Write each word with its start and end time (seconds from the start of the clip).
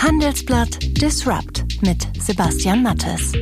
Handelsblatt 0.00 0.78
Disrupt 1.02 1.64
mit 1.82 2.06
Sebastian 2.20 2.84
Mattes. 2.84 3.32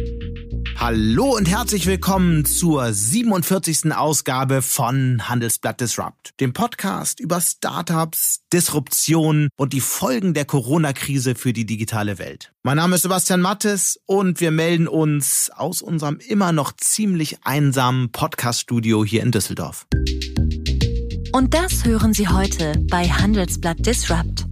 Hallo 0.78 1.36
und 1.36 1.46
herzlich 1.46 1.86
willkommen 1.86 2.46
zur 2.46 2.94
47. 2.94 3.94
Ausgabe 3.94 4.62
von 4.62 5.28
Handelsblatt 5.28 5.82
Disrupt, 5.82 6.30
dem 6.40 6.54
Podcast 6.54 7.20
über 7.20 7.42
Startups, 7.42 8.40
Disruption 8.54 9.48
und 9.56 9.74
die 9.74 9.82
Folgen 9.82 10.32
der 10.32 10.46
Corona-Krise 10.46 11.34
für 11.34 11.52
die 11.52 11.66
digitale 11.66 12.18
Welt. 12.18 12.54
Mein 12.62 12.78
Name 12.78 12.96
ist 12.96 13.02
Sebastian 13.02 13.42
Mattes 13.42 14.00
und 14.06 14.40
wir 14.40 14.50
melden 14.50 14.88
uns 14.88 15.50
aus 15.54 15.82
unserem 15.82 16.18
immer 16.26 16.52
noch 16.52 16.72
ziemlich 16.72 17.36
einsamen 17.44 18.12
Podcast-Studio 18.12 19.04
hier 19.04 19.22
in 19.22 19.30
Düsseldorf. 19.30 19.86
Und 21.32 21.52
das 21.52 21.84
hören 21.84 22.14
Sie 22.14 22.28
heute 22.28 22.82
bei 22.90 23.10
Handelsblatt 23.10 23.84
Disrupt. 23.84 24.45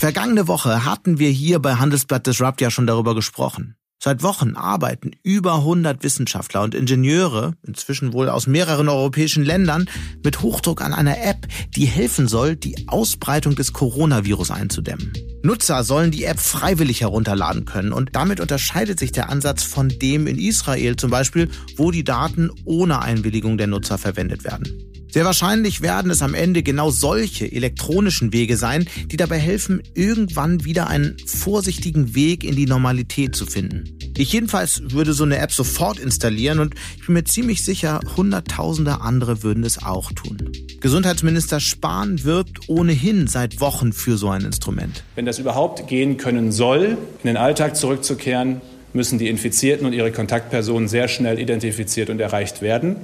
Vergangene 0.00 0.48
Woche 0.48 0.86
hatten 0.86 1.18
wir 1.18 1.28
hier 1.28 1.58
bei 1.58 1.74
Handelsblatt 1.74 2.26
Disrupt 2.26 2.62
ja 2.62 2.70
schon 2.70 2.86
darüber 2.86 3.14
gesprochen. 3.14 3.76
Seit 4.02 4.22
Wochen 4.22 4.56
arbeiten 4.56 5.10
über 5.22 5.56
100 5.56 6.02
Wissenschaftler 6.02 6.62
und 6.62 6.74
Ingenieure, 6.74 7.52
inzwischen 7.66 8.14
wohl 8.14 8.30
aus 8.30 8.46
mehreren 8.46 8.88
europäischen 8.88 9.44
Ländern, 9.44 9.90
mit 10.24 10.40
Hochdruck 10.40 10.80
an 10.80 10.94
einer 10.94 11.22
App, 11.22 11.46
die 11.76 11.84
helfen 11.84 12.28
soll, 12.28 12.56
die 12.56 12.88
Ausbreitung 12.88 13.56
des 13.56 13.74
Coronavirus 13.74 14.52
einzudämmen. 14.52 15.12
Nutzer 15.42 15.84
sollen 15.84 16.10
die 16.10 16.24
App 16.24 16.40
freiwillig 16.40 17.02
herunterladen 17.02 17.66
können 17.66 17.92
und 17.92 18.16
damit 18.16 18.40
unterscheidet 18.40 18.98
sich 18.98 19.12
der 19.12 19.28
Ansatz 19.28 19.64
von 19.64 19.90
dem 19.90 20.26
in 20.26 20.38
Israel 20.38 20.96
zum 20.96 21.10
Beispiel, 21.10 21.50
wo 21.76 21.90
die 21.90 22.04
Daten 22.04 22.50
ohne 22.64 23.02
Einwilligung 23.02 23.58
der 23.58 23.66
Nutzer 23.66 23.98
verwendet 23.98 24.44
werden. 24.44 24.89
Sehr 25.12 25.24
wahrscheinlich 25.24 25.80
werden 25.80 26.10
es 26.10 26.22
am 26.22 26.34
Ende 26.34 26.62
genau 26.62 26.90
solche 26.90 27.50
elektronischen 27.50 28.32
Wege 28.32 28.56
sein, 28.56 28.86
die 29.06 29.16
dabei 29.16 29.38
helfen, 29.38 29.82
irgendwann 29.94 30.64
wieder 30.64 30.86
einen 30.86 31.16
vorsichtigen 31.26 32.14
Weg 32.14 32.44
in 32.44 32.54
die 32.54 32.66
Normalität 32.66 33.34
zu 33.34 33.46
finden. 33.46 33.98
Ich 34.16 34.32
jedenfalls 34.32 34.82
würde 34.92 35.12
so 35.12 35.24
eine 35.24 35.38
App 35.38 35.52
sofort 35.52 35.98
installieren 35.98 36.60
und 36.60 36.74
ich 36.98 37.06
bin 37.06 37.14
mir 37.14 37.24
ziemlich 37.24 37.64
sicher, 37.64 38.00
Hunderttausende 38.16 39.00
andere 39.00 39.42
würden 39.42 39.64
es 39.64 39.82
auch 39.82 40.12
tun. 40.12 40.52
Gesundheitsminister 40.80 41.58
Spahn 41.58 42.22
wirbt 42.22 42.68
ohnehin 42.68 43.26
seit 43.26 43.60
Wochen 43.60 43.92
für 43.92 44.16
so 44.16 44.28
ein 44.28 44.42
Instrument. 44.42 45.02
Wenn 45.16 45.26
das 45.26 45.38
überhaupt 45.38 45.88
gehen 45.88 46.18
können 46.18 46.52
soll, 46.52 46.98
in 47.22 47.26
den 47.26 47.36
Alltag 47.36 47.76
zurückzukehren, 47.76 48.60
müssen 48.92 49.18
die 49.18 49.28
Infizierten 49.28 49.86
und 49.86 49.92
ihre 49.92 50.12
Kontaktpersonen 50.12 50.88
sehr 50.88 51.08
schnell 51.08 51.38
identifiziert 51.38 52.10
und 52.10 52.20
erreicht 52.20 52.62
werden. 52.62 52.96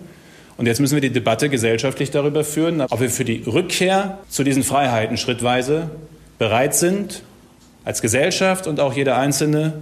Und 0.56 0.66
jetzt 0.66 0.80
müssen 0.80 0.94
wir 0.94 1.02
die 1.02 1.10
Debatte 1.12 1.48
gesellschaftlich 1.48 2.10
darüber 2.10 2.44
führen, 2.44 2.80
ob 2.80 3.00
wir 3.00 3.10
für 3.10 3.24
die 3.24 3.42
Rückkehr 3.46 4.18
zu 4.28 4.42
diesen 4.42 4.62
Freiheiten 4.62 5.16
schrittweise 5.16 5.90
bereit 6.38 6.74
sind, 6.74 7.22
als 7.84 8.02
Gesellschaft 8.02 8.66
und 8.66 8.80
auch 8.80 8.94
jeder 8.94 9.16
Einzelne, 9.16 9.74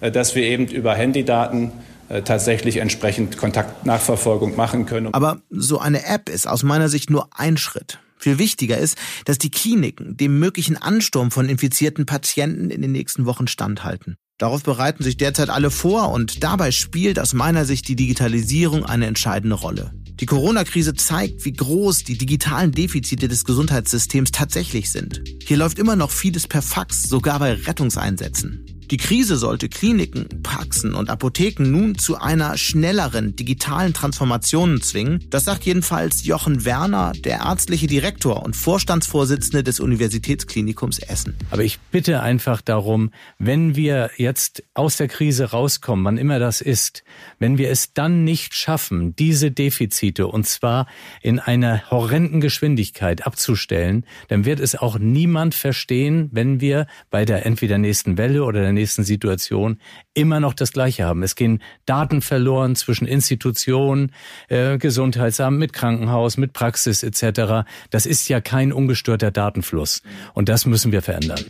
äh, 0.00 0.10
dass 0.10 0.34
wir 0.34 0.42
eben 0.44 0.66
über 0.68 0.94
Handydaten 0.94 1.72
äh, 2.08 2.22
tatsächlich 2.22 2.78
entsprechend 2.78 3.38
Kontaktnachverfolgung 3.38 4.56
machen 4.56 4.86
können. 4.86 5.12
Aber 5.14 5.40
so 5.50 5.78
eine 5.78 6.04
App 6.06 6.28
ist 6.28 6.46
aus 6.46 6.62
meiner 6.62 6.88
Sicht 6.88 7.10
nur 7.10 7.28
ein 7.36 7.56
Schritt. 7.56 7.98
Viel 8.16 8.38
wichtiger 8.38 8.76
ist, 8.76 8.98
dass 9.24 9.38
die 9.38 9.50
Kliniken 9.50 10.16
dem 10.16 10.38
möglichen 10.38 10.76
Ansturm 10.76 11.30
von 11.30 11.48
infizierten 11.48 12.04
Patienten 12.04 12.70
in 12.70 12.82
den 12.82 12.92
nächsten 12.92 13.24
Wochen 13.24 13.48
standhalten. 13.48 14.16
Darauf 14.36 14.62
bereiten 14.62 15.02
sich 15.02 15.16
derzeit 15.16 15.50
alle 15.50 15.70
vor 15.70 16.10
und 16.12 16.42
dabei 16.42 16.70
spielt 16.70 17.18
aus 17.18 17.34
meiner 17.34 17.64
Sicht 17.64 17.88
die 17.88 17.96
Digitalisierung 17.96 18.84
eine 18.84 19.06
entscheidende 19.06 19.56
Rolle. 19.56 19.92
Die 20.20 20.26
Corona-Krise 20.26 20.92
zeigt, 20.94 21.46
wie 21.46 21.52
groß 21.52 22.04
die 22.04 22.18
digitalen 22.18 22.72
Defizite 22.72 23.26
des 23.26 23.46
Gesundheitssystems 23.46 24.30
tatsächlich 24.32 24.90
sind. 24.90 25.22
Hier 25.44 25.56
läuft 25.56 25.78
immer 25.78 25.96
noch 25.96 26.10
vieles 26.10 26.46
per 26.46 26.60
Fax, 26.60 27.04
sogar 27.04 27.38
bei 27.38 27.54
Rettungseinsätzen. 27.54 28.79
Die 28.90 28.96
Krise 28.96 29.36
sollte 29.36 29.68
Kliniken, 29.68 30.42
Praxen 30.42 30.96
und 30.96 31.10
Apotheken 31.10 31.62
nun 31.70 31.96
zu 31.96 32.16
einer 32.16 32.58
schnelleren 32.58 33.36
digitalen 33.36 33.94
Transformation 33.94 34.80
zwingen. 34.82 35.24
Das 35.30 35.44
sagt 35.44 35.64
jedenfalls 35.64 36.24
Jochen 36.24 36.64
Werner, 36.64 37.12
der 37.12 37.38
ärztliche 37.38 37.86
Direktor 37.86 38.42
und 38.42 38.56
Vorstandsvorsitzende 38.56 39.62
des 39.62 39.78
Universitätsklinikums 39.78 40.98
Essen. 40.98 41.36
Aber 41.50 41.62
ich 41.62 41.78
bitte 41.92 42.20
einfach 42.20 42.60
darum, 42.62 43.12
wenn 43.38 43.76
wir 43.76 44.10
jetzt 44.16 44.64
aus 44.74 44.96
der 44.96 45.06
Krise 45.06 45.52
rauskommen, 45.52 46.04
wann 46.04 46.18
immer 46.18 46.40
das 46.40 46.60
ist, 46.60 47.04
wenn 47.38 47.58
wir 47.58 47.70
es 47.70 47.92
dann 47.94 48.24
nicht 48.24 48.56
schaffen, 48.56 49.14
diese 49.14 49.52
Defizite 49.52 50.26
und 50.26 50.48
zwar 50.48 50.88
in 51.22 51.38
einer 51.38 51.88
horrenden 51.92 52.40
Geschwindigkeit 52.40 53.24
abzustellen, 53.24 54.04
dann 54.26 54.44
wird 54.44 54.58
es 54.58 54.74
auch 54.74 54.98
niemand 54.98 55.54
verstehen, 55.54 56.28
wenn 56.32 56.60
wir 56.60 56.88
bei 57.10 57.24
der 57.24 57.46
entweder 57.46 57.78
nächsten 57.78 58.18
Welle 58.18 58.42
oder 58.42 58.62
der 58.62 58.72
nächsten 58.72 58.79
Situation 58.86 59.78
immer 60.14 60.40
noch 60.40 60.54
das 60.54 60.72
Gleiche 60.72 61.04
haben. 61.04 61.22
Es 61.22 61.34
gehen 61.34 61.62
Daten 61.86 62.20
verloren 62.22 62.76
zwischen 62.76 63.06
Institutionen, 63.06 64.12
äh, 64.48 64.78
Gesundheitsamt 64.78 65.58
mit 65.58 65.72
Krankenhaus, 65.72 66.36
mit 66.36 66.52
Praxis 66.52 67.02
etc. 67.02 67.66
Das 67.90 68.06
ist 68.06 68.28
ja 68.28 68.40
kein 68.40 68.72
ungestörter 68.72 69.30
Datenfluss. 69.30 70.02
Und 70.34 70.48
das 70.48 70.66
müssen 70.66 70.92
wir 70.92 71.02
verändern. 71.02 71.44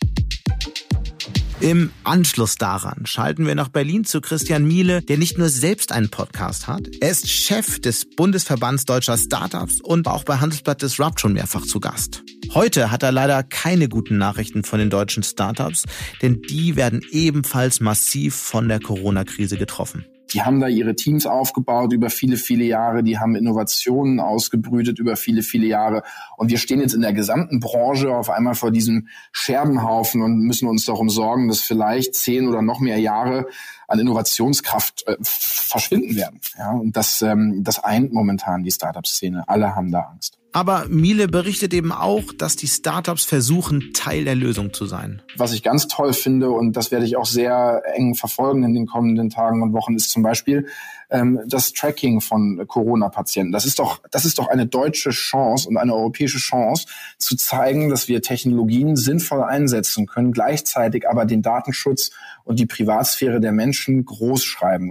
Im 1.60 1.90
Anschluss 2.04 2.54
daran 2.54 3.04
schalten 3.04 3.46
wir 3.46 3.54
nach 3.54 3.68
Berlin 3.68 4.06
zu 4.06 4.22
Christian 4.22 4.66
Miele, 4.66 5.02
der 5.02 5.18
nicht 5.18 5.36
nur 5.36 5.50
selbst 5.50 5.92
einen 5.92 6.08
Podcast 6.08 6.66
hat, 6.68 6.88
er 7.02 7.10
ist 7.10 7.28
Chef 7.30 7.78
des 7.80 8.06
Bundesverbands 8.08 8.86
deutscher 8.86 9.18
Startups 9.18 9.82
und 9.82 10.08
auch 10.08 10.24
bei 10.24 10.38
Handelsblatt 10.38 10.80
Disrupt 10.80 11.20
schon 11.20 11.34
mehrfach 11.34 11.66
zu 11.66 11.78
Gast. 11.78 12.22
Heute 12.54 12.90
hat 12.90 13.02
er 13.02 13.12
leider 13.12 13.42
keine 13.42 13.90
guten 13.90 14.16
Nachrichten 14.16 14.64
von 14.64 14.78
den 14.78 14.88
deutschen 14.88 15.22
Startups, 15.22 15.84
denn 16.22 16.40
die 16.40 16.76
werden 16.76 17.02
ebenfalls 17.10 17.80
massiv 17.80 18.34
von 18.34 18.66
der 18.66 18.80
Corona-Krise 18.80 19.58
getroffen. 19.58 20.06
Die 20.32 20.42
haben 20.42 20.60
da 20.60 20.68
ihre 20.68 20.94
Teams 20.94 21.26
aufgebaut 21.26 21.92
über 21.92 22.10
viele, 22.10 22.36
viele 22.36 22.64
Jahre. 22.64 23.02
Die 23.02 23.18
haben 23.18 23.34
Innovationen 23.34 24.20
ausgebrütet 24.20 24.98
über 24.98 25.16
viele, 25.16 25.42
viele 25.42 25.66
Jahre. 25.66 26.02
Und 26.36 26.50
wir 26.50 26.58
stehen 26.58 26.80
jetzt 26.80 26.94
in 26.94 27.00
der 27.00 27.12
gesamten 27.12 27.60
Branche 27.60 28.14
auf 28.14 28.30
einmal 28.30 28.54
vor 28.54 28.70
diesem 28.70 29.08
Scherbenhaufen 29.32 30.22
und 30.22 30.40
müssen 30.40 30.68
uns 30.68 30.84
darum 30.84 31.10
sorgen, 31.10 31.48
dass 31.48 31.60
vielleicht 31.60 32.14
zehn 32.14 32.48
oder 32.48 32.62
noch 32.62 32.80
mehr 32.80 32.98
Jahre 32.98 33.46
an 33.90 33.98
Innovationskraft 33.98 35.06
äh, 35.06 35.16
verschwinden 35.20 36.14
werden. 36.16 36.40
Ja, 36.56 36.70
und 36.72 36.96
das, 36.96 37.22
ähm, 37.22 37.62
das 37.64 37.82
eint 37.82 38.12
momentan 38.12 38.62
die 38.62 38.70
Startup-Szene. 38.70 39.44
Alle 39.48 39.74
haben 39.74 39.90
da 39.90 40.00
Angst. 40.00 40.38
Aber 40.52 40.86
Miele 40.88 41.28
berichtet 41.28 41.72
eben 41.74 41.92
auch, 41.92 42.32
dass 42.36 42.56
die 42.56 42.66
Startups 42.66 43.24
versuchen, 43.24 43.92
Teil 43.94 44.24
der 44.24 44.34
Lösung 44.34 44.72
zu 44.72 44.86
sein. 44.86 45.22
Was 45.36 45.52
ich 45.52 45.62
ganz 45.62 45.86
toll 45.86 46.12
finde, 46.12 46.50
und 46.50 46.76
das 46.76 46.90
werde 46.90 47.04
ich 47.04 47.16
auch 47.16 47.26
sehr 47.26 47.82
eng 47.94 48.14
verfolgen 48.14 48.64
in 48.64 48.74
den 48.74 48.86
kommenden 48.86 49.30
Tagen 49.30 49.62
und 49.62 49.72
Wochen, 49.72 49.94
ist 49.94 50.10
zum 50.10 50.22
Beispiel 50.22 50.66
ähm, 51.10 51.40
das 51.46 51.72
Tracking 51.72 52.20
von 52.20 52.66
Corona-Patienten. 52.66 53.52
Das 53.52 53.66
ist 53.66 53.78
doch, 53.78 54.00
das 54.10 54.24
ist 54.24 54.38
doch 54.38 54.48
eine 54.48 54.66
deutsche 54.66 55.10
Chance 55.10 55.68
und 55.68 55.76
eine 55.76 55.94
europäische 55.94 56.38
Chance, 56.38 56.86
zu 57.18 57.36
zeigen, 57.36 57.88
dass 57.88 58.08
wir 58.08 58.22
Technologien 58.22 58.96
sinnvoll 58.96 59.42
einsetzen 59.42 60.06
können, 60.06 60.32
gleichzeitig 60.32 61.08
aber 61.08 61.24
den 61.24 61.42
Datenschutz 61.42 62.10
und 62.44 62.58
die 62.58 62.66
Privatsphäre 62.66 63.40
der 63.40 63.52
Menschen 63.52 64.04
groß 64.04 64.44
schreiben. 64.44 64.90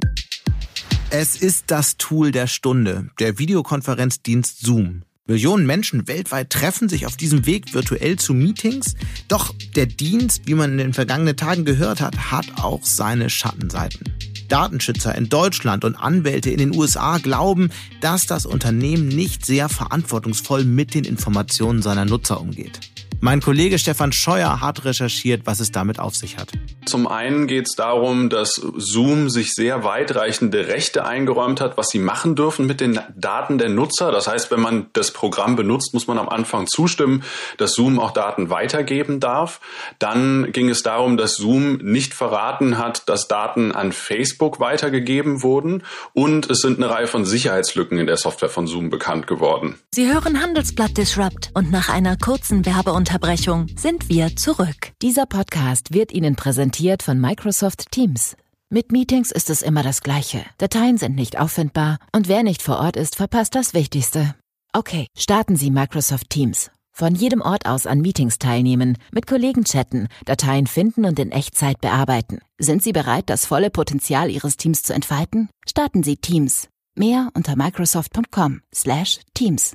Es 1.12 1.36
ist 1.36 1.66
das 1.68 1.98
Tool 1.98 2.32
der 2.32 2.48
Stunde, 2.48 3.10
der 3.20 3.40
Videokonferenzdienst 3.40 4.60
Zoom. 4.60 5.04
Millionen 5.26 5.68
Menschen 5.68 6.08
weltweit 6.08 6.50
treffen 6.50 6.90
sich 6.90 7.06
auf 7.06 7.16
diesem 7.16 7.46
Weg 7.46 7.74
virtuell 7.74 8.18
zu 8.18 8.34
Meetings. 8.34 8.96
Doch 9.28 9.54
der 9.76 9.86
Dienst, 9.86 10.48
wie 10.48 10.56
man 10.56 10.72
in 10.72 10.78
den 10.80 10.94
vergangenen 10.94 11.38
Tagen 11.38 11.66
gehört 11.66 12.02
hat, 12.02 12.32
hat 12.32 12.48
auch 12.58 12.84
seine 12.84 13.30
Schattenseiten. 13.30 14.12
Datenschützer 14.50 15.16
in 15.16 15.30
Deutschland 15.30 15.86
und 15.86 15.96
Anwälte 15.96 16.50
in 16.50 16.58
den 16.58 16.76
USA 16.76 17.18
glauben, 17.18 17.70
dass 18.02 18.26
das 18.26 18.46
Unternehmen 18.46 19.08
nicht 19.08 19.46
sehr 19.46 19.70
verantwortungsvoll 19.70 20.66
mit 20.66 20.94
den 20.94 21.06
Informationen 21.06 21.82
seiner 21.82 22.06
Nutzer 22.06 22.42
umgeht. 22.42 22.89
Mein 23.22 23.42
Kollege 23.42 23.78
Stefan 23.78 24.14
Scheuer 24.14 24.62
hat 24.62 24.86
recherchiert, 24.86 25.42
was 25.44 25.60
es 25.60 25.74
damit 25.74 26.00
auf 26.00 26.16
sich 26.16 26.38
hat. 26.38 26.54
Zum 26.86 27.06
einen 27.06 27.48
geht 27.48 27.68
es 27.68 27.76
darum, 27.76 28.30
dass 28.30 28.56
Zoom 28.78 29.30
sich 29.30 29.54
sehr 29.54 29.84
weitreichende 29.84 30.70
Rechte 30.70 31.06
eingeräumt 31.06 31.60
hat, 31.60 31.78
was 31.78 31.90
sie 31.90 32.00
machen 32.00 32.36
dürfen 32.36 32.66
mit 32.66 32.80
den 32.80 32.98
Daten 33.18 33.58
der 33.58 33.68
Nutzer. 33.68 34.14
Das 34.14 34.28
heißt, 34.30 34.52
wenn 34.52 34.62
man 34.62 34.88
das 34.94 35.12
Programm 35.12 35.58
benutzt, 35.58 35.94
muss 35.94 36.08
man 36.08 36.18
am 36.18 36.30
Anfang 36.30 36.66
zustimmen, 36.66 37.24
dass 37.58 37.74
Zoom 37.74 38.00
auch 38.00 38.12
Daten 38.12 38.50
weitergeben 38.50 39.20
darf. 39.20 39.60
Dann 40.00 40.54
ging 40.54 40.70
es 40.70 40.82
darum, 40.82 41.18
dass 41.18 41.36
Zoom 41.36 41.74
nicht 41.76 42.14
verraten 42.14 42.78
hat, 42.78 43.10
dass 43.10 43.28
Daten 43.28 43.74
an 43.74 43.92
Facebook 43.92 44.62
weitergegeben 44.62 45.44
wurden. 45.44 45.84
Und 46.14 46.50
es 46.50 46.60
sind 46.60 46.78
eine 46.78 46.90
Reihe 46.90 47.08
von 47.08 47.26
Sicherheitslücken 47.26 48.00
in 48.00 48.08
der 48.08 48.18
Software 48.18 48.50
von 48.50 48.66
Zoom 48.66 48.90
bekannt 48.90 49.28
geworden. 49.28 49.76
Sie 49.94 50.08
hören 50.08 50.42
Handelsblatt 50.42 50.98
Disrupt 50.98 51.52
und 51.54 51.70
nach 51.70 51.90
einer 51.90 52.16
kurzen 52.16 52.64
Werbeunterbrechung 53.10 53.10
Unterbrechung 53.10 53.68
sind 53.76 54.08
wir 54.10 54.36
zurück. 54.36 54.92
Dieser 55.02 55.26
Podcast 55.26 55.92
wird 55.94 56.12
Ihnen 56.12 56.36
präsentiert 56.36 57.02
von 57.02 57.20
Microsoft 57.20 57.92
Teams. 57.92 58.38
Mit 58.70 58.92
Meetings 58.92 59.32
ist 59.32 59.50
es 59.50 59.64
immer 59.64 59.82
das 59.82 60.02
Gleiche. 60.02 60.46
Dateien 60.60 61.00
sind 61.00 61.16
nicht 61.16 61.40
auffindbar 61.40 61.98
und 62.16 62.28
wer 62.28 62.44
nicht 62.44 62.62
vor 62.62 62.78
Ort 62.78 62.96
ist, 62.96 63.16
verpasst 63.16 63.56
das 63.56 63.74
Wichtigste. 63.74 64.36
Okay, 64.74 65.08
starten 65.18 65.56
Sie 65.56 65.72
Microsoft 65.72 66.30
Teams. 66.30 66.70
Von 66.92 67.16
jedem 67.16 67.42
Ort 67.42 67.66
aus 67.66 67.88
an 67.88 68.02
Meetings 68.02 68.38
teilnehmen, 68.38 68.96
mit 69.12 69.26
Kollegen 69.26 69.64
chatten, 69.64 70.08
Dateien 70.26 70.68
finden 70.68 71.06
und 71.06 71.18
in 71.18 71.32
Echtzeit 71.32 71.82
bearbeiten. 71.82 72.42
Sind 72.60 72.84
Sie 72.84 72.92
bereit, 72.92 73.32
das 73.32 73.48
volle 73.48 73.72
Potenzial 73.72 74.30
Ihres 74.30 74.56
Teams 74.56 74.84
zu 74.84 74.94
entfalten? 74.94 75.50
Starten 75.68 76.04
Sie 76.04 76.18
Teams. 76.18 76.68
Mehr 76.96 77.30
unter 77.34 77.56
microsoft.com/teams. 77.56 79.74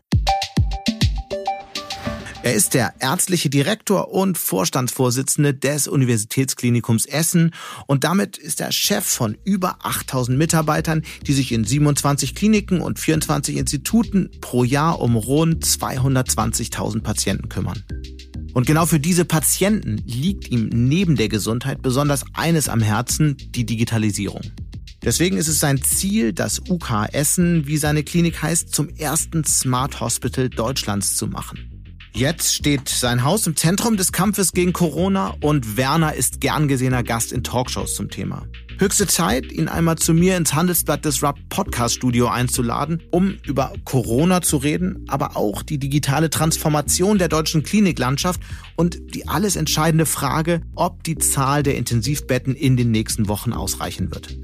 Er 2.45 2.53
ist 2.53 2.75
der 2.75 2.93
ärztliche 3.01 3.49
Direktor 3.49 4.13
und 4.13 4.37
Vorstandsvorsitzende 4.37 5.55
des 5.55 5.89
Universitätsklinikums 5.89 7.07
Essen 7.07 7.53
und 7.87 8.05
damit 8.05 8.37
ist 8.37 8.61
er 8.61 8.71
Chef 8.71 9.03
von 9.03 9.39
über 9.45 9.79
8000 9.81 10.37
Mitarbeitern, 10.37 11.05
die 11.27 11.33
sich 11.33 11.53
in 11.53 11.65
27 11.65 12.35
Kliniken 12.35 12.83
und 12.83 12.99
24 12.99 13.57
Instituten 13.57 14.31
pro 14.43 14.63
Jahr 14.63 15.01
um 15.01 15.17
rund 15.17 15.65
220.000 15.65 17.01
Patienten 17.01 17.49
kümmern. 17.49 17.83
Und 18.53 18.67
genau 18.67 18.85
für 18.85 19.01
diese 19.01 19.25
Patienten 19.25 19.97
liegt 20.05 20.51
ihm 20.51 20.69
neben 20.69 21.17
der 21.17 21.31
Gesundheit 21.31 21.81
besonders 21.81 22.27
eines 22.35 22.69
am 22.69 22.83
Herzen, 22.83 23.39
die 23.39 23.65
Digitalisierung. 23.65 24.43
Deswegen 25.03 25.39
ist 25.39 25.49
es 25.49 25.61
sein 25.61 25.81
Ziel, 25.81 26.35
das 26.35 26.61
UK 26.69 27.09
Essen, 27.11 27.67
wie 27.67 27.79
seine 27.79 28.05
Klinik 28.05 28.43
heißt, 28.43 28.75
zum 28.75 28.91
ersten 28.91 29.45
Smart 29.45 30.01
Hospital 30.01 30.51
Deutschlands 30.51 31.17
zu 31.17 31.27
machen. 31.27 31.74
Jetzt 32.17 32.55
steht 32.55 32.89
sein 32.89 33.25
Haus 33.25 33.45
im 33.49 33.57
Zentrum 33.57 33.97
des 33.97 34.13
Kampfes 34.13 34.53
gegen 34.53 34.73
Corona 34.73 35.35
und 35.41 35.77
Werner 35.77 36.15
ist 36.15 36.41
gern 36.41 36.69
gesehener 36.69 37.03
Gast 37.03 37.33
in 37.33 37.43
Talkshows 37.43 37.97
zum 37.97 38.09
Thema. 38.09 38.47
Höchste 38.79 39.09
Zeit, 39.09 39.51
ihn 39.51 39.67
einmal 39.67 39.99
zu 39.99 40.15
mir 40.15 40.37
ins 40.37 40.55
Handelsblatt 40.55 41.05
Disrupt 41.05 41.49
Podcast 41.49 41.97
Studio 41.97 42.29
einzuladen, 42.29 43.03
um 43.11 43.37
über 43.45 43.73
Corona 43.85 44.43
zu 44.43 44.59
reden, 44.59 45.05
aber 45.09 45.37
auch 45.37 45.65
die 45.65 45.79
digitale 45.79 46.31
Transformation 46.31 47.19
der 47.19 47.27
deutschen 47.27 47.65
Kliniklandschaft 47.65 48.41
und 48.77 48.97
die 49.13 49.27
alles 49.27 49.57
entscheidende 49.57 50.07
Frage, 50.07 50.63
ob 50.77 51.03
die 51.03 51.19
Zahl 51.19 51.65
der 51.65 51.75
Intensivbetten 51.75 52.55
in 52.55 52.77
den 52.77 52.93
nächsten 52.93 53.27
Wochen 53.27 53.53
ausreichen 53.53 54.15
wird. 54.15 54.39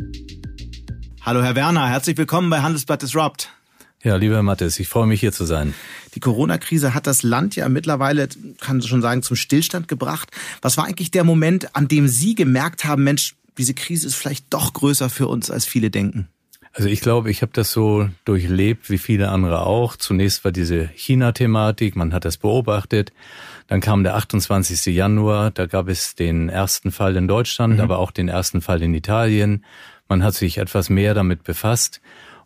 Hallo 1.22 1.40
Herr 1.44 1.54
Werner, 1.54 1.88
herzlich 1.88 2.16
willkommen 2.16 2.50
bei 2.50 2.62
Handelsblatt 2.62 3.02
Disrupt. 3.02 3.48
Ja, 4.02 4.16
lieber 4.16 4.42
Mathis, 4.42 4.78
ich 4.78 4.88
freue 4.88 5.06
mich 5.06 5.20
hier 5.20 5.32
zu 5.32 5.44
sein. 5.44 5.74
Die 6.14 6.20
Corona-Krise 6.20 6.94
hat 6.94 7.06
das 7.06 7.22
Land 7.22 7.54
ja 7.56 7.68
mittlerweile, 7.68 8.28
kann 8.60 8.78
man 8.78 8.86
schon 8.86 9.02
sagen, 9.02 9.22
zum 9.22 9.36
Stillstand 9.36 9.88
gebracht. 9.88 10.30
Was 10.62 10.78
war 10.78 10.86
eigentlich 10.86 11.10
der 11.10 11.24
Moment, 11.24 11.76
an 11.76 11.86
dem 11.86 12.08
Sie 12.08 12.34
gemerkt 12.34 12.84
haben, 12.84 13.04
Mensch, 13.04 13.34
diese 13.58 13.74
Krise 13.74 14.06
ist 14.06 14.14
vielleicht 14.14 14.46
doch 14.50 14.72
größer 14.72 15.10
für 15.10 15.28
uns, 15.28 15.50
als 15.50 15.66
viele 15.66 15.90
denken? 15.90 16.28
Also 16.72 16.88
ich 16.88 17.00
glaube, 17.00 17.30
ich 17.30 17.42
habe 17.42 17.52
das 17.52 17.72
so 17.72 18.08
durchlebt 18.24 18.90
wie 18.90 18.98
viele 18.98 19.28
andere 19.30 19.66
auch. 19.66 19.96
Zunächst 19.96 20.44
war 20.44 20.52
diese 20.52 20.88
China-Thematik, 20.94 21.96
man 21.96 22.14
hat 22.14 22.24
das 22.24 22.36
beobachtet. 22.36 23.12
Dann 23.66 23.80
kam 23.80 24.04
der 24.04 24.14
28. 24.14 24.86
Januar, 24.94 25.50
da 25.50 25.66
gab 25.66 25.88
es 25.88 26.14
den 26.14 26.48
ersten 26.48 26.92
Fall 26.92 27.16
in 27.16 27.28
Deutschland, 27.28 27.74
mhm. 27.74 27.80
aber 27.80 27.98
auch 27.98 28.12
den 28.12 28.28
ersten 28.28 28.60
Fall 28.60 28.82
in 28.82 28.94
Italien. 28.94 29.64
Man 30.08 30.22
hat 30.22 30.34
sich 30.34 30.58
etwas 30.58 30.90
mehr 30.90 31.12
damit 31.12 31.42
befasst. 31.42 32.00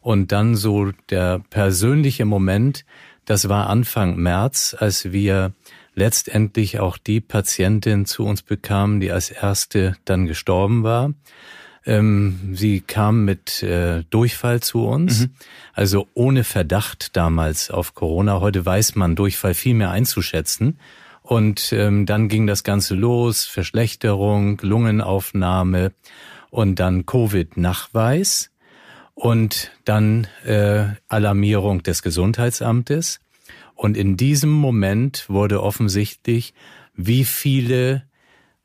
Und 0.05 0.33
dann 0.33 0.55
so 0.55 0.93
der 1.09 1.41
persönliche 1.49 2.27
Moment, 2.27 2.85
das 3.25 3.49
war 3.49 3.71
Anfang 3.71 4.17
März, 4.17 4.77
als 4.79 5.13
wir 5.13 5.55
letztendlich 5.95 6.79
auch 6.79 6.99
die 6.99 7.23
Patientin 7.23 8.05
zu 8.05 8.27
uns 8.27 8.43
bekamen, 8.43 9.01
die 9.01 9.11
als 9.11 9.31
erste 9.31 9.97
dann 10.05 10.27
gestorben 10.27 10.83
war. 10.83 11.15
Ähm, 11.87 12.51
sie 12.53 12.83
kam 12.83 13.25
mit 13.25 13.63
äh, 13.63 14.05
Durchfall 14.11 14.61
zu 14.61 14.87
uns, 14.87 15.21
mhm. 15.21 15.31
also 15.73 16.07
ohne 16.13 16.45
Verdacht 16.45 17.17
damals 17.17 17.71
auf 17.71 17.95
Corona. 17.95 18.41
Heute 18.41 18.67
weiß 18.67 18.97
man 18.97 19.17
Durchfall 19.17 19.55
viel 19.55 19.73
mehr 19.73 19.91
einzuschätzen. 19.91 20.81
Und 21.23 21.73
ähm, 21.73 22.05
dann 22.05 22.29
ging 22.29 22.47
das 22.47 22.63
Ganze 22.63 22.95
los, 22.95 23.47
Verschlechterung, 23.47 24.59
Lungenaufnahme 24.61 25.93
und 26.51 26.79
dann 26.79 27.07
Covid-Nachweis 27.07 28.51
und 29.15 29.71
dann 29.85 30.27
äh, 30.45 30.87
Alarmierung 31.09 31.83
des 31.83 32.03
Gesundheitsamtes. 32.03 33.21
Und 33.75 33.97
in 33.97 34.17
diesem 34.17 34.51
Moment 34.51 35.29
wurde 35.29 35.63
offensichtlich, 35.63 36.55
wie 36.95 37.25
viele 37.25 38.05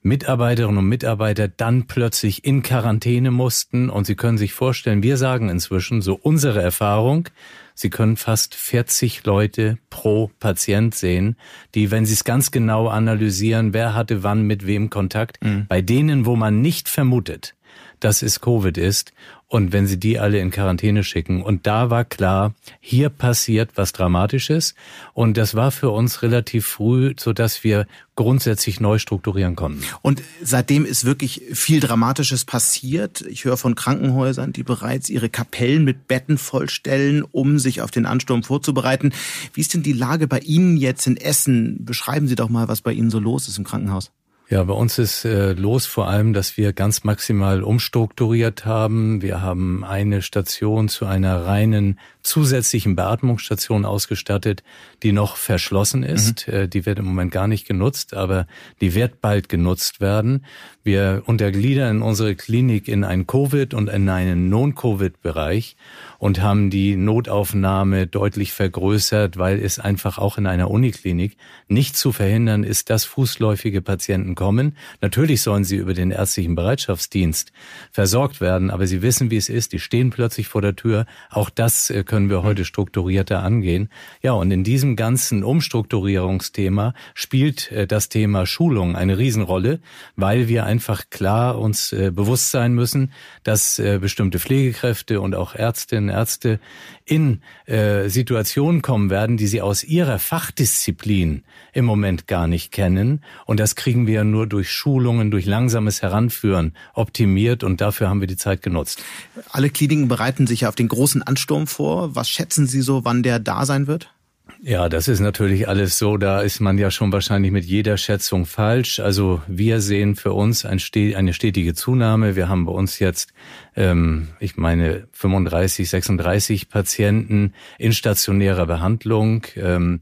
Mitarbeiterinnen 0.01 0.77
und 0.77 0.87
Mitarbeiter 0.87 1.49
dann 1.49 1.85
plötzlich 1.87 2.45
in 2.45 2.63
Quarantäne 2.63 3.31
mussten. 3.31 3.89
Und 3.89 4.05
Sie 4.05 4.15
können 4.15 4.37
sich 4.37 4.53
vorstellen, 4.53 5.03
wir 5.03 5.17
sagen 5.17 5.49
inzwischen, 5.49 6.01
so 6.01 6.15
unsere 6.15 6.61
Erfahrung, 6.61 7.27
Sie 7.75 7.89
können 7.89 8.17
fast 8.17 8.55
40 8.55 9.25
Leute 9.25 9.77
pro 9.89 10.31
Patient 10.39 10.95
sehen, 10.95 11.35
die, 11.75 11.91
wenn 11.91 12.05
Sie 12.05 12.13
es 12.13 12.23
ganz 12.23 12.51
genau 12.51 12.87
analysieren, 12.87 13.73
wer 13.73 13.93
hatte 13.93 14.23
wann 14.23 14.43
mit 14.43 14.65
wem 14.65 14.89
Kontakt, 14.89 15.43
mhm. 15.43 15.65
bei 15.67 15.81
denen, 15.81 16.25
wo 16.25 16.35
man 16.35 16.61
nicht 16.61 16.87
vermutet, 16.87 17.55
dass 17.99 18.21
es 18.21 18.39
Covid 18.39 18.77
ist 18.77 19.13
und 19.49 19.73
wenn 19.73 19.87
sie 19.87 19.99
die 19.99 20.19
alle 20.19 20.39
in 20.39 20.51
Quarantäne 20.51 21.03
schicken. 21.03 21.41
Und 21.41 21.65
da 21.65 21.89
war 21.89 22.05
klar, 22.05 22.53
hier 22.79 23.09
passiert 23.09 23.71
was 23.75 23.91
Dramatisches. 23.91 24.75
Und 25.13 25.37
das 25.37 25.55
war 25.55 25.71
für 25.71 25.89
uns 25.89 26.21
relativ 26.21 26.67
früh, 26.67 27.15
so 27.19 27.33
dass 27.33 27.63
wir 27.63 27.87
grundsätzlich 28.15 28.79
neu 28.79 28.99
strukturieren 28.99 29.55
konnten. 29.55 29.83
Und 30.03 30.21
seitdem 30.41 30.85
ist 30.85 31.03
wirklich 31.03 31.41
viel 31.51 31.79
Dramatisches 31.79 32.45
passiert. 32.45 33.21
Ich 33.21 33.45
höre 33.45 33.57
von 33.57 33.73
Krankenhäusern, 33.73 34.53
die 34.53 34.63
bereits 34.63 35.09
ihre 35.09 35.29
Kapellen 35.29 35.83
mit 35.83 36.07
Betten 36.07 36.37
vollstellen, 36.37 37.23
um 37.23 37.57
sich 37.57 37.81
auf 37.81 37.89
den 37.89 38.05
Ansturm 38.05 38.43
vorzubereiten. 38.43 39.13
Wie 39.53 39.61
ist 39.61 39.73
denn 39.73 39.83
die 39.83 39.93
Lage 39.93 40.27
bei 40.27 40.39
Ihnen 40.39 40.77
jetzt 40.77 41.07
in 41.07 41.17
Essen? 41.17 41.83
Beschreiben 41.85 42.27
Sie 42.27 42.35
doch 42.35 42.49
mal, 42.49 42.67
was 42.67 42.81
bei 42.81 42.93
Ihnen 42.93 43.09
so 43.09 43.19
los 43.19 43.47
ist 43.47 43.57
im 43.57 43.63
Krankenhaus. 43.63 44.11
Ja, 44.49 44.63
bei 44.63 44.73
uns 44.73 44.97
ist 44.97 45.25
äh, 45.25 45.53
los 45.53 45.85
vor 45.85 46.07
allem, 46.07 46.33
dass 46.33 46.57
wir 46.57 46.73
ganz 46.73 47.03
maximal 47.03 47.61
umstrukturiert 47.61 48.65
haben. 48.65 49.21
Wir 49.21 49.43
haben 49.43 49.83
eine 49.83 50.23
Station 50.23 50.89
zu 50.89 51.05
einer 51.05 51.45
reinen 51.45 51.99
zusätzlichen 52.23 52.95
Beatmungsstation 52.95 53.85
ausgestattet, 53.85 54.63
die 55.03 55.11
noch 55.11 55.35
verschlossen 55.35 56.01
ist. 56.01 56.47
Mhm. 56.47 56.53
Äh, 56.53 56.67
die 56.67 56.87
wird 56.87 56.97
im 56.97 57.05
Moment 57.05 57.31
gar 57.31 57.47
nicht 57.47 57.67
genutzt, 57.67 58.15
aber 58.15 58.47
die 58.81 58.95
wird 58.95 59.21
bald 59.21 59.49
genutzt 59.49 60.01
werden. 60.01 60.45
Wir 60.89 61.21
untergliedern 61.27 62.01
unsere 62.01 62.33
Klinik 62.33 62.87
in 62.87 63.03
einen 63.03 63.27
Covid- 63.27 63.75
und 63.75 63.89
in 63.89 64.09
einen 64.09 64.49
Non-Covid-Bereich 64.49 65.75
und 66.17 66.41
haben 66.41 66.71
die 66.71 66.95
Notaufnahme 66.95 68.07
deutlich 68.07 68.53
vergrößert, 68.53 69.37
weil 69.37 69.59
es 69.59 69.77
einfach 69.77 70.17
auch 70.17 70.39
in 70.39 70.47
einer 70.47 70.71
Uniklinik 70.71 71.37
nicht 71.67 71.95
zu 71.95 72.11
verhindern 72.11 72.63
ist, 72.63 72.89
dass 72.89 73.05
fußläufige 73.05 73.83
Patienten 73.83 74.33
kommen. 74.33 74.75
Natürlich 74.99 75.43
sollen 75.43 75.63
sie 75.63 75.75
über 75.75 75.93
den 75.93 76.09
ärztlichen 76.09 76.55
Bereitschaftsdienst 76.55 77.51
versorgt 77.91 78.41
werden, 78.41 78.71
aber 78.71 78.87
sie 78.87 79.03
wissen, 79.03 79.29
wie 79.29 79.37
es 79.37 79.47
ist. 79.47 79.73
Die 79.73 79.79
stehen 79.79 80.09
plötzlich 80.09 80.47
vor 80.47 80.63
der 80.63 80.75
Tür. 80.75 81.05
Auch 81.29 81.51
das 81.51 81.91
äh, 81.91 82.03
können 82.03 82.31
wir 82.31 82.41
heute 82.41 82.65
strukturierter 82.65 83.43
angehen. 83.43 83.89
Ja, 84.23 84.31
und 84.31 84.49
in 84.49 84.63
diesem 84.63 84.95
ganzen 84.95 85.43
Umstrukturierungsthema 85.43 86.95
spielt 87.13 87.71
äh, 87.71 87.85
das 87.85 88.09
Thema 88.09 88.47
Schulung 88.47 88.95
eine 88.95 89.19
Riesenrolle, 89.19 89.81
weil 90.15 90.47
wir 90.47 90.65
einfach 90.79 91.09
klar 91.09 91.59
uns 91.59 91.91
äh, 91.91 92.11
bewusst 92.11 92.51
sein 92.51 92.73
müssen, 92.73 93.11
dass 93.43 93.81
bestimmte 94.01 94.39
Pflegekräfte 94.39 95.19
und 95.21 95.35
auch 95.35 95.53
Ärztinnen, 95.53 96.09
Ärzte 96.09 96.59
in 97.05 97.41
Situationen 97.65 98.81
kommen 98.81 99.09
werden, 99.09 99.37
die 99.37 99.47
sie 99.47 99.61
aus 99.61 99.83
ihrer 99.83 100.19
Fachdisziplin 100.19 101.43
im 101.73 101.85
Moment 101.85 102.27
gar 102.27 102.47
nicht 102.47 102.71
kennen. 102.71 103.23
Und 103.45 103.59
das 103.59 103.75
kriegen 103.75 104.07
wir 104.07 104.23
nur 104.23 104.47
durch 104.47 104.71
Schulungen, 104.71 105.31
durch 105.31 105.45
langsames 105.45 106.01
Heranführen 106.01 106.73
optimiert 106.93 107.63
und 107.63 107.81
dafür 107.81 108.09
haben 108.09 108.21
wir 108.21 108.27
die 108.27 108.37
Zeit 108.37 108.61
genutzt. 108.61 109.03
Alle 109.49 109.69
Kliniken 109.69 110.07
bereiten 110.07 110.47
sich 110.47 110.61
ja 110.61 110.69
auf 110.69 110.75
den 110.75 110.87
großen 110.87 111.23
Ansturm 111.23 111.67
vor. 111.67 112.15
Was 112.15 112.29
schätzen 112.29 112.67
Sie 112.67 112.81
so, 112.81 113.05
wann 113.05 113.23
der 113.23 113.39
da 113.39 113.65
sein 113.65 113.87
wird? 113.87 114.11
Ja, 114.61 114.89
das 114.89 115.07
ist 115.07 115.21
natürlich 115.21 115.69
alles 115.69 115.97
so. 115.97 116.17
Da 116.17 116.41
ist 116.41 116.59
man 116.59 116.77
ja 116.77 116.91
schon 116.91 117.13
wahrscheinlich 117.13 117.51
mit 117.53 117.63
jeder 117.63 117.95
Schätzung 117.95 118.45
falsch. 118.45 118.99
Also 118.99 119.41
wir 119.47 119.79
sehen 119.79 120.17
für 120.17 120.33
uns 120.33 120.65
ein, 120.65 120.81
eine 121.15 121.33
stetige 121.33 121.73
Zunahme. 121.73 122.35
Wir 122.35 122.49
haben 122.49 122.65
bei 122.65 122.73
uns 122.73 122.99
jetzt, 122.99 123.31
ähm, 123.77 124.27
ich 124.41 124.57
meine, 124.57 125.07
35, 125.13 125.89
36 125.89 126.67
Patienten 126.67 127.53
in 127.77 127.93
stationärer 127.93 128.65
Behandlung, 128.65 129.45
ähm, 129.55 130.01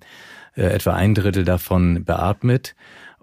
äh, 0.55 0.63
etwa 0.63 0.93
ein 0.93 1.13
Drittel 1.13 1.43
davon 1.43 2.03
beatmet. 2.03 2.75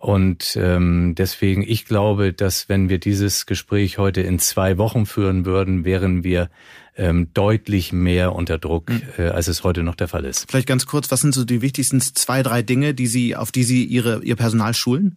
Und 0.04 0.58
ähm, 0.60 1.14
deswegen, 1.16 1.62
ich 1.62 1.86
glaube, 1.86 2.34
dass 2.34 2.68
wenn 2.68 2.90
wir 2.90 2.98
dieses 2.98 3.46
Gespräch 3.46 3.96
heute 3.96 4.20
in 4.20 4.38
zwei 4.38 4.76
Wochen 4.76 5.06
führen 5.06 5.46
würden, 5.46 5.86
wären 5.86 6.22
wir 6.22 6.50
ähm, 6.94 7.28
deutlich 7.32 7.90
mehr 7.90 8.34
unter 8.34 8.58
Druck, 8.58 8.90
mhm. 8.90 9.00
äh, 9.16 9.28
als 9.28 9.48
es 9.48 9.64
heute 9.64 9.82
noch 9.82 9.94
der 9.94 10.08
Fall 10.08 10.26
ist. 10.26 10.44
Vielleicht 10.50 10.68
ganz 10.68 10.84
kurz, 10.84 11.10
was 11.10 11.22
sind 11.22 11.32
so 11.32 11.46
die 11.46 11.62
wichtigsten 11.62 12.02
zwei, 12.02 12.42
drei 12.42 12.60
Dinge, 12.60 12.92
die 12.92 13.06
Sie, 13.06 13.34
auf 13.34 13.50
die 13.50 13.62
Sie 13.62 13.82
Ihre, 13.82 14.22
Ihr 14.22 14.36
Personal 14.36 14.74
schulen? 14.74 15.16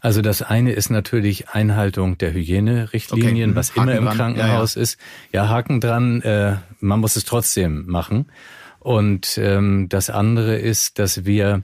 Also 0.00 0.22
das 0.22 0.40
eine 0.40 0.72
ist 0.72 0.88
natürlich 0.88 1.50
Einhaltung 1.50 2.16
der 2.16 2.32
Hygienerichtlinien, 2.32 3.50
okay. 3.50 3.56
was 3.58 3.76
Haken 3.76 3.88
immer 3.90 3.98
im 3.98 4.04
dran. 4.06 4.16
Krankenhaus 4.16 4.74
ja, 4.74 4.78
ja. 4.78 4.82
ist. 4.82 4.98
Ja, 5.32 5.48
Haken 5.50 5.82
dran, 5.82 6.22
äh, 6.22 6.56
man 6.80 6.98
muss 6.98 7.16
es 7.16 7.26
trotzdem 7.26 7.84
machen. 7.88 8.24
Und 8.78 9.36
ähm, 9.36 9.90
das 9.90 10.08
andere 10.08 10.56
ist, 10.56 10.98
dass 10.98 11.26
wir 11.26 11.62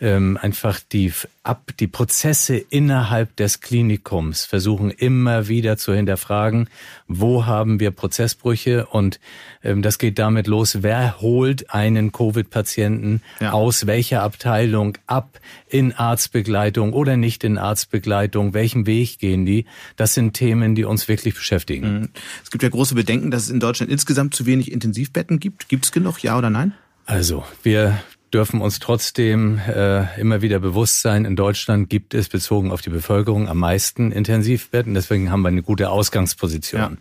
ähm, 0.00 0.38
einfach 0.40 0.80
die 0.80 1.12
ab 1.42 1.72
die 1.80 1.86
Prozesse 1.86 2.56
innerhalb 2.56 3.34
des 3.36 3.60
Klinikums 3.60 4.44
versuchen 4.44 4.90
immer 4.90 5.48
wieder 5.48 5.76
zu 5.76 5.94
hinterfragen, 5.94 6.68
wo 7.06 7.46
haben 7.46 7.80
wir 7.80 7.90
Prozessbrüche 7.90 8.86
und 8.86 9.18
ähm, 9.64 9.82
das 9.82 9.98
geht 9.98 10.18
damit 10.18 10.46
los, 10.46 10.82
wer 10.82 11.20
holt 11.20 11.70
einen 11.70 12.12
Covid-Patienten 12.12 13.22
ja. 13.40 13.52
aus 13.52 13.86
welcher 13.86 14.22
Abteilung 14.22 14.98
ab 15.06 15.40
in 15.68 15.92
Arztbegleitung 15.92 16.92
oder 16.92 17.16
nicht 17.16 17.42
in 17.42 17.58
Arztbegleitung, 17.58 18.54
welchen 18.54 18.86
Weg 18.86 19.18
gehen 19.18 19.46
die? 19.46 19.64
Das 19.96 20.14
sind 20.14 20.34
Themen, 20.34 20.74
die 20.74 20.84
uns 20.84 21.08
wirklich 21.08 21.34
beschäftigen. 21.34 22.00
Mhm. 22.00 22.08
Es 22.44 22.50
gibt 22.50 22.62
ja 22.62 22.68
große 22.68 22.94
Bedenken, 22.94 23.30
dass 23.30 23.44
es 23.44 23.50
in 23.50 23.60
Deutschland 23.60 23.90
insgesamt 23.90 24.34
zu 24.34 24.46
wenig 24.46 24.70
Intensivbetten 24.70 25.40
gibt. 25.40 25.68
Gibt 25.68 25.86
es 25.86 25.92
genug, 25.92 26.22
ja 26.22 26.36
oder 26.36 26.50
nein? 26.50 26.74
Also, 27.06 27.44
wir 27.62 27.98
dürfen 28.32 28.60
uns 28.60 28.78
trotzdem 28.78 29.58
äh, 29.58 30.20
immer 30.20 30.42
wieder 30.42 30.58
bewusst 30.58 31.02
sein, 31.02 31.24
in 31.24 31.36
Deutschland 31.36 31.88
gibt 31.88 32.14
es 32.14 32.28
bezogen 32.28 32.70
auf 32.72 32.80
die 32.80 32.90
Bevölkerung 32.90 33.48
am 33.48 33.58
meisten 33.58 34.12
Intensivbetten. 34.12 34.94
Deswegen 34.94 35.30
haben 35.30 35.42
wir 35.42 35.48
eine 35.48 35.62
gute 35.62 35.90
Ausgangsposition. 35.90 36.80
Ja. 36.80 36.92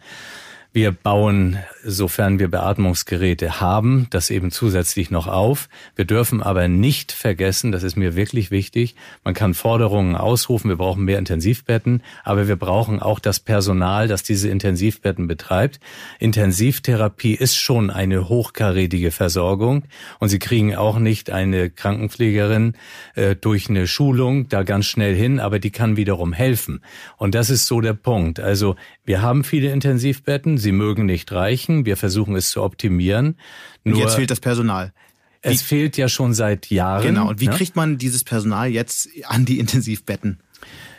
Wir 0.74 0.92
bauen, 0.92 1.58
sofern 1.88 2.38
wir 2.38 2.50
Beatmungsgeräte 2.50 3.62
haben, 3.62 4.08
das 4.10 4.30
eben 4.30 4.52
zusätzlich 4.52 5.10
noch 5.10 5.28
auf. 5.28 5.70
Wir 5.96 6.06
dürfen 6.06 6.44
aber 6.44 6.68
nicht 6.68 7.12
vergessen, 7.12 7.72
das 7.72 7.84
ist 7.84 7.96
mir 7.96 8.16
wirklich 8.16 8.52
wichtig, 8.52 8.96
man 9.24 9.34
kann 9.34 9.54
Forderungen 9.54 10.16
ausrufen, 10.16 10.70
wir 10.70 10.76
brauchen 10.76 11.06
mehr 11.06 11.18
Intensivbetten, 11.18 12.04
aber 12.24 12.48
wir 12.48 12.58
brauchen 12.58 13.02
auch 13.02 13.20
das 13.20 13.40
Personal, 13.40 14.08
das 14.08 14.24
diese 14.24 14.50
Intensivbetten 14.50 15.28
betreibt. 15.28 15.80
Intensivtherapie 16.20 17.34
ist 17.34 17.56
schon 17.56 17.90
eine 17.90 18.28
hochkarätige 18.28 19.12
Versorgung 19.12 19.84
und 20.20 20.30
Sie 20.30 20.40
kriegen 20.40 20.76
auch 20.76 21.00
nicht 21.00 21.30
eine 21.30 21.70
Krankenpflegerin 21.70 22.74
äh, 23.16 23.36
durch 23.36 23.70
eine 23.70 23.88
Schulung 23.88 24.50
da 24.50 24.64
ganz 24.64 24.86
schnell 24.86 25.16
hin, 25.16 25.40
aber 25.40 25.60
die 25.60 25.72
kann 25.72 25.96
wiederum 25.96 26.34
helfen. 26.34 26.82
Und 27.18 27.34
das 27.34 27.50
ist 27.50 27.66
so 27.66 27.80
der 27.80 27.94
Punkt. 27.94 28.40
Also 28.40 28.76
wir 29.08 29.22
haben 29.22 29.46
viele 29.46 29.72
Intensivbetten, 29.72 30.58
sie 30.58 30.74
mögen 30.74 31.06
nicht 31.06 31.32
reichen, 31.32 31.77
wir 31.86 31.98
versuchen 31.98 32.36
es 32.36 32.50
zu 32.50 32.62
optimieren. 32.64 33.38
Nur 33.84 33.96
und 33.96 34.02
jetzt 34.02 34.16
fehlt 34.16 34.32
das 34.32 34.40
Personal. 34.40 34.94
Wie, 35.42 35.50
es 35.50 35.62
fehlt 35.62 35.98
ja 35.98 36.10
schon 36.10 36.34
seit 36.34 36.70
Jahren. 36.70 37.04
Genau, 37.04 37.30
und 37.30 37.40
wie 37.40 37.48
ne? 37.48 37.56
kriegt 37.56 37.76
man 37.76 37.98
dieses 37.98 38.24
Personal 38.24 38.70
jetzt 38.70 39.10
an 39.26 39.46
die 39.46 39.60
Intensivbetten? 39.60 40.40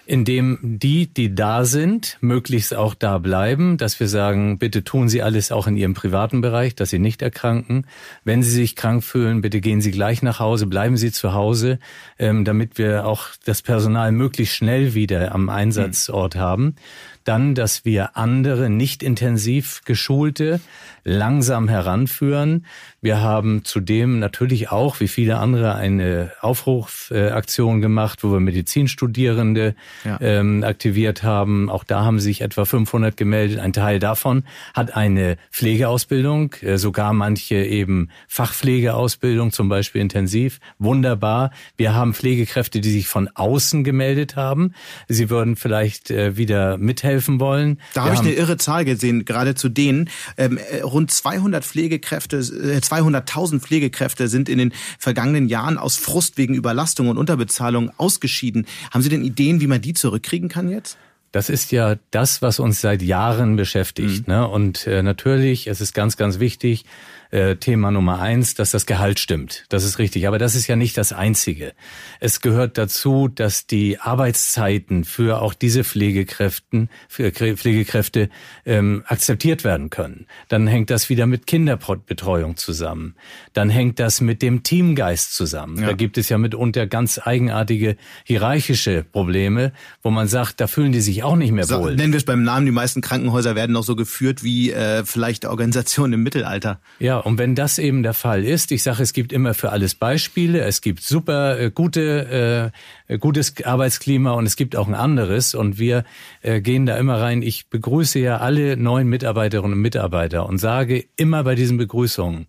Indem 0.08 0.58
die, 0.62 1.06
die 1.06 1.34
da 1.34 1.66
sind, 1.66 2.16
möglichst 2.22 2.74
auch 2.74 2.94
da 2.94 3.18
bleiben, 3.18 3.76
dass 3.76 4.00
wir 4.00 4.08
sagen, 4.08 4.58
bitte 4.58 4.82
tun 4.82 5.10
Sie 5.10 5.22
alles 5.22 5.52
auch 5.52 5.66
in 5.66 5.76
Ihrem 5.76 5.92
privaten 5.92 6.40
Bereich, 6.40 6.74
dass 6.74 6.88
Sie 6.88 6.98
nicht 6.98 7.20
erkranken. 7.20 7.86
Wenn 8.24 8.42
Sie 8.42 8.50
sich 8.50 8.74
krank 8.74 9.04
fühlen, 9.04 9.42
bitte 9.42 9.60
gehen 9.60 9.82
Sie 9.82 9.90
gleich 9.90 10.22
nach 10.22 10.40
Hause, 10.40 10.66
bleiben 10.66 10.96
Sie 10.96 11.12
zu 11.12 11.34
Hause, 11.34 11.78
ähm, 12.18 12.46
damit 12.46 12.78
wir 12.78 13.06
auch 13.06 13.26
das 13.44 13.60
Personal 13.60 14.10
möglichst 14.10 14.54
schnell 14.54 14.94
wieder 14.94 15.34
am 15.34 15.50
Einsatzort 15.50 16.36
hm. 16.36 16.40
haben. 16.40 16.76
Dann, 17.24 17.54
dass 17.54 17.84
wir 17.84 18.16
andere 18.16 18.70
nicht 18.70 19.02
intensiv 19.02 19.82
geschulte 19.84 20.60
langsam 21.08 21.68
heranführen. 21.68 22.66
Wir 23.00 23.20
haben 23.20 23.64
zudem 23.64 24.18
natürlich 24.18 24.70
auch, 24.70 25.00
wie 25.00 25.08
viele 25.08 25.38
andere, 25.38 25.74
eine 25.76 26.32
Aufrufaktion 26.40 27.80
gemacht, 27.80 28.22
wo 28.22 28.32
wir 28.32 28.40
Medizinstudierende 28.40 29.74
ja. 30.04 30.18
ähm, 30.20 30.64
aktiviert 30.64 31.22
haben. 31.22 31.70
Auch 31.70 31.84
da 31.84 32.04
haben 32.04 32.20
sich 32.20 32.40
etwa 32.40 32.64
500 32.64 33.16
gemeldet. 33.16 33.58
Ein 33.58 33.72
Teil 33.72 34.00
davon 34.00 34.44
hat 34.74 34.96
eine 34.96 35.36
Pflegeausbildung, 35.50 36.54
äh, 36.60 36.76
sogar 36.76 37.12
manche 37.12 37.56
eben 37.56 38.10
Fachpflegeausbildung, 38.26 39.52
zum 39.52 39.68
Beispiel 39.68 40.02
intensiv. 40.02 40.58
Wunderbar. 40.78 41.52
Wir 41.76 41.94
haben 41.94 42.14
Pflegekräfte, 42.14 42.80
die 42.80 42.90
sich 42.90 43.08
von 43.08 43.28
außen 43.28 43.82
gemeldet 43.84 44.36
haben. 44.36 44.74
Sie 45.08 45.30
würden 45.30 45.56
vielleicht 45.56 46.10
äh, 46.10 46.36
wieder 46.36 46.76
mithelfen 46.76 47.40
wollen. 47.40 47.80
Da 47.94 48.04
habe 48.04 48.14
ich 48.14 48.20
eine 48.20 48.32
irre 48.32 48.56
Zahl 48.58 48.84
gesehen, 48.84 49.24
gerade 49.24 49.54
zu 49.54 49.68
denen. 49.68 50.10
Ähm, 50.36 50.58
äh, 50.58 50.82
rund 50.98 51.12
200 51.12 51.64
Pflegekräfte, 51.64 52.40
200.000 52.40 53.56
äh, 53.56 53.60
Pflegekräfte 53.60 54.26
sind 54.26 54.48
in 54.48 54.58
den 54.58 54.72
vergangenen 54.98 55.48
Jahren 55.48 55.78
aus 55.78 55.96
Frust 55.96 56.36
wegen 56.38 56.54
Überlastung 56.54 57.08
und 57.08 57.18
Unterbezahlung 57.18 57.92
ausgeschieden. 57.98 58.66
Haben 58.90 59.02
Sie 59.02 59.08
denn 59.08 59.22
Ideen, 59.22 59.60
wie 59.60 59.68
man 59.68 59.80
die 59.80 59.94
zurückkriegen 59.94 60.48
kann 60.48 60.68
jetzt? 60.68 60.98
Das 61.30 61.50
ist 61.50 61.70
ja 61.70 61.96
das, 62.10 62.42
was 62.42 62.58
uns 62.58 62.80
seit 62.80 63.00
Jahren 63.00 63.54
beschäftigt. 63.54 64.26
Mhm. 64.26 64.34
Ne? 64.34 64.48
Und 64.48 64.88
äh, 64.88 65.02
natürlich, 65.02 65.68
es 65.68 65.80
ist 65.80 65.94
ganz, 65.94 66.16
ganz 66.16 66.40
wichtig, 66.40 66.84
äh, 67.30 67.56
Thema 67.56 67.90
Nummer 67.90 68.20
eins, 68.20 68.54
dass 68.54 68.70
das 68.70 68.86
Gehalt 68.86 69.18
stimmt. 69.18 69.64
Das 69.68 69.84
ist 69.84 69.98
richtig. 69.98 70.26
Aber 70.26 70.38
das 70.38 70.54
ist 70.54 70.66
ja 70.66 70.76
nicht 70.76 70.96
das 70.96 71.12
Einzige. 71.12 71.72
Es 72.20 72.40
gehört 72.40 72.78
dazu, 72.78 73.28
dass 73.28 73.66
die 73.66 73.98
Arbeitszeiten 74.00 75.04
für 75.04 75.42
auch 75.42 75.54
diese 75.54 75.84
Pflegekräften, 75.84 76.88
für 77.08 77.30
Pflegekräfte 77.30 78.30
ähm, 78.64 79.02
akzeptiert 79.06 79.64
werden 79.64 79.90
können. 79.90 80.26
Dann 80.48 80.66
hängt 80.66 80.90
das 80.90 81.08
wieder 81.08 81.26
mit 81.26 81.46
Kinderbetreuung 81.46 82.56
zusammen. 82.56 83.14
Dann 83.52 83.70
hängt 83.70 83.98
das 83.98 84.20
mit 84.20 84.42
dem 84.42 84.62
Teamgeist 84.62 85.34
zusammen. 85.34 85.78
Ja. 85.80 85.88
Da 85.88 85.92
gibt 85.92 86.18
es 86.18 86.28
ja 86.28 86.38
mitunter 86.38 86.86
ganz 86.86 87.18
eigenartige 87.22 87.96
hierarchische 88.24 89.04
Probleme, 89.04 89.72
wo 90.02 90.10
man 90.10 90.28
sagt, 90.28 90.60
da 90.60 90.66
fühlen 90.66 90.92
die 90.92 91.00
sich 91.00 91.22
auch 91.22 91.36
nicht 91.36 91.52
mehr 91.52 91.68
wohl. 91.68 91.94
nennen 91.94 92.12
wir 92.12 92.18
es 92.18 92.24
beim 92.24 92.42
Namen, 92.42 92.66
die 92.66 92.72
meisten 92.72 93.00
Krankenhäuser 93.00 93.54
werden 93.54 93.72
noch 93.72 93.84
so 93.84 93.96
geführt 93.96 94.42
wie 94.42 94.72
äh, 94.72 95.04
vielleicht 95.04 95.44
Organisationen 95.44 96.14
im 96.14 96.22
Mittelalter. 96.22 96.80
Ja, 96.98 97.17
und 97.26 97.38
wenn 97.38 97.54
das 97.54 97.78
eben 97.78 98.02
der 98.02 98.14
Fall 98.14 98.44
ist, 98.44 98.72
ich 98.72 98.82
sage, 98.82 99.02
es 99.02 99.12
gibt 99.12 99.32
immer 99.32 99.54
für 99.54 99.70
alles 99.70 99.94
Beispiele, 99.94 100.60
es 100.60 100.80
gibt 100.80 101.02
super 101.02 101.58
äh, 101.58 101.70
gute, 101.70 102.72
äh, 102.72 102.78
gutes 103.16 103.54
Arbeitsklima 103.64 104.32
und 104.32 104.46
es 104.46 104.56
gibt 104.56 104.76
auch 104.76 104.86
ein 104.86 104.94
anderes 104.94 105.54
und 105.54 105.78
wir 105.78 106.04
äh, 106.42 106.60
gehen 106.60 106.86
da 106.86 106.96
immer 106.96 107.20
rein. 107.20 107.42
Ich 107.42 107.68
begrüße 107.68 108.18
ja 108.18 108.38
alle 108.38 108.76
neuen 108.76 109.08
Mitarbeiterinnen 109.08 109.72
und 109.72 109.80
Mitarbeiter 109.80 110.46
und 110.46 110.58
sage 110.58 111.04
immer 111.16 111.44
bei 111.44 111.54
diesen 111.54 111.76
Begrüßungen, 111.78 112.46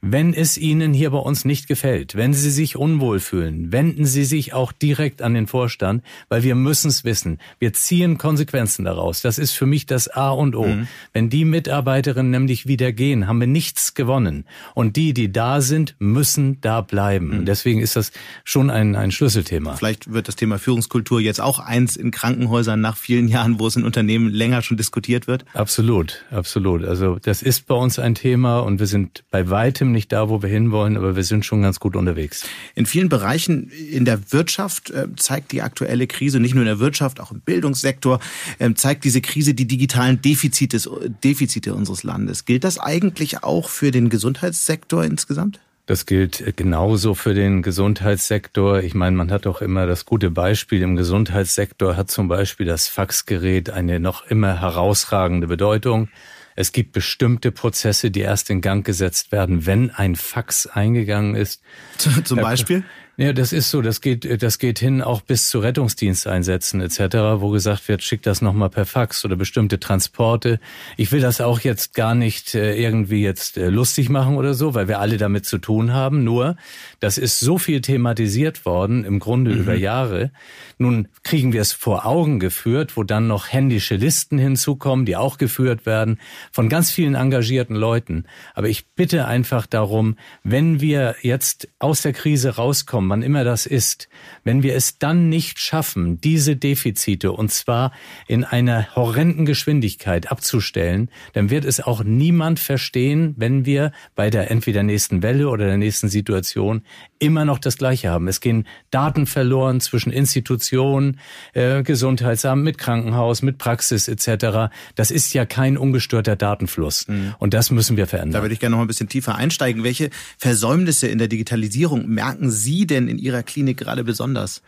wenn 0.00 0.32
es 0.32 0.56
Ihnen 0.56 0.94
hier 0.94 1.10
bei 1.10 1.18
uns 1.18 1.44
nicht 1.44 1.68
gefällt, 1.68 2.14
wenn 2.14 2.32
Sie 2.32 2.50
sich 2.50 2.76
unwohl 2.76 3.20
fühlen, 3.20 3.72
wenden 3.72 4.06
Sie 4.06 4.24
sich 4.24 4.54
auch 4.54 4.72
direkt 4.72 5.22
an 5.22 5.34
den 5.34 5.46
Vorstand, 5.46 6.02
weil 6.28 6.42
wir 6.42 6.54
müssen 6.54 6.88
es 6.88 7.04
wissen. 7.04 7.38
Wir 7.58 7.72
ziehen 7.72 8.18
Konsequenzen 8.18 8.84
daraus. 8.84 9.22
Das 9.22 9.38
ist 9.38 9.52
für 9.52 9.66
mich 9.66 9.86
das 9.86 10.08
A 10.08 10.30
und 10.30 10.54
O. 10.56 10.66
Mhm. 10.66 10.88
Wenn 11.12 11.30
die 11.30 11.44
Mitarbeiterinnen 11.44 12.30
nämlich 12.30 12.66
wieder 12.66 12.92
gehen, 12.92 13.26
haben 13.26 13.40
wir 13.40 13.46
nichts 13.46 13.94
gewonnen 13.94 14.06
gewonnen. 14.06 14.44
Und 14.74 14.96
die, 14.96 15.12
die 15.12 15.32
da 15.32 15.60
sind, 15.60 15.96
müssen 15.98 16.60
da 16.60 16.80
bleiben. 16.80 17.40
Mhm. 17.40 17.44
Deswegen 17.44 17.80
ist 17.80 17.96
das 17.96 18.12
schon 18.44 18.70
ein, 18.70 18.94
ein 18.94 19.10
Schlüsselthema. 19.10 19.74
Vielleicht 19.74 19.95
wird 20.12 20.28
das 20.28 20.36
Thema 20.36 20.58
Führungskultur 20.58 21.20
jetzt 21.20 21.40
auch 21.40 21.58
eins 21.58 21.96
in 21.96 22.10
Krankenhäusern 22.10 22.80
nach 22.80 22.96
vielen 22.96 23.28
Jahren, 23.28 23.58
wo 23.58 23.66
es 23.66 23.76
in 23.76 23.84
Unternehmen 23.84 24.28
länger 24.30 24.62
schon 24.62 24.76
diskutiert 24.76 25.26
wird. 25.26 25.44
Absolut, 25.54 26.24
absolut. 26.30 26.84
Also 26.84 27.18
das 27.20 27.42
ist 27.42 27.66
bei 27.66 27.74
uns 27.74 27.98
ein 27.98 28.14
Thema 28.14 28.60
und 28.60 28.78
wir 28.78 28.86
sind 28.86 29.24
bei 29.30 29.48
weitem 29.50 29.92
nicht 29.92 30.12
da, 30.12 30.28
wo 30.28 30.42
wir 30.42 30.48
hinwollen, 30.48 30.96
aber 30.96 31.16
wir 31.16 31.24
sind 31.24 31.44
schon 31.44 31.62
ganz 31.62 31.80
gut 31.80 31.96
unterwegs. 31.96 32.44
In 32.74 32.86
vielen 32.86 33.08
Bereichen 33.08 33.70
in 33.70 34.04
der 34.04 34.32
Wirtschaft 34.32 34.90
äh, 34.90 35.08
zeigt 35.16 35.52
die 35.52 35.62
aktuelle 35.62 36.06
Krise, 36.06 36.40
nicht 36.40 36.54
nur 36.54 36.62
in 36.62 36.68
der 36.68 36.78
Wirtschaft, 36.78 37.20
auch 37.20 37.32
im 37.32 37.40
Bildungssektor, 37.40 38.20
äh, 38.58 38.72
zeigt 38.74 39.04
diese 39.04 39.20
Krise 39.20 39.54
die 39.54 39.66
digitalen 39.66 40.20
Defizite, 40.20 40.78
Defizite 41.24 41.74
unseres 41.74 42.02
Landes. 42.02 42.44
Gilt 42.44 42.64
das 42.64 42.78
eigentlich 42.78 43.42
auch 43.42 43.68
für 43.68 43.90
den 43.90 44.08
Gesundheitssektor 44.08 45.04
insgesamt? 45.04 45.60
Das 45.86 46.04
gilt 46.04 46.56
genauso 46.56 47.14
für 47.14 47.32
den 47.32 47.62
Gesundheitssektor. 47.62 48.80
Ich 48.80 48.94
meine, 48.94 49.16
man 49.16 49.30
hat 49.30 49.46
auch 49.46 49.62
immer 49.62 49.86
das 49.86 50.04
gute 50.04 50.32
Beispiel. 50.32 50.82
Im 50.82 50.96
Gesundheitssektor 50.96 51.96
hat 51.96 52.10
zum 52.10 52.26
Beispiel 52.26 52.66
das 52.66 52.88
Faxgerät 52.88 53.70
eine 53.70 54.00
noch 54.00 54.26
immer 54.26 54.60
herausragende 54.60 55.46
Bedeutung. 55.46 56.08
Es 56.56 56.72
gibt 56.72 56.92
bestimmte 56.92 57.52
Prozesse, 57.52 58.10
die 58.10 58.20
erst 58.20 58.50
in 58.50 58.62
Gang 58.62 58.84
gesetzt 58.84 59.30
werden, 59.30 59.64
wenn 59.64 59.90
ein 59.90 60.16
Fax 60.16 60.66
eingegangen 60.66 61.36
ist. 61.36 61.62
Zum 61.98 62.38
Beispiel? 62.38 62.82
Ja, 63.18 63.32
das 63.32 63.54
ist 63.54 63.70
so. 63.70 63.80
Das 63.80 64.02
geht, 64.02 64.42
das 64.42 64.58
geht 64.58 64.78
hin 64.78 65.00
auch 65.00 65.22
bis 65.22 65.48
zu 65.48 65.58
Rettungsdiensteinsätzen 65.60 66.82
etc., 66.82 67.00
wo 67.40 67.48
gesagt 67.48 67.88
wird, 67.88 68.02
schick 68.02 68.20
das 68.20 68.42
nochmal 68.42 68.68
per 68.68 68.84
Fax 68.84 69.24
oder 69.24 69.36
bestimmte 69.36 69.80
Transporte. 69.80 70.60
Ich 70.98 71.12
will 71.12 71.22
das 71.22 71.40
auch 71.40 71.60
jetzt 71.60 71.94
gar 71.94 72.14
nicht 72.14 72.54
äh, 72.54 72.76
irgendwie 72.76 73.22
jetzt 73.22 73.56
äh, 73.56 73.70
lustig 73.70 74.10
machen 74.10 74.36
oder 74.36 74.52
so, 74.52 74.74
weil 74.74 74.86
wir 74.86 75.00
alle 75.00 75.16
damit 75.16 75.46
zu 75.46 75.56
tun 75.56 75.94
haben. 75.94 76.24
Nur, 76.24 76.56
das 77.00 77.16
ist 77.16 77.40
so 77.40 77.56
viel 77.56 77.80
thematisiert 77.80 78.66
worden, 78.66 79.02
im 79.04 79.18
Grunde 79.18 79.52
mhm. 79.52 79.60
über 79.60 79.74
Jahre. 79.74 80.30
Nun 80.76 81.08
kriegen 81.22 81.54
wir 81.54 81.62
es 81.62 81.72
vor 81.72 82.04
Augen 82.04 82.38
geführt, 82.38 82.98
wo 82.98 83.02
dann 83.02 83.28
noch 83.28 83.50
händische 83.50 83.96
Listen 83.96 84.36
hinzukommen, 84.36 85.06
die 85.06 85.16
auch 85.16 85.38
geführt 85.38 85.86
werden 85.86 86.20
von 86.52 86.68
ganz 86.68 86.90
vielen 86.90 87.14
engagierten 87.14 87.76
Leuten. 87.76 88.26
Aber 88.52 88.68
ich 88.68 88.88
bitte 88.88 89.26
einfach 89.26 89.64
darum, 89.64 90.18
wenn 90.44 90.82
wir 90.82 91.16
jetzt 91.22 91.68
aus 91.78 92.02
der 92.02 92.12
Krise 92.12 92.56
rauskommen, 92.56 93.05
rauskommen, 93.06 93.10
wann 93.10 93.22
immer 93.22 93.44
das 93.44 93.66
ist, 93.66 94.08
wenn 94.44 94.62
wir 94.62 94.74
es 94.74 94.98
dann 94.98 95.28
nicht 95.28 95.58
schaffen, 95.58 96.20
diese 96.20 96.56
Defizite 96.56 97.32
und 97.32 97.50
zwar 97.50 97.92
in 98.26 98.44
einer 98.44 98.94
horrenden 98.94 99.46
Geschwindigkeit 99.46 100.30
abzustellen, 100.30 101.10
dann 101.32 101.50
wird 101.50 101.64
es 101.64 101.80
auch 101.80 102.04
niemand 102.04 102.58
verstehen, 102.58 103.34
wenn 103.36 103.64
wir 103.66 103.92
bei 104.14 104.30
der 104.30 104.50
entweder 104.50 104.82
nächsten 104.82 105.22
Welle 105.22 105.48
oder 105.48 105.66
der 105.66 105.78
nächsten 105.78 106.08
Situation 106.08 106.82
immer 107.18 107.44
noch 107.44 107.58
das 107.58 107.78
Gleiche 107.78 108.10
haben. 108.10 108.28
Es 108.28 108.40
gehen 108.40 108.66
Daten 108.90 109.26
verloren 109.26 109.80
zwischen 109.80 110.12
Institutionen, 110.12 111.18
äh, 111.54 111.82
Gesundheitsamt, 111.82 112.62
mit 112.62 112.78
Krankenhaus, 112.78 113.42
mit 113.42 113.58
Praxis 113.58 114.08
etc. 114.08 114.72
Das 114.94 115.10
ist 115.10 115.32
ja 115.32 115.46
kein 115.46 115.78
ungestörter 115.78 116.36
Datenfluss. 116.36 117.08
Mhm. 117.08 117.34
Und 117.38 117.54
das 117.54 117.70
müssen 117.70 117.96
wir 117.96 118.06
verändern. 118.06 118.32
Da 118.32 118.42
würde 118.42 118.54
ich 118.54 118.60
gerne 118.60 118.76
noch 118.76 118.82
ein 118.82 118.86
bisschen 118.86 119.08
tiefer 119.08 119.34
einsteigen. 119.34 119.82
Welche 119.82 120.10
Versäumnisse 120.38 121.08
in 121.08 121.18
der 121.18 121.28
Digitalisierung 121.28 122.06
merken 122.06 122.50
Sie 122.50 122.86
denn 122.86 122.95
in 122.96 123.18
Ihrer 123.18 123.42
Klinik 123.42 123.78
gerade 123.78 124.04
besonders? 124.04 124.62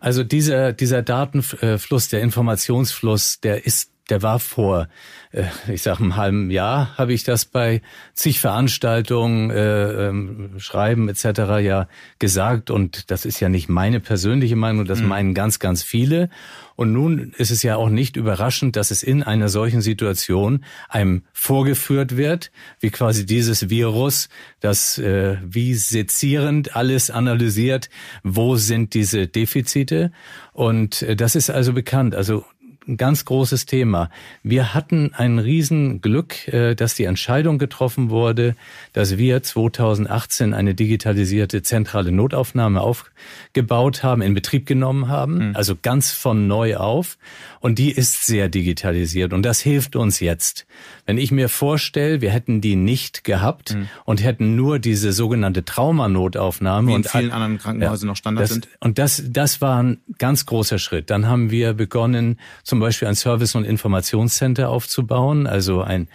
Also 0.00 0.22
dieser, 0.22 0.72
dieser 0.72 1.02
Datenfluss, 1.02 2.08
der 2.08 2.20
Informationsfluss, 2.20 3.40
der 3.40 3.64
ist 3.64 3.90
der 4.10 4.22
war 4.22 4.38
vor, 4.38 4.88
äh, 5.32 5.44
ich 5.68 5.82
sag 5.82 5.98
einem 5.98 6.16
halben 6.16 6.50
Jahr, 6.50 6.96
habe 6.98 7.12
ich 7.12 7.24
das 7.24 7.44
bei 7.46 7.80
zig 8.12 8.40
Veranstaltungen, 8.40 9.50
äh, 9.50 10.08
ähm, 10.08 10.54
Schreiben 10.58 11.08
etc. 11.08 11.24
ja 11.62 11.88
gesagt. 12.18 12.70
Und 12.70 13.10
das 13.10 13.24
ist 13.24 13.40
ja 13.40 13.48
nicht 13.48 13.68
meine 13.68 14.00
persönliche 14.00 14.56
Meinung, 14.56 14.84
das 14.84 15.00
mhm. 15.00 15.08
meinen 15.08 15.34
ganz, 15.34 15.58
ganz 15.58 15.82
viele. 15.82 16.28
Und 16.76 16.92
nun 16.92 17.32
ist 17.36 17.50
es 17.50 17.62
ja 17.62 17.76
auch 17.76 17.88
nicht 17.88 18.16
überraschend, 18.16 18.76
dass 18.76 18.90
es 18.90 19.02
in 19.02 19.22
einer 19.22 19.48
solchen 19.48 19.80
Situation 19.80 20.64
einem 20.88 21.22
vorgeführt 21.32 22.16
wird, 22.16 22.50
wie 22.80 22.90
quasi 22.90 23.24
dieses 23.24 23.70
Virus, 23.70 24.28
das 24.60 24.98
äh, 24.98 25.38
wie 25.44 25.74
sezierend 25.74 26.74
alles 26.74 27.10
analysiert, 27.10 27.90
wo 28.24 28.56
sind 28.56 28.94
diese 28.94 29.28
Defizite. 29.28 30.10
Und 30.52 31.02
äh, 31.02 31.16
das 31.16 31.36
ist 31.36 31.48
also 31.48 31.72
bekannt. 31.72 32.14
Also 32.14 32.44
ein 32.86 32.96
ganz 32.96 33.24
großes 33.24 33.66
Thema. 33.66 34.10
Wir 34.42 34.74
hatten 34.74 35.12
ein 35.14 35.38
Riesenglück, 35.38 36.48
äh, 36.48 36.74
dass 36.74 36.94
die 36.94 37.04
Entscheidung 37.04 37.58
getroffen 37.58 38.10
wurde, 38.10 38.56
dass 38.92 39.16
wir 39.18 39.42
2018 39.42 40.54
eine 40.54 40.74
digitalisierte 40.74 41.62
zentrale 41.62 42.12
Notaufnahme 42.12 42.80
aufgebaut 42.80 44.02
haben, 44.02 44.22
in 44.22 44.34
Betrieb 44.34 44.66
genommen 44.66 45.08
haben, 45.08 45.48
mhm. 45.48 45.56
also 45.56 45.74
ganz 45.80 46.12
von 46.12 46.46
neu 46.46 46.76
auf. 46.76 47.18
Und 47.60 47.78
die 47.78 47.90
ist 47.90 48.26
sehr 48.26 48.48
digitalisiert 48.48 49.32
und 49.32 49.42
das 49.42 49.60
hilft 49.60 49.96
uns 49.96 50.20
jetzt. 50.20 50.66
Wenn 51.06 51.16
ich 51.18 51.30
mir 51.30 51.48
vorstelle, 51.48 52.20
wir 52.20 52.30
hätten 52.30 52.60
die 52.60 52.76
nicht 52.76 53.24
gehabt 53.24 53.74
mhm. 53.74 53.88
und 54.04 54.22
hätten 54.22 54.56
nur 54.56 54.78
diese 54.78 55.12
sogenannte 55.12 55.64
Traumanotaufnahme 55.64 56.88
Wie 56.88 56.92
in 56.92 56.96
und 56.98 57.08
vielen 57.08 57.30
anderen 57.30 57.58
Krankenhäusern 57.58 58.08
ja, 58.08 58.10
noch 58.10 58.16
Standard 58.16 58.44
das, 58.44 58.50
sind. 58.50 58.68
Und 58.80 58.98
das, 58.98 59.22
das 59.26 59.60
war 59.60 59.82
ein 59.82 59.98
ganz 60.18 60.44
großer 60.46 60.78
Schritt. 60.78 61.10
Dann 61.10 61.26
haben 61.26 61.50
wir 61.50 61.72
begonnen, 61.72 62.38
zum 62.62 62.73
Beispiel 62.80 63.08
ein 63.08 63.14
Service- 63.14 63.54
und 63.54 63.64
Informationscenter 63.64 64.68
aufzubauen, 64.68 65.46
also 65.46 65.82
ein 65.82 66.08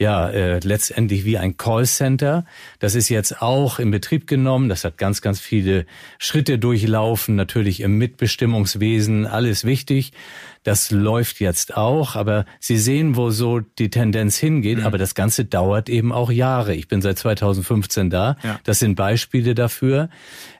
ja 0.00 0.30
äh, 0.30 0.60
letztendlich 0.60 1.26
wie 1.26 1.36
ein 1.36 1.58
Callcenter. 1.58 2.46
Das 2.78 2.94
ist 2.94 3.10
jetzt 3.10 3.42
auch 3.42 3.78
in 3.78 3.90
Betrieb 3.90 4.26
genommen. 4.26 4.70
Das 4.70 4.82
hat 4.82 4.96
ganz, 4.96 5.20
ganz 5.20 5.40
viele 5.40 5.84
Schritte 6.18 6.58
durchlaufen. 6.58 7.36
Natürlich 7.36 7.80
im 7.80 7.98
Mitbestimmungswesen 7.98 9.26
alles 9.26 9.64
wichtig. 9.64 10.12
Das 10.62 10.90
läuft 10.90 11.40
jetzt 11.40 11.76
auch, 11.76 12.16
aber 12.16 12.44
Sie 12.58 12.76
sehen, 12.76 13.16
wo 13.16 13.30
so 13.30 13.60
die 13.60 13.88
Tendenz 13.88 14.36
hingeht. 14.36 14.78
Mhm. 14.78 14.86
Aber 14.86 14.98
das 14.98 15.14
Ganze 15.14 15.46
dauert 15.46 15.88
eben 15.88 16.12
auch 16.12 16.30
Jahre. 16.30 16.74
Ich 16.74 16.86
bin 16.86 17.00
seit 17.00 17.18
2015 17.18 18.10
da. 18.10 18.36
Ja. 18.42 18.60
Das 18.64 18.78
sind 18.78 18.94
Beispiele 18.94 19.54
dafür. 19.54 20.10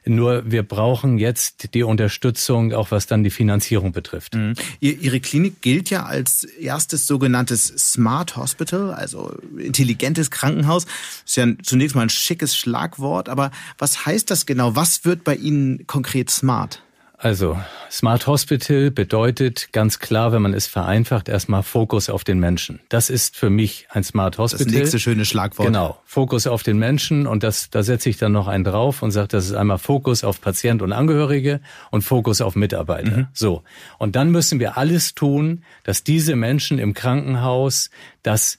Nur 0.03 0.49
wir 0.49 0.63
brauchen 0.63 1.19
jetzt 1.19 1.75
die 1.75 1.83
Unterstützung, 1.83 2.73
auch 2.73 2.89
was 2.89 3.05
dann 3.05 3.23
die 3.23 3.29
Finanzierung 3.29 3.91
betrifft. 3.91 4.33
Mhm. 4.33 4.55
Ihre 4.79 5.19
Klinik 5.19 5.61
gilt 5.61 5.91
ja 5.91 6.05
als 6.05 6.43
erstes 6.43 7.05
sogenanntes 7.05 7.67
Smart 7.67 8.35
Hospital, 8.35 8.93
also 8.93 9.37
intelligentes 9.57 10.31
Krankenhaus. 10.31 10.87
Ist 11.25 11.37
ja 11.37 11.45
zunächst 11.61 11.95
mal 11.95 12.01
ein 12.01 12.09
schickes 12.09 12.55
Schlagwort, 12.55 13.29
aber 13.29 13.51
was 13.77 14.07
heißt 14.07 14.31
das 14.31 14.47
genau? 14.47 14.75
Was 14.75 15.05
wird 15.05 15.23
bei 15.23 15.35
Ihnen 15.35 15.85
konkret 15.85 16.31
smart? 16.31 16.81
Also 17.23 17.55
Smart 17.91 18.25
Hospital 18.25 18.89
bedeutet 18.89 19.69
ganz 19.73 19.99
klar, 19.99 20.31
wenn 20.31 20.41
man 20.41 20.55
es 20.55 20.65
vereinfacht, 20.65 21.29
erstmal 21.29 21.61
Fokus 21.61 22.09
auf 22.09 22.23
den 22.23 22.39
Menschen. 22.39 22.79
Das 22.89 23.11
ist 23.11 23.37
für 23.37 23.51
mich 23.51 23.85
ein 23.91 24.03
Smart 24.03 24.39
Hospital. 24.39 24.65
Das 24.65 24.73
nächste 24.73 24.99
schöne 24.99 25.25
Schlagwort. 25.25 25.67
Genau, 25.67 25.99
Fokus 26.03 26.47
auf 26.47 26.63
den 26.63 26.79
Menschen 26.79 27.27
und 27.27 27.43
das, 27.43 27.69
da 27.69 27.83
setze 27.83 28.09
ich 28.09 28.17
dann 28.17 28.31
noch 28.31 28.47
einen 28.47 28.63
drauf 28.63 29.03
und 29.03 29.11
sage, 29.11 29.27
das 29.27 29.45
ist 29.45 29.53
einmal 29.53 29.77
Fokus 29.77 30.23
auf 30.23 30.41
Patient 30.41 30.81
und 30.81 30.93
Angehörige 30.93 31.61
und 31.91 32.01
Fokus 32.01 32.41
auf 32.41 32.55
Mitarbeiter. 32.55 33.17
Mhm. 33.17 33.27
So. 33.33 33.61
Und 33.99 34.15
dann 34.15 34.31
müssen 34.31 34.59
wir 34.59 34.77
alles 34.77 35.13
tun, 35.13 35.63
dass 35.83 36.03
diese 36.03 36.35
Menschen 36.35 36.79
im 36.79 36.95
Krankenhaus 36.95 37.91
das 38.23 38.57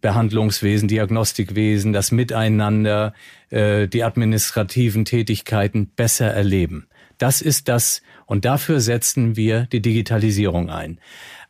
Behandlungswesen, 0.00 0.88
Diagnostikwesen, 0.88 1.92
das 1.92 2.10
Miteinander, 2.10 3.12
äh, 3.50 3.86
die 3.86 4.02
administrativen 4.02 5.04
Tätigkeiten 5.04 5.88
besser 5.88 6.28
erleben. 6.28 6.86
Das 7.18 7.42
ist 7.42 7.68
das, 7.68 8.02
und 8.26 8.44
dafür 8.44 8.80
setzen 8.80 9.36
wir 9.36 9.66
die 9.66 9.82
Digitalisierung 9.82 10.70
ein. 10.70 10.98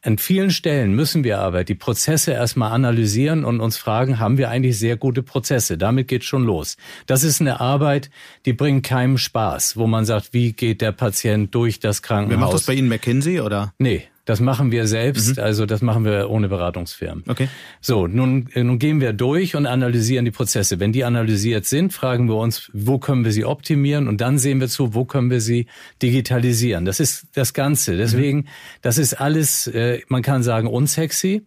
An 0.00 0.16
vielen 0.16 0.52
Stellen 0.52 0.94
müssen 0.94 1.24
wir 1.24 1.40
aber 1.40 1.64
die 1.64 1.74
Prozesse 1.74 2.30
erstmal 2.30 2.70
analysieren 2.70 3.44
und 3.44 3.60
uns 3.60 3.76
fragen, 3.76 4.20
haben 4.20 4.38
wir 4.38 4.48
eigentlich 4.48 4.78
sehr 4.78 4.96
gute 4.96 5.24
Prozesse? 5.24 5.76
Damit 5.76 6.06
geht 6.06 6.22
schon 6.22 6.44
los. 6.44 6.76
Das 7.06 7.24
ist 7.24 7.40
eine 7.40 7.60
Arbeit, 7.60 8.08
die 8.46 8.52
bringt 8.52 8.86
keinem 8.86 9.18
Spaß, 9.18 9.76
wo 9.76 9.88
man 9.88 10.04
sagt, 10.04 10.32
wie 10.32 10.52
geht 10.52 10.82
der 10.82 10.92
Patient 10.92 11.52
durch 11.52 11.80
das 11.80 12.00
Krankenhaus? 12.02 12.30
Wer 12.30 12.38
macht 12.38 12.54
das 12.54 12.66
bei 12.66 12.74
Ihnen, 12.74 12.88
McKinsey 12.88 13.40
oder? 13.40 13.74
Nee, 13.78 14.04
das 14.28 14.40
machen 14.40 14.70
wir 14.72 14.86
selbst, 14.86 15.38
mhm. 15.38 15.42
also 15.42 15.64
das 15.64 15.80
machen 15.80 16.04
wir 16.04 16.28
ohne 16.28 16.50
Beratungsfirmen. 16.50 17.24
Okay. 17.28 17.48
So, 17.80 18.06
nun, 18.06 18.50
nun 18.54 18.78
gehen 18.78 19.00
wir 19.00 19.14
durch 19.14 19.56
und 19.56 19.64
analysieren 19.64 20.26
die 20.26 20.30
Prozesse. 20.30 20.78
Wenn 20.78 20.92
die 20.92 21.04
analysiert 21.04 21.64
sind, 21.64 21.94
fragen 21.94 22.28
wir 22.28 22.36
uns, 22.36 22.70
wo 22.74 22.98
können 22.98 23.24
wir 23.24 23.32
sie 23.32 23.46
optimieren 23.46 24.06
und 24.06 24.20
dann 24.20 24.36
sehen 24.36 24.60
wir 24.60 24.68
zu, 24.68 24.92
wo 24.92 25.06
können 25.06 25.30
wir 25.30 25.40
sie 25.40 25.66
digitalisieren. 26.02 26.84
Das 26.84 27.00
ist 27.00 27.28
das 27.32 27.54
Ganze. 27.54 27.96
Deswegen, 27.96 28.40
mhm. 28.40 28.46
das 28.82 28.98
ist 28.98 29.14
alles, 29.14 29.66
äh, 29.66 30.00
man 30.08 30.20
kann 30.20 30.42
sagen, 30.42 30.68
unsexy 30.68 31.46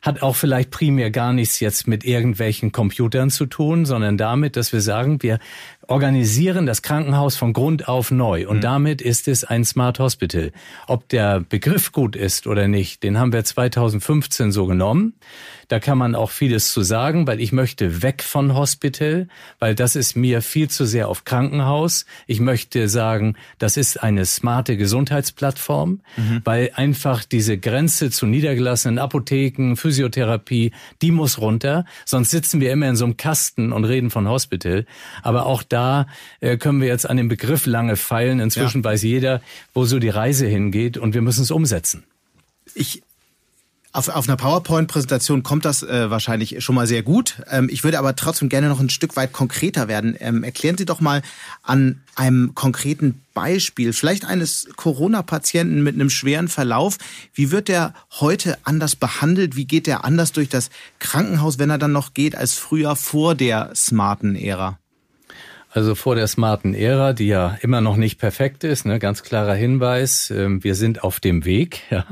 hat 0.00 0.22
auch 0.22 0.36
vielleicht 0.36 0.70
primär 0.70 1.10
gar 1.10 1.32
nichts 1.32 1.60
jetzt 1.60 1.86
mit 1.86 2.04
irgendwelchen 2.04 2.72
Computern 2.72 3.28
zu 3.30 3.46
tun, 3.46 3.84
sondern 3.84 4.16
damit, 4.16 4.56
dass 4.56 4.72
wir 4.72 4.80
sagen, 4.80 5.20
wir 5.22 5.40
organisieren 5.90 6.66
das 6.66 6.82
Krankenhaus 6.82 7.36
von 7.36 7.52
Grund 7.52 7.88
auf 7.88 8.12
neu. 8.12 8.46
Und 8.46 8.58
mhm. 8.58 8.62
damit 8.62 9.02
ist 9.02 9.26
es 9.26 9.42
ein 9.42 9.64
Smart 9.64 9.98
Hospital. 9.98 10.52
Ob 10.86 11.08
der 11.08 11.40
Begriff 11.40 11.90
gut 11.90 12.14
ist 12.14 12.46
oder 12.46 12.68
nicht, 12.68 13.02
den 13.02 13.18
haben 13.18 13.32
wir 13.32 13.42
2015 13.42 14.52
so 14.52 14.66
genommen. 14.66 15.14
Da 15.66 15.78
kann 15.78 15.98
man 15.98 16.14
auch 16.14 16.30
vieles 16.30 16.72
zu 16.72 16.82
sagen, 16.82 17.26
weil 17.26 17.40
ich 17.40 17.52
möchte 17.52 18.02
weg 18.02 18.22
von 18.22 18.54
Hospital, 18.54 19.28
weil 19.58 19.74
das 19.74 19.94
ist 19.96 20.16
mir 20.16 20.42
viel 20.42 20.68
zu 20.68 20.84
sehr 20.84 21.08
auf 21.08 21.24
Krankenhaus. 21.24 22.06
Ich 22.26 22.40
möchte 22.40 22.88
sagen, 22.88 23.36
das 23.58 23.76
ist 23.76 24.02
eine 24.02 24.26
smarte 24.26 24.76
Gesundheitsplattform, 24.76 26.00
mhm. 26.16 26.40
weil 26.44 26.70
einfach 26.74 27.24
diese 27.24 27.58
Grenze 27.58 28.10
zu 28.10 28.26
niedergelassenen 28.26 28.98
Apotheken, 28.98 29.74
Physiotherapie, 29.74 30.72
die 31.02 31.10
muss 31.10 31.40
runter. 31.40 31.84
Sonst 32.04 32.30
sitzen 32.30 32.60
wir 32.60 32.72
immer 32.72 32.88
in 32.88 32.96
so 32.96 33.04
einem 33.04 33.16
Kasten 33.16 33.72
und 33.72 33.84
reden 33.84 34.10
von 34.10 34.28
Hospital. 34.28 34.86
Aber 35.22 35.46
auch 35.46 35.62
da 35.62 35.79
äh, 36.40 36.56
können 36.56 36.80
wir 36.80 36.88
jetzt 36.88 37.08
an 37.08 37.16
dem 37.16 37.28
Begriff 37.28 37.66
lange 37.66 37.96
feilen. 37.96 38.40
Inzwischen 38.40 38.82
ja. 38.82 38.84
weiß 38.84 39.02
jeder, 39.02 39.40
wo 39.74 39.84
so 39.84 39.98
die 39.98 40.08
Reise 40.08 40.46
hingeht 40.46 40.98
und 40.98 41.14
wir 41.14 41.22
müssen 41.22 41.42
es 41.42 41.50
umsetzen. 41.50 42.04
Ich 42.74 43.02
auf, 43.92 44.08
auf 44.08 44.28
einer 44.28 44.36
PowerPoint-Präsentation 44.36 45.42
kommt 45.42 45.64
das 45.64 45.82
äh, 45.82 46.10
wahrscheinlich 46.10 46.62
schon 46.62 46.76
mal 46.76 46.86
sehr 46.86 47.02
gut. 47.02 47.42
Ähm, 47.50 47.68
ich 47.70 47.82
würde 47.82 47.98
aber 47.98 48.14
trotzdem 48.14 48.48
gerne 48.48 48.68
noch 48.68 48.78
ein 48.78 48.88
Stück 48.88 49.16
weit 49.16 49.32
konkreter 49.32 49.88
werden. 49.88 50.16
Ähm, 50.20 50.44
erklären 50.44 50.78
Sie 50.78 50.84
doch 50.84 51.00
mal 51.00 51.22
an 51.64 52.00
einem 52.14 52.54
konkreten 52.54 53.22
Beispiel, 53.34 53.92
vielleicht 53.92 54.24
eines 54.24 54.68
Corona-Patienten 54.76 55.82
mit 55.82 55.96
einem 55.96 56.10
schweren 56.10 56.46
Verlauf, 56.46 56.98
wie 57.34 57.50
wird 57.50 57.66
der 57.66 57.94
heute 58.20 58.58
anders 58.62 58.94
behandelt? 58.94 59.56
Wie 59.56 59.64
geht 59.64 59.88
der 59.88 60.04
anders 60.04 60.30
durch 60.30 60.48
das 60.48 60.70
Krankenhaus, 61.00 61.58
wenn 61.58 61.70
er 61.70 61.78
dann 61.78 61.92
noch 61.92 62.14
geht, 62.14 62.36
als 62.36 62.54
früher 62.54 62.94
vor 62.94 63.34
der 63.34 63.72
smarten 63.74 64.36
Ära? 64.36 64.78
Also 65.72 65.94
vor 65.94 66.16
der 66.16 66.26
smarten 66.26 66.74
Ära, 66.74 67.12
die 67.12 67.28
ja 67.28 67.56
immer 67.62 67.80
noch 67.80 67.96
nicht 67.96 68.18
perfekt 68.18 68.64
ist, 68.64 68.86
ne, 68.86 68.98
ganz 68.98 69.22
klarer 69.22 69.54
Hinweis, 69.54 70.30
äh, 70.30 70.48
wir 70.62 70.74
sind 70.74 71.04
auf 71.04 71.20
dem 71.20 71.44
Weg. 71.44 71.82
Ja. 71.90 72.04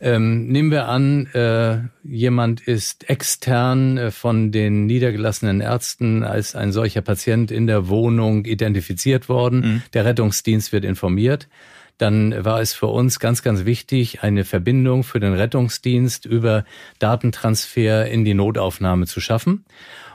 Ähm, 0.00 0.46
nehmen 0.46 0.70
wir 0.70 0.86
an, 0.86 1.26
äh, 1.34 1.80
jemand 2.04 2.60
ist 2.60 3.10
extern 3.10 3.98
äh, 3.98 4.10
von 4.12 4.52
den 4.52 4.86
niedergelassenen 4.86 5.60
Ärzten 5.60 6.22
als 6.22 6.54
ein 6.54 6.70
solcher 6.70 7.00
Patient 7.00 7.50
in 7.50 7.66
der 7.66 7.88
Wohnung 7.88 8.44
identifiziert 8.44 9.28
worden. 9.28 9.60
Mhm. 9.60 9.82
Der 9.94 10.04
Rettungsdienst 10.04 10.72
wird 10.72 10.84
informiert 10.84 11.48
dann 11.98 12.44
war 12.44 12.60
es 12.60 12.72
für 12.72 12.86
uns 12.86 13.18
ganz, 13.18 13.42
ganz 13.42 13.64
wichtig, 13.64 14.22
eine 14.22 14.44
Verbindung 14.44 15.02
für 15.02 15.18
den 15.18 15.34
Rettungsdienst 15.34 16.24
über 16.26 16.64
Datentransfer 17.00 18.06
in 18.06 18.24
die 18.24 18.34
Notaufnahme 18.34 19.06
zu 19.06 19.20
schaffen. 19.20 19.64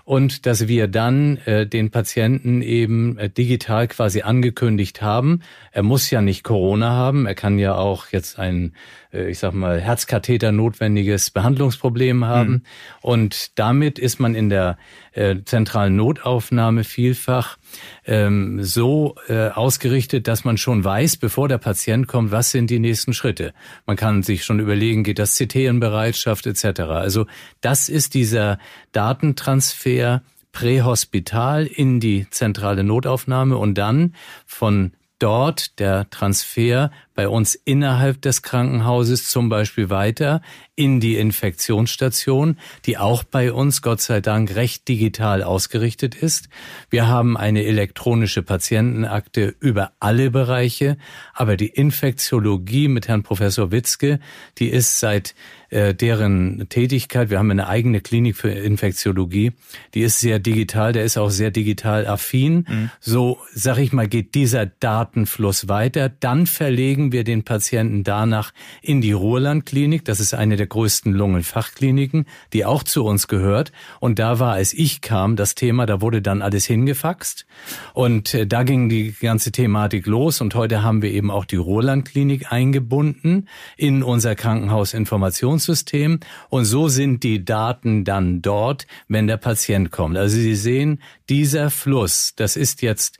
Und 0.05 0.45
dass 0.45 0.67
wir 0.67 0.87
dann 0.87 1.37
äh, 1.45 1.65
den 1.65 1.89
Patienten 1.89 2.61
eben 2.61 3.17
äh, 3.17 3.29
digital 3.29 3.87
quasi 3.87 4.21
angekündigt 4.21 5.01
haben. 5.01 5.41
Er 5.71 5.83
muss 5.83 6.09
ja 6.09 6.21
nicht 6.21 6.43
Corona 6.43 6.91
haben, 6.91 7.25
er 7.25 7.35
kann 7.35 7.57
ja 7.57 7.75
auch 7.75 8.07
jetzt 8.07 8.37
ein, 8.37 8.73
ich 9.13 9.39
sag 9.39 9.54
mal, 9.54 9.80
Herzkatheter 9.80 10.52
notwendiges 10.52 11.30
Behandlungsproblem 11.30 12.26
haben. 12.26 12.52
Mhm. 12.52 12.62
Und 13.02 13.60
damit 13.60 13.99
ist 13.99 14.19
man 14.19 14.36
in 14.36 14.49
der 14.49 14.78
äh, 15.13 15.36
zentralen 15.45 15.95
Notaufnahme 15.95 16.84
vielfach 16.84 17.58
ähm, 18.06 18.63
so 18.63 19.15
äh, 19.28 19.49
ausgerichtet, 19.49 20.28
dass 20.28 20.43
man 20.43 20.58
schon 20.58 20.84
weiß, 20.84 21.17
bevor 21.17 21.47
der 21.47 21.60
Patient 21.60 22.08
kommt, 22.08 22.32
was 22.32 22.52
sind 22.52 22.69
die 22.69 22.80
nächsten 22.80 23.13
Schritte. 23.13 23.54
Man 23.86 23.95
kann 23.95 24.23
sich 24.23 24.43
schon 24.43 24.60
überlegen, 24.60 25.04
geht 25.04 25.19
das 25.19 25.38
CT 25.38 25.56
in 25.56 25.80
Bereitschaft 25.80 26.47
etc. 26.47 26.82
Also 26.82 27.28
das 27.62 27.89
ist 27.89 28.13
dieser 28.13 28.58
Datentransfer 28.91 30.23
prähospital 30.52 31.65
in 31.65 31.99
die 31.99 32.28
zentrale 32.30 32.84
Notaufnahme 32.84 33.58
und 33.58 33.78
dann 33.78 34.15
von 34.45 34.93
dort 35.23 35.79
der 35.79 36.09
Transfer 36.09 36.91
bei 37.15 37.29
uns 37.29 37.55
innerhalb 37.55 38.21
des 38.21 38.41
Krankenhauses 38.41 39.29
zum 39.29 39.47
Beispiel 39.47 39.89
weiter 39.89 40.41
in 40.75 40.99
die 40.99 41.15
Infektionsstation, 41.15 42.57
die 42.86 42.97
auch 42.97 43.23
bei 43.23 43.53
uns 43.53 43.81
Gott 43.81 44.01
sei 44.01 44.19
Dank 44.19 44.53
recht 44.55 44.86
digital 44.89 45.41
ausgerichtet 45.41 46.13
ist. 46.13 46.49
Wir 46.89 47.07
haben 47.07 47.38
eine 47.38 47.63
elektronische 47.63 48.43
Patientenakte 48.43 49.55
über 49.62 49.93
alle 50.01 50.29
Bereiche, 50.29 50.97
aber 51.33 51.55
die 51.55 51.69
Infektiologie 51.69 52.89
mit 52.89 53.07
Herrn 53.07 53.23
Professor 53.23 53.71
Witzke, 53.71 54.19
die 54.57 54.67
ist 54.67 54.99
seit 54.99 55.36
äh, 55.73 55.95
deren 55.95 56.67
Tätigkeit, 56.69 57.31
wir 57.31 57.39
haben 57.39 57.49
eine 57.49 57.67
eigene 57.67 57.99
Klinik 57.99 58.36
für 58.36 58.49
Infektiologie, 58.49 59.53
die 59.95 60.01
ist 60.01 60.19
sehr 60.19 60.38
digital, 60.38 60.93
der 60.93 61.03
ist 61.03 61.17
auch 61.17 61.31
sehr 61.31 61.49
digital 61.49 62.05
affin. 62.05 62.65
Mhm. 62.69 62.89
So, 62.99 63.39
sag 63.53 63.79
ich 63.79 63.91
mal, 63.91 64.07
geht 64.07 64.36
dieser 64.36 64.67
Datenfluss 64.67 65.67
weiter. 65.67 66.09
Dann 66.09 66.45
verlegen 66.45 67.12
wir 67.12 67.23
den 67.23 67.43
Patienten 67.43 68.03
danach 68.03 68.53
in 68.81 69.01
die 69.01 69.13
Ruhrlandklinik. 69.13 70.05
Das 70.05 70.19
ist 70.19 70.36
eine 70.36 70.57
der 70.57 70.67
größten 70.67 71.12
Lungenfachkliniken, 71.12 72.25
die 72.53 72.65
auch 72.65 72.83
zu 72.83 73.03
uns 73.03 73.27
gehört. 73.27 73.71
Und 73.99 74.19
da 74.19 74.39
war, 74.39 74.53
als 74.53 74.73
ich 74.73 75.01
kam, 75.01 75.36
das 75.36 75.55
Thema, 75.55 75.88
da 75.88 76.01
wurde 76.01 76.21
dann 76.21 76.43
alles 76.43 76.65
hingefaxt. 76.65 77.47
Und 77.93 78.36
äh, 78.36 78.45
da 78.45 78.62
ging 78.62 78.89
die 78.89 79.15
ganze 79.19 79.51
Thematik 79.51 80.05
los. 80.05 80.39
Und 80.39 80.53
heute 80.53 80.83
haben 80.83 81.01
wir 81.01 81.12
eben 81.12 81.31
auch 81.31 81.45
die 81.45 81.55
Ruhrlandklinik 81.55 82.51
eingebunden 82.51 83.47
in 83.75 84.03
unser 84.03 84.36
Krankenhausinformations 84.36 85.62
Informationssystem 85.63 86.19
und 86.49 86.65
so 86.65 86.88
sind 86.88 87.23
die 87.23 87.43
Daten 87.43 88.04
dann 88.04 88.41
dort, 88.41 88.88
wenn 89.08 89.28
der 89.28 89.38
Patient 89.38 89.91
kommt. 89.91 90.17
Also 90.17 90.36
Sie 90.38 90.56
sehen, 90.56 91.02
dieser 91.30 91.69
Fluss, 91.69 92.34
das 92.36 92.56
ist 92.56 92.82
jetzt 92.82 93.19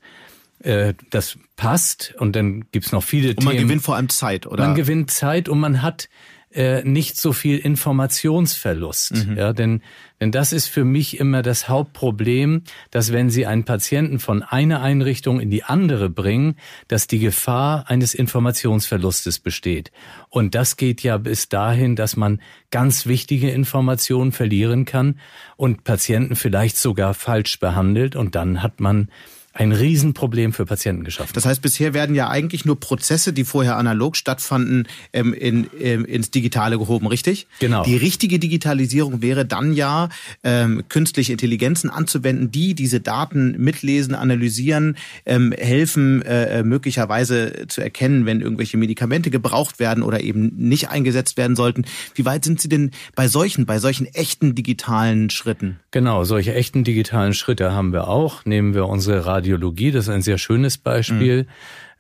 äh, 0.60 0.94
das 1.10 1.38
passt 1.56 2.16
und 2.20 2.36
dann 2.36 2.66
gibt's 2.72 2.92
noch 2.92 3.04
viele 3.04 3.30
und 3.30 3.44
man 3.44 3.54
Themen. 3.54 3.68
gewinnt 3.68 3.84
vor 3.84 3.96
allem 3.96 4.10
Zeit, 4.10 4.48
oder? 4.48 4.66
Man 4.66 4.76
gewinnt 4.76 5.12
Zeit 5.12 5.50
und 5.50 5.60
man 5.60 5.82
hat 5.82 6.10
äh, 6.54 6.84
nicht 6.84 7.18
so 7.18 7.34
viel 7.34 7.58
Informationsverlust. 7.58 9.28
Mhm. 9.28 9.38
Ja, 9.38 9.54
denn, 9.54 9.82
denn 10.22 10.32
das 10.32 10.54
ist 10.54 10.68
für 10.68 10.86
mich 10.86 11.20
immer 11.20 11.42
das 11.42 11.68
Hauptproblem, 11.68 12.64
dass 12.92 13.12
wenn 13.12 13.30
Sie 13.30 13.46
einen 13.46 13.64
Patienten 13.64 14.20
von 14.20 14.44
einer 14.44 14.82
Einrichtung 14.82 15.40
in 15.40 15.50
die 15.50 15.64
andere 15.64 16.10
bringen, 16.10 16.56
dass 16.88 17.08
die 17.08 17.20
Gefahr 17.20 17.90
eines 17.90 18.14
Informationsverlustes 18.14 19.40
besteht. 19.40 19.92
Und 20.30 20.56
das 20.56 20.78
geht 20.78 21.02
ja 21.02 21.18
bis 21.18 21.50
dahin, 21.50 21.96
dass 21.96 22.16
man 22.16 22.42
ganz 22.72 23.06
wichtige 23.06 23.50
Informationen 23.50 24.32
verlieren 24.32 24.86
kann 24.86 25.20
und 25.58 25.84
Patienten 25.84 26.36
vielleicht 26.36 26.78
sogar 26.78 27.14
falsch 27.14 27.60
behandelt 27.60 28.16
und 28.16 28.36
dann 28.36 28.64
hat 28.64 28.80
man 28.80 29.10
ein 29.54 29.72
Riesenproblem 29.72 30.52
für 30.52 30.66
Patienten 30.66 31.04
geschaffen. 31.04 31.32
Das 31.34 31.46
heißt, 31.46 31.62
bisher 31.62 31.94
werden 31.94 32.16
ja 32.16 32.28
eigentlich 32.28 32.66
nur 32.66 32.80
Prozesse, 32.80 33.34
die 33.34 33.44
vorher 33.44 33.78
analog 33.78 34.18
stattfanden, 34.18 34.88
ähm, 35.14 35.32
in, 35.34 35.68
ähm, 35.80 36.06
ins 36.06 36.32
Digitale 36.32 36.80
gehoben, 36.80 37.06
richtig? 37.06 37.46
Genau. 37.60 37.84
Die 37.84 37.96
richtige 37.96 38.40
Digitalisierung 38.40 39.22
wäre 39.22 39.46
dann 39.46 39.74
ja, 39.74 40.10
ähm, 40.44 40.84
künstliche 40.90 41.34
Intelligenzen 41.34 41.92
anzuwenden, 41.92 42.50
die 42.50 42.74
diese 42.74 43.00
Daten 43.00 43.56
mitlesen, 43.64 44.16
analysieren, 44.16 44.98
ähm, 45.28 45.54
helfen, 45.56 46.24
äh, 46.24 46.64
möglicherweise 46.64 47.68
zu 47.68 47.82
erkennen, 47.82 48.26
wenn 48.26 48.42
irgendwelche 48.42 48.78
Medikamente 48.78 49.30
gebraucht 49.30 49.78
werden 49.78 50.02
oder 50.02 50.22
eben 50.22 50.52
nicht 50.58 50.90
eingesetzt 50.90 51.38
werden 51.38 51.56
sollten. 51.56 51.86
Wie 52.16 52.26
weit 52.26 52.44
sind 52.44 52.60
Sie 52.60 52.70
denn 52.70 52.90
bei 53.14 53.28
solchen, 53.28 53.68
bei 53.68 53.78
solchen 53.78 54.08
echten 54.08 54.56
digitalen 54.56 55.30
Schritten? 55.30 55.80
Genau, 55.92 56.24
solche 56.24 56.56
echten 56.56 56.84
digitalen 56.84 57.36
Schritte 57.36 57.72
haben 57.72 57.94
wir 57.94 58.08
auch. 58.08 58.46
Nehmen 58.46 58.74
wir 58.74 58.88
unsere 58.88 59.28
Radio 59.28 59.43
Radiologie, 59.44 59.92
das 59.92 60.06
ist 60.06 60.10
ein 60.10 60.22
sehr 60.22 60.38
schönes 60.38 60.78
Beispiel. 60.78 61.44
Mhm. 61.44 61.48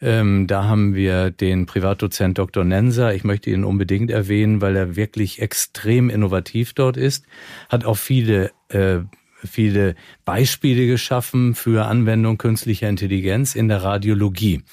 Ähm, 0.02 0.48
da 0.48 0.64
haben 0.66 0.96
wir 0.96 1.30
den 1.30 1.66
Privatdozent 1.66 2.38
Dr. 2.38 2.64
Nenser. 2.64 3.14
Ich 3.14 3.24
möchte 3.24 3.50
ihn 3.50 3.64
unbedingt 3.64 4.12
erwähnen, 4.12 4.62
weil 4.62 4.76
er 4.76 4.96
wirklich 4.96 5.42
extrem 5.42 6.10
innovativ 6.10 6.74
dort 6.74 6.98
ist. 6.98 7.26
Hat 7.70 7.86
auch 7.86 7.98
viele 7.98 8.52
äh, 8.70 9.00
viele 9.48 9.96
Beispiele 10.26 10.88
geschaffen 10.88 11.56
für 11.56 11.86
Anwendung 11.86 12.38
künstlicher 12.38 12.90
Intelligenz 12.90 13.56
in 13.56 13.68
der 13.68 13.84
Radiologie. 13.84 14.64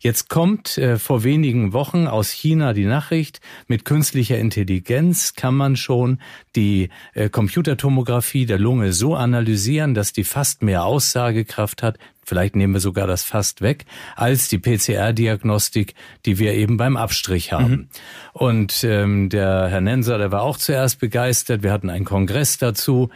Jetzt 0.00 0.28
kommt 0.28 0.78
äh, 0.78 0.98
vor 0.98 1.24
wenigen 1.24 1.72
Wochen 1.72 2.06
aus 2.06 2.30
China 2.30 2.72
die 2.72 2.84
Nachricht, 2.84 3.40
mit 3.66 3.84
künstlicher 3.84 4.38
Intelligenz 4.38 5.34
kann 5.34 5.54
man 5.54 5.76
schon 5.76 6.20
die 6.56 6.90
äh, 7.14 7.28
Computertomographie 7.28 8.46
der 8.46 8.58
Lunge 8.58 8.92
so 8.92 9.14
analysieren, 9.14 9.94
dass 9.94 10.12
die 10.12 10.24
fast 10.24 10.62
mehr 10.62 10.84
Aussagekraft 10.84 11.82
hat 11.82 11.98
vielleicht 12.28 12.54
nehmen 12.54 12.74
wir 12.74 12.80
sogar 12.80 13.06
das 13.06 13.24
fast 13.24 13.62
weg, 13.62 13.86
als 14.14 14.48
die 14.48 14.58
PCR-Diagnostik, 14.58 15.94
die 16.26 16.38
wir 16.38 16.52
eben 16.54 16.76
beim 16.76 16.96
Abstrich 16.96 17.52
haben. 17.52 17.70
Mhm. 17.70 17.88
Und 18.34 18.84
ähm, 18.84 19.30
der 19.30 19.68
Herr 19.68 19.80
Nenser, 19.80 20.18
der 20.18 20.30
war 20.30 20.42
auch 20.42 20.58
zuerst 20.58 21.00
begeistert. 21.00 21.62
Wir 21.62 21.72
hatten 21.72 21.90
einen 21.90 22.04
Kongress 22.04 22.58
dazu. 22.58 23.08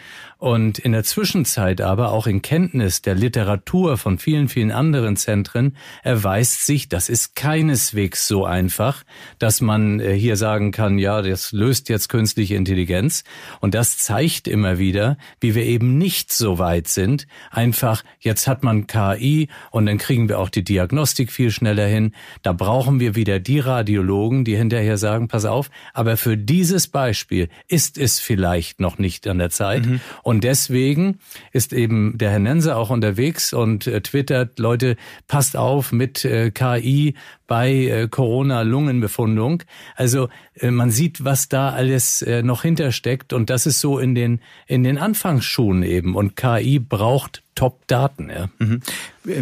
Und 0.42 0.81
in 0.81 0.90
der 0.90 1.05
Zwischenzeit 1.05 1.81
aber 1.81 2.11
auch 2.11 2.26
in 2.26 2.42
Kenntnis 2.42 3.00
der 3.00 3.14
Literatur 3.14 3.96
von 3.96 4.18
vielen, 4.18 4.48
vielen 4.48 4.72
anderen 4.72 5.14
Zentren 5.14 5.76
erweist 6.02 6.66
sich, 6.66 6.88
das 6.88 7.09
ist 7.09 7.37
keineswegs 7.37 8.26
so 8.26 8.44
einfach, 8.44 9.05
dass 9.38 9.61
man 9.61 10.00
äh, 10.00 10.14
hier 10.14 10.35
sagen 10.35 10.72
kann, 10.72 10.98
ja, 10.98 11.22
das 11.22 11.52
löst 11.52 11.88
jetzt 11.88 12.09
künstliche 12.09 12.57
Intelligenz. 12.57 13.22
Und 13.61 13.74
das 13.74 13.98
zeigt 13.98 14.48
immer 14.48 14.81
wieder, 14.81 15.16
wie 15.38 15.55
wir 15.55 15.64
eben 15.64 15.96
nicht 15.96 16.33
so 16.33 16.59
weit 16.59 16.88
sind. 16.88 17.28
Einfach, 17.52 18.02
jetzt 18.18 18.48
hat 18.48 18.64
man 18.64 18.88
KI 18.88 19.46
und 19.70 19.87
dann 19.87 19.98
kriegen 19.98 20.28
wir 20.28 20.40
auch 20.40 20.48
die 20.48 20.64
Diagnostik 20.64 21.31
viel 21.31 21.52
schneller 21.52 21.87
hin. 21.87 22.16
Da 22.42 22.52
brauchen 22.52 22.98
wir 22.98 23.14
wieder 23.14 23.38
die 23.38 23.61
Radiologen, 23.61 24.44
die 24.44 24.57
hinterher 24.57 24.98
sagen, 24.98 25.28
pass 25.28 25.44
auf, 25.44 25.70
aber 25.94 26.16
für 26.16 26.37
dieses 26.37 26.88
Beispiel 26.88 27.48
ist 27.68 27.96
es 27.96 28.18
vielleicht 28.18 28.81
noch 28.81 28.98
nicht 28.98 29.28
an 29.28 29.38
der 29.38 29.50
Zeit. 29.50 29.87
Mhm. 29.87 30.00
Und 30.33 30.45
deswegen 30.45 31.18
ist 31.53 31.75
eben 31.75 32.16
der 32.16 32.31
Herr 32.31 32.38
Nense 32.38 32.75
auch 32.75 32.88
unterwegs 32.88 33.53
und 33.53 33.87
äh, 33.87 34.01
twittert, 34.01 34.59
Leute, 34.59 34.97
passt 35.29 35.59
auf 35.59 35.92
mit 35.92 36.25
äh, 36.25 36.51
KI 36.51 37.16
bei 37.47 37.71
äh, 37.71 38.09
Corona-Lungenbefundung. 38.09 39.62
Also 39.95 40.31
äh, 40.55 40.71
man 40.71 40.90
sieht, 40.90 41.23
was 41.23 41.51
da 41.51 41.68
alles 41.68 42.23
äh, 42.23 42.42
noch 42.42 42.62
hintersteckt 42.62 43.35
und 43.35 43.51
das 43.51 43.66
ist 43.66 43.81
so 43.81 43.99
in 43.99 44.14
den, 44.14 44.40
in 44.66 44.85
den 44.85 44.97
Anfangsschuhen 44.97 45.83
eben. 45.83 46.16
Und 46.16 46.35
KI 46.35 46.79
braucht 46.79 47.42
Top-Daten. 47.54 48.30
Ja. 48.30 48.48
Mhm. 48.58 48.80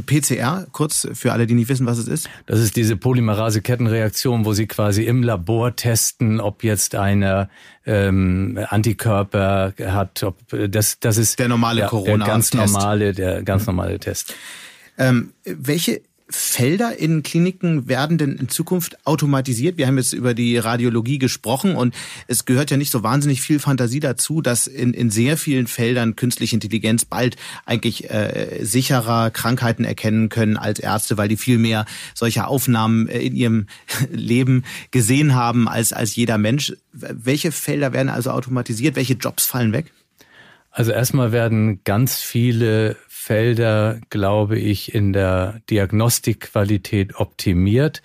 PCR, 0.04 0.66
kurz 0.72 1.08
für 1.14 1.32
alle, 1.32 1.46
die 1.46 1.54
nicht 1.54 1.68
wissen, 1.68 1.86
was 1.86 1.98
es 1.98 2.08
ist. 2.08 2.28
Das 2.46 2.60
ist 2.60 2.76
diese 2.76 2.96
Polymerase-Kettenreaktion, 2.96 4.44
wo 4.44 4.52
sie 4.52 4.66
quasi 4.66 5.04
im 5.04 5.22
Labor 5.22 5.76
testen, 5.76 6.40
ob 6.40 6.64
jetzt 6.64 6.94
eine 6.94 7.48
ähm, 7.86 8.58
Antikörper 8.68 9.72
hat, 9.78 10.22
ob 10.22 10.36
das 10.68 10.98
das 11.00 11.16
ist 11.16 11.38
der 11.38 11.48
normale 11.48 11.86
Corona 11.86 12.24
der 12.24 12.26
ganz 12.26 12.52
normale 12.52 13.12
der 13.12 13.42
ganz 13.42 13.66
normale 13.66 13.98
Test. 13.98 14.34
Ähm, 14.98 15.32
welche 15.44 16.02
Felder 16.30 16.96
in 16.96 17.22
Kliniken 17.22 17.88
werden 17.88 18.16
denn 18.16 18.36
in 18.36 18.48
Zukunft 18.48 19.06
automatisiert? 19.06 19.76
Wir 19.76 19.86
haben 19.86 19.98
jetzt 19.98 20.12
über 20.12 20.32
die 20.34 20.56
Radiologie 20.56 21.18
gesprochen 21.18 21.74
und 21.74 21.94
es 22.28 22.44
gehört 22.44 22.70
ja 22.70 22.76
nicht 22.76 22.92
so 22.92 23.02
wahnsinnig 23.02 23.42
viel 23.42 23.58
Fantasie 23.58 24.00
dazu, 24.00 24.40
dass 24.40 24.66
in, 24.66 24.94
in 24.94 25.10
sehr 25.10 25.36
vielen 25.36 25.66
Feldern 25.66 26.16
künstliche 26.16 26.54
Intelligenz 26.54 27.04
bald 27.04 27.36
eigentlich 27.66 28.10
äh, 28.10 28.64
sicherer 28.64 29.30
Krankheiten 29.30 29.84
erkennen 29.84 30.28
können 30.28 30.56
als 30.56 30.78
Ärzte, 30.78 31.18
weil 31.18 31.28
die 31.28 31.36
viel 31.36 31.58
mehr 31.58 31.84
solcher 32.14 32.48
Aufnahmen 32.48 33.08
äh, 33.08 33.18
in 33.20 33.34
ihrem 33.34 33.66
Leben 34.10 34.64
gesehen 34.92 35.34
haben 35.34 35.68
als, 35.68 35.92
als 35.92 36.14
jeder 36.14 36.38
Mensch. 36.38 36.72
Welche 36.92 37.52
Felder 37.52 37.92
werden 37.92 38.08
also 38.08 38.30
automatisiert? 38.30 38.96
Welche 38.96 39.14
Jobs 39.14 39.46
fallen 39.46 39.72
weg? 39.72 39.92
Also 40.72 40.92
erstmal 40.92 41.32
werden 41.32 41.82
ganz 41.82 42.20
viele 42.20 42.96
Felder, 43.22 44.00
glaube 44.08 44.58
ich, 44.58 44.94
in 44.94 45.12
der 45.12 45.60
Diagnostikqualität 45.68 47.16
optimiert. 47.16 48.00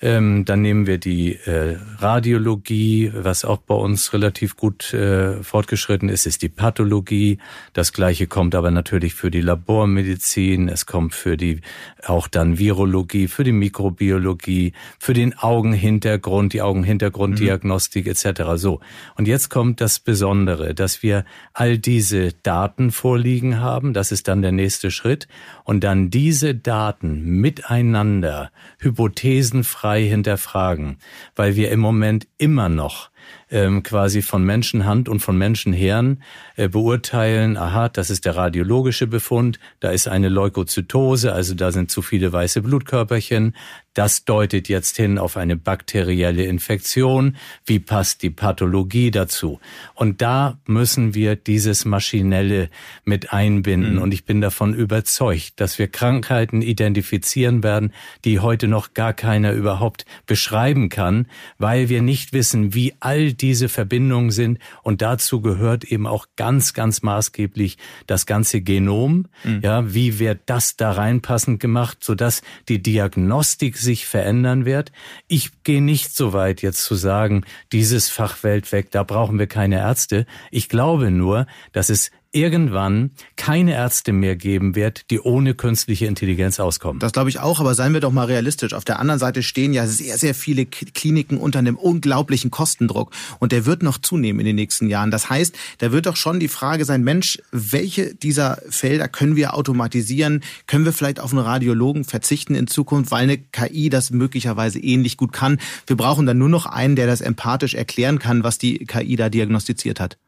Ähm, 0.00 0.44
dann 0.44 0.62
nehmen 0.62 0.86
wir 0.86 0.98
die 0.98 1.34
äh, 1.34 1.76
Radiologie, 1.98 3.10
was 3.14 3.44
auch 3.44 3.58
bei 3.58 3.74
uns 3.74 4.12
relativ 4.12 4.54
gut 4.54 4.94
äh, 4.94 5.42
fortgeschritten 5.42 6.08
ist, 6.08 6.26
ist 6.26 6.42
die 6.42 6.48
Pathologie. 6.48 7.38
Das 7.72 7.92
gleiche 7.92 8.28
kommt 8.28 8.54
aber 8.54 8.70
natürlich 8.70 9.14
für 9.14 9.32
die 9.32 9.40
Labormedizin, 9.40 10.68
es 10.68 10.86
kommt 10.86 11.14
für 11.14 11.36
die 11.36 11.62
auch 12.06 12.28
dann 12.28 12.58
Virologie, 12.58 13.26
für 13.26 13.42
die 13.42 13.52
Mikrobiologie, 13.52 14.72
für 15.00 15.14
den 15.14 15.36
Augenhintergrund, 15.36 16.52
die 16.52 16.62
Augenhintergrunddiagnostik 16.62 18.06
mhm. 18.06 18.12
etc. 18.12 18.42
So. 18.54 18.80
Und 19.16 19.26
jetzt 19.26 19.48
kommt 19.48 19.80
das 19.80 19.98
Besondere, 19.98 20.74
dass 20.74 21.02
wir 21.02 21.24
all 21.52 21.76
diese 21.76 22.32
Daten 22.44 22.92
vorliegen 22.92 23.60
haben, 23.60 23.94
das 23.94 24.12
ist 24.12 24.28
dann 24.28 24.42
der 24.42 24.52
nächste 24.52 24.92
Schritt, 24.92 25.26
und 25.68 25.84
dann 25.84 26.08
diese 26.08 26.54
Daten 26.54 27.22
miteinander 27.42 28.50
hypothesenfrei 28.78 29.98
frei 30.00 30.08
hinterfragen, 30.08 30.96
weil 31.36 31.56
wir 31.56 31.70
im 31.70 31.78
Moment 31.78 32.26
immer 32.38 32.70
noch 32.70 33.10
ähm, 33.50 33.82
quasi 33.82 34.22
von 34.22 34.44
Menschenhand 34.44 35.08
und 35.08 35.20
von 35.20 35.36
Menschenhirn 35.36 36.22
äh, 36.56 36.68
beurteilen, 36.68 37.56
aha, 37.56 37.88
das 37.88 38.10
ist 38.10 38.24
der 38.24 38.36
radiologische 38.36 39.06
Befund, 39.06 39.58
da 39.80 39.90
ist 39.90 40.08
eine 40.08 40.28
Leukozytose, 40.28 41.32
also 41.32 41.54
da 41.54 41.72
sind 41.72 41.90
zu 41.90 42.02
viele 42.02 42.32
weiße 42.32 42.62
Blutkörperchen, 42.62 43.54
das 43.98 44.24
deutet 44.24 44.68
jetzt 44.68 44.96
hin 44.96 45.18
auf 45.18 45.36
eine 45.36 45.56
bakterielle 45.56 46.44
Infektion. 46.44 47.36
Wie 47.66 47.80
passt 47.80 48.22
die 48.22 48.30
Pathologie 48.30 49.10
dazu? 49.10 49.58
Und 49.94 50.22
da 50.22 50.60
müssen 50.66 51.14
wir 51.14 51.34
dieses 51.34 51.84
Maschinelle 51.84 52.70
mit 53.04 53.32
einbinden. 53.32 53.96
Mhm. 53.96 54.02
Und 54.02 54.14
ich 54.14 54.24
bin 54.24 54.40
davon 54.40 54.72
überzeugt, 54.72 55.54
dass 55.56 55.80
wir 55.80 55.88
Krankheiten 55.88 56.62
identifizieren 56.62 57.64
werden, 57.64 57.92
die 58.24 58.38
heute 58.38 58.68
noch 58.68 58.94
gar 58.94 59.14
keiner 59.14 59.50
überhaupt 59.50 60.04
beschreiben 60.26 60.90
kann, 60.90 61.26
weil 61.58 61.88
wir 61.88 62.00
nicht 62.00 62.32
wissen, 62.32 62.74
wie 62.74 62.94
all 63.08 63.32
diese 63.32 63.70
Verbindungen 63.70 64.30
sind. 64.30 64.58
Und 64.82 65.00
dazu 65.00 65.40
gehört 65.40 65.84
eben 65.84 66.06
auch 66.06 66.26
ganz, 66.36 66.74
ganz 66.74 67.00
maßgeblich 67.00 67.78
das 68.06 68.26
ganze 68.26 68.60
Genom. 68.60 69.28
Mhm. 69.44 69.60
Ja, 69.62 69.94
wie 69.94 70.18
wird 70.18 70.40
das 70.44 70.76
da 70.76 70.92
reinpassend 70.92 71.58
gemacht, 71.58 72.04
sodass 72.04 72.42
die 72.68 72.82
Diagnostik 72.82 73.78
sich 73.78 74.06
verändern 74.06 74.66
wird. 74.66 74.92
Ich 75.26 75.62
gehe 75.64 75.80
nicht 75.80 76.14
so 76.14 76.34
weit 76.34 76.60
jetzt 76.60 76.84
zu 76.84 76.96
sagen, 76.96 77.44
dieses 77.72 78.10
Fach 78.10 78.42
weg, 78.42 78.90
da 78.90 79.04
brauchen 79.04 79.38
wir 79.38 79.46
keine 79.46 79.76
Ärzte. 79.76 80.26
Ich 80.50 80.68
glaube 80.68 81.10
nur, 81.10 81.46
dass 81.72 81.88
es 81.88 82.10
irgendwann 82.32 83.12
keine 83.36 83.72
Ärzte 83.72 84.12
mehr 84.12 84.36
geben 84.36 84.74
wird, 84.74 85.10
die 85.10 85.20
ohne 85.20 85.54
künstliche 85.54 86.06
Intelligenz 86.06 86.60
auskommen. 86.60 87.00
Das 87.00 87.12
glaube 87.12 87.30
ich 87.30 87.38
auch, 87.40 87.60
aber 87.60 87.74
seien 87.74 87.94
wir 87.94 88.00
doch 88.00 88.12
mal 88.12 88.26
realistisch. 88.26 88.74
Auf 88.74 88.84
der 88.84 88.98
anderen 88.98 89.18
Seite 89.18 89.42
stehen 89.42 89.72
ja 89.72 89.86
sehr, 89.86 90.18
sehr 90.18 90.34
viele 90.34 90.66
Kliniken 90.66 91.38
unter 91.38 91.58
einem 91.58 91.76
unglaublichen 91.76 92.50
Kostendruck 92.50 93.12
und 93.38 93.52
der 93.52 93.64
wird 93.64 93.82
noch 93.82 93.98
zunehmen 93.98 94.40
in 94.40 94.46
den 94.46 94.56
nächsten 94.56 94.88
Jahren. 94.88 95.10
Das 95.10 95.30
heißt, 95.30 95.56
da 95.78 95.90
wird 95.90 96.06
doch 96.06 96.16
schon 96.16 96.38
die 96.38 96.48
Frage 96.48 96.84
sein, 96.84 97.02
Mensch, 97.02 97.38
welche 97.50 98.14
dieser 98.14 98.58
Felder 98.68 99.08
können 99.08 99.36
wir 99.36 99.54
automatisieren? 99.54 100.42
Können 100.66 100.84
wir 100.84 100.92
vielleicht 100.92 101.20
auf 101.20 101.32
einen 101.32 101.42
Radiologen 101.42 102.04
verzichten 102.04 102.54
in 102.54 102.66
Zukunft, 102.66 103.10
weil 103.10 103.22
eine 103.22 103.38
KI 103.38 103.88
das 103.88 104.10
möglicherweise 104.10 104.78
ähnlich 104.78 105.16
gut 105.16 105.32
kann? 105.32 105.58
Wir 105.86 105.96
brauchen 105.96 106.26
dann 106.26 106.36
nur 106.36 106.50
noch 106.50 106.66
einen, 106.66 106.94
der 106.94 107.06
das 107.06 107.22
empathisch 107.22 107.74
erklären 107.74 108.18
kann, 108.18 108.44
was 108.44 108.58
die 108.58 108.84
KI 108.84 109.16
da 109.16 109.30
diagnostiziert 109.30 109.98
hat. 109.98 110.18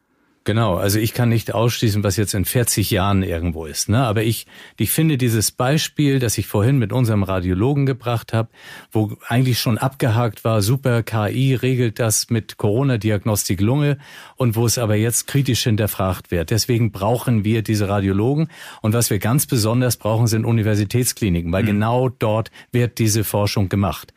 Genau, 0.43 0.75
also 0.75 0.97
ich 0.97 1.13
kann 1.13 1.29
nicht 1.29 1.53
ausschließen, 1.53 2.03
was 2.03 2.17
jetzt 2.17 2.33
in 2.33 2.45
40 2.45 2.89
Jahren 2.89 3.21
irgendwo 3.21 3.67
ist. 3.67 3.89
Ne? 3.89 3.99
Aber 3.99 4.23
ich, 4.23 4.47
ich 4.75 4.89
finde 4.89 5.19
dieses 5.19 5.51
Beispiel, 5.51 6.17
das 6.17 6.35
ich 6.39 6.47
vorhin 6.47 6.79
mit 6.79 6.91
unserem 6.91 7.21
Radiologen 7.21 7.85
gebracht 7.85 8.33
habe, 8.33 8.49
wo 8.91 9.15
eigentlich 9.27 9.59
schon 9.59 9.77
abgehakt 9.77 10.43
war, 10.43 10.63
super 10.63 11.03
KI 11.03 11.53
regelt 11.53 11.99
das 11.99 12.31
mit 12.31 12.57
Corona-Diagnostik 12.57 13.61
Lunge 13.61 13.99
und 14.35 14.55
wo 14.55 14.65
es 14.65 14.79
aber 14.79 14.95
jetzt 14.95 15.27
kritisch 15.27 15.63
hinterfragt 15.63 16.31
wird. 16.31 16.49
Deswegen 16.49 16.91
brauchen 16.91 17.45
wir 17.45 17.61
diese 17.61 17.87
Radiologen. 17.87 18.47
Und 18.81 18.93
was 18.93 19.11
wir 19.11 19.19
ganz 19.19 19.45
besonders 19.45 19.95
brauchen, 19.97 20.25
sind 20.25 20.45
Universitätskliniken, 20.45 21.51
weil 21.51 21.61
mhm. 21.63 21.67
genau 21.67 22.09
dort 22.09 22.49
wird 22.71 22.97
diese 22.97 23.23
Forschung 23.23 23.69
gemacht 23.69 24.11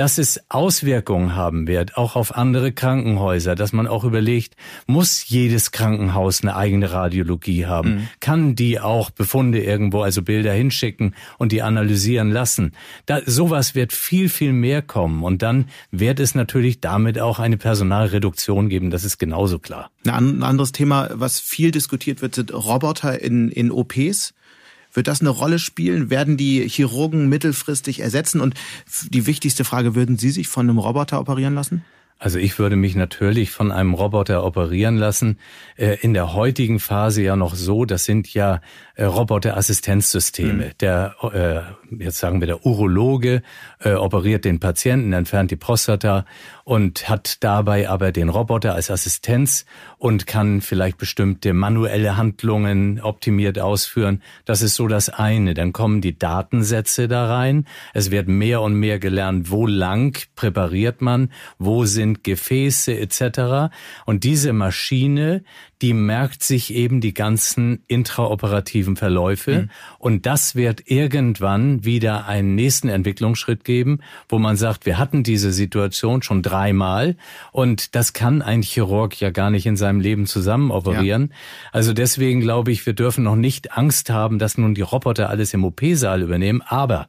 dass 0.00 0.16
es 0.16 0.40
Auswirkungen 0.48 1.36
haben 1.36 1.66
wird, 1.66 1.98
auch 1.98 2.16
auf 2.16 2.34
andere 2.34 2.72
Krankenhäuser, 2.72 3.54
dass 3.54 3.74
man 3.74 3.86
auch 3.86 4.02
überlegt, 4.02 4.56
muss 4.86 5.28
jedes 5.28 5.72
Krankenhaus 5.72 6.40
eine 6.40 6.56
eigene 6.56 6.90
Radiologie 6.90 7.66
haben? 7.66 7.90
Mhm. 7.90 8.08
Kann 8.18 8.54
die 8.54 8.80
auch 8.80 9.10
Befunde 9.10 9.62
irgendwo, 9.62 10.00
also 10.00 10.22
Bilder 10.22 10.54
hinschicken 10.54 11.14
und 11.36 11.52
die 11.52 11.60
analysieren 11.60 12.30
lassen? 12.30 12.72
Da, 13.04 13.20
sowas 13.26 13.74
wird 13.74 13.92
viel, 13.92 14.30
viel 14.30 14.54
mehr 14.54 14.80
kommen 14.80 15.22
und 15.22 15.42
dann 15.42 15.66
wird 15.90 16.18
es 16.18 16.34
natürlich 16.34 16.80
damit 16.80 17.18
auch 17.18 17.38
eine 17.38 17.58
Personalreduktion 17.58 18.70
geben, 18.70 18.88
das 18.88 19.04
ist 19.04 19.18
genauso 19.18 19.58
klar. 19.58 19.90
Ein 20.06 20.42
anderes 20.42 20.72
Thema, 20.72 21.10
was 21.12 21.40
viel 21.40 21.72
diskutiert 21.72 22.22
wird, 22.22 22.36
sind 22.36 22.54
Roboter 22.54 23.20
in, 23.20 23.50
in 23.50 23.70
OPs. 23.70 24.32
Wird 24.92 25.08
das 25.08 25.20
eine 25.20 25.30
Rolle 25.30 25.58
spielen? 25.58 26.10
Werden 26.10 26.36
die 26.36 26.68
Chirurgen 26.68 27.28
mittelfristig 27.28 28.00
ersetzen? 28.00 28.40
Und 28.40 28.54
die 29.08 29.26
wichtigste 29.26 29.64
Frage, 29.64 29.94
würden 29.94 30.18
Sie 30.18 30.30
sich 30.30 30.48
von 30.48 30.68
einem 30.68 30.78
Roboter 30.78 31.20
operieren 31.20 31.54
lassen? 31.54 31.84
Also 32.20 32.38
ich 32.38 32.58
würde 32.58 32.76
mich 32.76 32.94
natürlich 32.96 33.50
von 33.50 33.72
einem 33.72 33.94
Roboter 33.94 34.44
operieren 34.44 34.98
lassen. 34.98 35.38
Äh, 35.76 35.96
in 36.02 36.12
der 36.12 36.34
heutigen 36.34 36.78
Phase 36.78 37.22
ja 37.22 37.34
noch 37.34 37.54
so, 37.54 37.86
das 37.86 38.04
sind 38.04 38.32
ja 38.34 38.60
äh, 38.94 39.04
Roboterassistenzsysteme. 39.04 40.66
Mhm. 40.66 40.70
Der, 40.80 41.14
äh, 41.32 42.04
jetzt 42.04 42.18
sagen 42.18 42.40
wir, 42.40 42.46
der 42.46 42.66
Urologe 42.66 43.42
operiert 43.82 44.44
den 44.44 44.60
Patienten, 44.60 45.12
entfernt 45.12 45.50
die 45.50 45.56
Prostata 45.56 46.26
und 46.64 47.08
hat 47.08 47.42
dabei 47.42 47.88
aber 47.88 48.12
den 48.12 48.28
Roboter 48.28 48.74
als 48.74 48.90
Assistenz 48.90 49.64
und 49.98 50.26
kann 50.26 50.60
vielleicht 50.60 50.98
bestimmte 50.98 51.52
manuelle 51.52 52.16
Handlungen 52.16 53.00
optimiert 53.00 53.58
ausführen. 53.58 54.22
Das 54.44 54.62
ist 54.62 54.74
so 54.74 54.86
das 54.86 55.08
eine. 55.08 55.54
Dann 55.54 55.72
kommen 55.72 56.00
die 56.00 56.18
Datensätze 56.18 57.08
da 57.08 57.26
rein. 57.26 57.66
Es 57.94 58.10
wird 58.10 58.28
mehr 58.28 58.60
und 58.60 58.74
mehr 58.74 58.98
gelernt, 58.98 59.50
wo 59.50 59.66
lang 59.66 60.16
präpariert 60.36 61.00
man, 61.00 61.32
wo 61.58 61.86
sind 61.86 62.22
Gefäße 62.22 62.96
etc. 62.96 63.72
Und 64.04 64.24
diese 64.24 64.52
Maschine, 64.52 65.42
die 65.82 65.94
merkt 65.94 66.42
sich 66.42 66.74
eben 66.74 67.00
die 67.00 67.14
ganzen 67.14 67.82
intraoperativen 67.86 68.96
Verläufe. 68.96 69.62
Mhm. 69.62 69.70
Und 69.98 70.26
das 70.26 70.54
wird 70.54 70.82
irgendwann 70.86 71.84
wieder 71.84 72.26
einen 72.26 72.54
nächsten 72.54 72.88
Entwicklungsschritt 72.88 73.64
geben, 73.64 74.00
wo 74.28 74.38
man 74.38 74.56
sagt, 74.56 74.84
wir 74.84 74.98
hatten 74.98 75.22
diese 75.22 75.52
Situation 75.52 76.22
schon 76.22 76.42
dreimal 76.42 77.16
und 77.52 77.94
das 77.94 78.12
kann 78.12 78.42
ein 78.42 78.62
Chirurg 78.62 79.18
ja 79.20 79.30
gar 79.30 79.50
nicht 79.50 79.66
in 79.66 79.76
seinem 79.76 80.00
Leben 80.00 80.26
zusammen 80.26 80.70
operieren. 80.70 81.28
Ja. 81.30 81.36
Also 81.72 81.92
deswegen 81.92 82.40
glaube 82.40 82.72
ich, 82.72 82.84
wir 82.84 82.92
dürfen 82.92 83.24
noch 83.24 83.36
nicht 83.36 83.76
Angst 83.76 84.10
haben, 84.10 84.38
dass 84.38 84.58
nun 84.58 84.74
die 84.74 84.82
Roboter 84.82 85.30
alles 85.30 85.54
im 85.54 85.64
OP-Saal 85.64 86.22
übernehmen. 86.22 86.62
Aber 86.66 87.08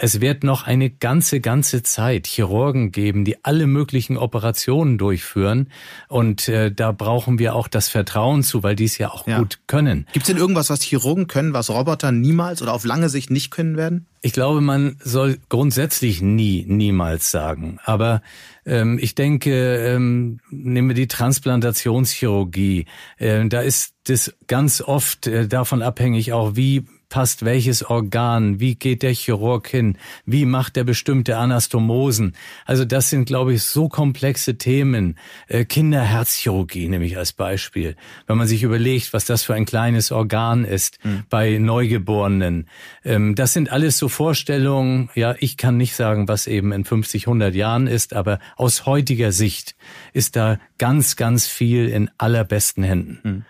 es 0.00 0.20
wird 0.20 0.44
noch 0.44 0.62
eine 0.62 0.90
ganze, 0.90 1.40
ganze 1.40 1.82
Zeit 1.82 2.28
Chirurgen 2.28 2.92
geben, 2.92 3.24
die 3.24 3.44
alle 3.44 3.66
möglichen 3.66 4.16
Operationen 4.16 4.96
durchführen. 4.96 5.70
Und 6.06 6.48
äh, 6.48 6.70
da 6.72 6.92
brauchen 6.92 7.40
wir 7.40 7.56
auch 7.56 7.66
das 7.66 7.88
Vertrauen 7.88 8.44
zu, 8.44 8.62
weil 8.62 8.76
die 8.76 8.84
es 8.84 8.96
ja 8.96 9.10
auch 9.10 9.26
ja. 9.26 9.38
gut 9.38 9.58
können. 9.66 10.06
Gibt 10.12 10.24
es 10.24 10.28
denn 10.28 10.36
irgendwas, 10.36 10.70
was 10.70 10.82
Chirurgen 10.82 11.26
können, 11.26 11.52
was 11.52 11.68
Roboter 11.68 12.12
niemals 12.12 12.62
oder 12.62 12.74
auf 12.74 12.84
lange 12.84 13.08
Sicht 13.08 13.30
nicht 13.30 13.50
können 13.50 13.76
werden? 13.76 14.06
Ich 14.20 14.32
glaube, 14.32 14.60
man 14.60 14.96
soll 15.02 15.38
grundsätzlich 15.48 16.22
nie, 16.22 16.64
niemals 16.66 17.32
sagen. 17.32 17.78
Aber 17.84 18.22
ähm, 18.64 18.98
ich 19.00 19.16
denke, 19.16 19.78
ähm, 19.78 20.38
nehmen 20.50 20.88
wir 20.88 20.94
die 20.94 21.08
Transplantationschirurgie. 21.08 22.86
Äh, 23.16 23.48
da 23.48 23.62
ist 23.62 23.94
das 24.06 24.32
ganz 24.46 24.80
oft 24.80 25.26
äh, 25.26 25.48
davon 25.48 25.82
abhängig 25.82 26.32
auch, 26.32 26.54
wie 26.54 26.84
passt 27.08 27.44
welches 27.44 27.82
Organ, 27.82 28.60
wie 28.60 28.74
geht 28.74 29.02
der 29.02 29.12
Chirurg 29.12 29.68
hin, 29.68 29.96
wie 30.26 30.44
macht 30.44 30.76
er 30.76 30.84
bestimmte 30.84 31.36
Anastomosen. 31.36 32.34
Also 32.64 32.84
das 32.84 33.10
sind, 33.10 33.24
glaube 33.24 33.54
ich, 33.54 33.62
so 33.62 33.88
komplexe 33.88 34.58
Themen. 34.58 35.18
Äh, 35.46 35.64
Kinderherzchirurgie 35.64 36.88
nehme 36.88 37.06
ich 37.06 37.16
als 37.16 37.32
Beispiel. 37.32 37.96
Wenn 38.26 38.36
man 38.36 38.46
sich 38.46 38.62
überlegt, 38.62 39.12
was 39.12 39.24
das 39.24 39.42
für 39.42 39.54
ein 39.54 39.64
kleines 39.64 40.12
Organ 40.12 40.64
ist 40.64 40.98
mhm. 41.04 41.24
bei 41.30 41.58
Neugeborenen. 41.58 42.68
Ähm, 43.04 43.34
das 43.34 43.52
sind 43.52 43.70
alles 43.70 43.98
so 43.98 44.08
Vorstellungen, 44.08 45.10
ja, 45.14 45.34
ich 45.38 45.56
kann 45.56 45.76
nicht 45.76 45.94
sagen, 45.94 46.28
was 46.28 46.46
eben 46.46 46.72
in 46.72 46.84
50, 46.84 47.26
100 47.26 47.54
Jahren 47.54 47.86
ist, 47.86 48.14
aber 48.14 48.38
aus 48.56 48.86
heutiger 48.86 49.32
Sicht 49.32 49.76
ist 50.12 50.36
da 50.36 50.58
ganz, 50.78 51.16
ganz 51.16 51.46
viel 51.46 51.88
in 51.88 52.10
allerbesten 52.18 52.84
Händen. 52.84 53.18
Mhm. 53.22 53.44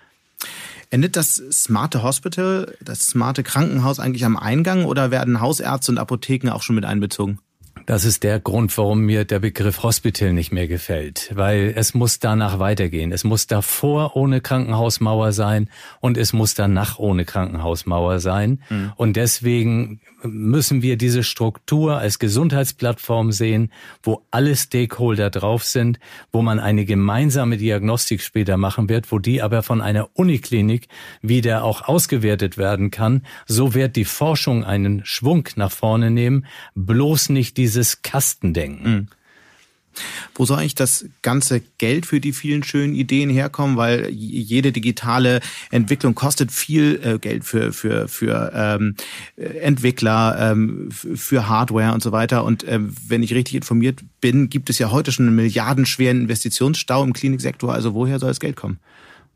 Endet 0.91 1.17
das 1.17 1.37
smarte 1.37 2.03
Hospital, 2.03 2.75
das 2.83 3.07
smarte 3.07 3.43
Krankenhaus 3.43 4.01
eigentlich 4.01 4.25
am 4.25 4.37
Eingang 4.37 4.85
oder 4.85 5.11
werden 5.11 5.41
Hausärzte 5.41 5.93
und 5.93 5.99
Apotheken 5.99 6.51
auch 6.51 6.63
schon 6.63 6.77
mit 6.77 6.85
einbezogen? 6.85 7.41
Das 7.89 8.05
ist 8.05 8.23
der 8.23 8.39
Grund, 8.39 8.77
warum 8.77 9.01
mir 9.01 9.25
der 9.25 9.39
Begriff 9.39 9.83
Hospital 9.83 10.35
nicht 10.35 10.53
mehr 10.53 10.69
gefällt, 10.69 11.31
weil 11.35 11.73
es 11.75 11.95
muss 11.95 12.19
danach 12.19 12.59
weitergehen. 12.59 13.13
Es 13.13 13.25
muss 13.25 13.47
davor 13.47 14.15
ohne 14.15 14.43
Krankenhausmauer 14.43 15.33
sein 15.33 15.71
und 16.01 16.19
es 16.19 16.35
muss 16.35 16.55
danach 16.55 16.99
ohne 16.99 17.25
Krankenhausmauer 17.25 18.21
sein. 18.21 18.63
Mhm. 18.69 18.93
Und 18.97 19.17
deswegen 19.17 20.01
müssen 20.23 20.83
wir 20.83 20.97
diese 20.97 21.23
Struktur 21.23 21.99
als 21.99 22.19
Gesundheitsplattform 22.19 23.33
sehen, 23.33 23.73
wo 24.03 24.25
alle 24.31 24.57
Stakeholder 24.57 25.31
drauf 25.31 25.65
sind, 25.65 25.99
wo 26.33 26.43
man 26.43 26.59
eine 26.59 26.85
gemeinsame 26.85 27.57
Diagnostik 27.57 28.23
später 28.23 28.57
machen 28.57 28.89
wird, 28.89 29.13
wo 29.13 29.19
die 29.19 29.43
aber 29.43 29.63
von 29.63 29.81
einer 29.81 30.09
Uniklinik 30.15 30.89
wieder 31.23 31.65
auch 31.65 31.89
ausgewertet 31.89 32.59
werden 32.59 32.91
kann. 32.91 33.23
So 33.47 33.75
wird 33.75 33.97
die 33.97 34.05
Forschung 34.05 34.65
einen 34.65 35.05
Schwung 35.05 35.49
nach 35.57 35.73
vorne 35.73 36.11
nehmen, 36.11 36.47
bloß 36.75 37.29
nicht 37.29 37.57
dieses 37.57 38.03
Kastendenken. 38.03 38.91
Mhm. 38.91 39.09
Wo 40.35 40.45
soll 40.45 40.59
eigentlich 40.59 40.75
das 40.75 41.07
ganze 41.23 41.61
Geld 41.79 42.07
für 42.07 42.21
die 42.21 42.33
vielen 42.33 42.63
schönen 42.63 42.95
Ideen 42.95 43.31
herkommen? 43.31 43.77
Weil 43.77 44.09
jede 44.11 44.73
digitale 44.73 45.41
Entwicklung 45.71 46.15
kostet 46.15 46.53
viel 46.53 47.01
äh, 47.03 47.19
Geld 47.19 47.45
für, 47.45 47.73
für, 47.73 48.09
für 48.09 48.53
ähm, 48.55 48.95
Entwickler, 49.37 50.53
ähm, 50.53 50.89
für 50.91 51.49
Hardware 51.49 51.93
und 51.93 52.03
so 52.03 52.13
weiter. 52.13 52.45
Und 52.45 52.67
ähm, 52.69 52.95
wenn 53.07 53.23
ich 53.23 53.35
richtig 53.35 53.55
informiert 53.57 54.01
bin, 54.21 54.49
gibt 54.49 54.71
es 54.71 54.79
ja 54.79 54.91
heute 54.91 55.13
schon 55.13 55.27
einen 55.27 55.37
milliardenschweren 55.37 56.23
Investitionsstau 56.23 57.05
im 57.05 57.13
Kliniksektor. 57.13 57.73
Also 57.73 57.95
woher 57.95 58.19
soll 58.19 58.31
das 58.31 58.41
Geld 58.41 58.57
kommen? 58.57 58.79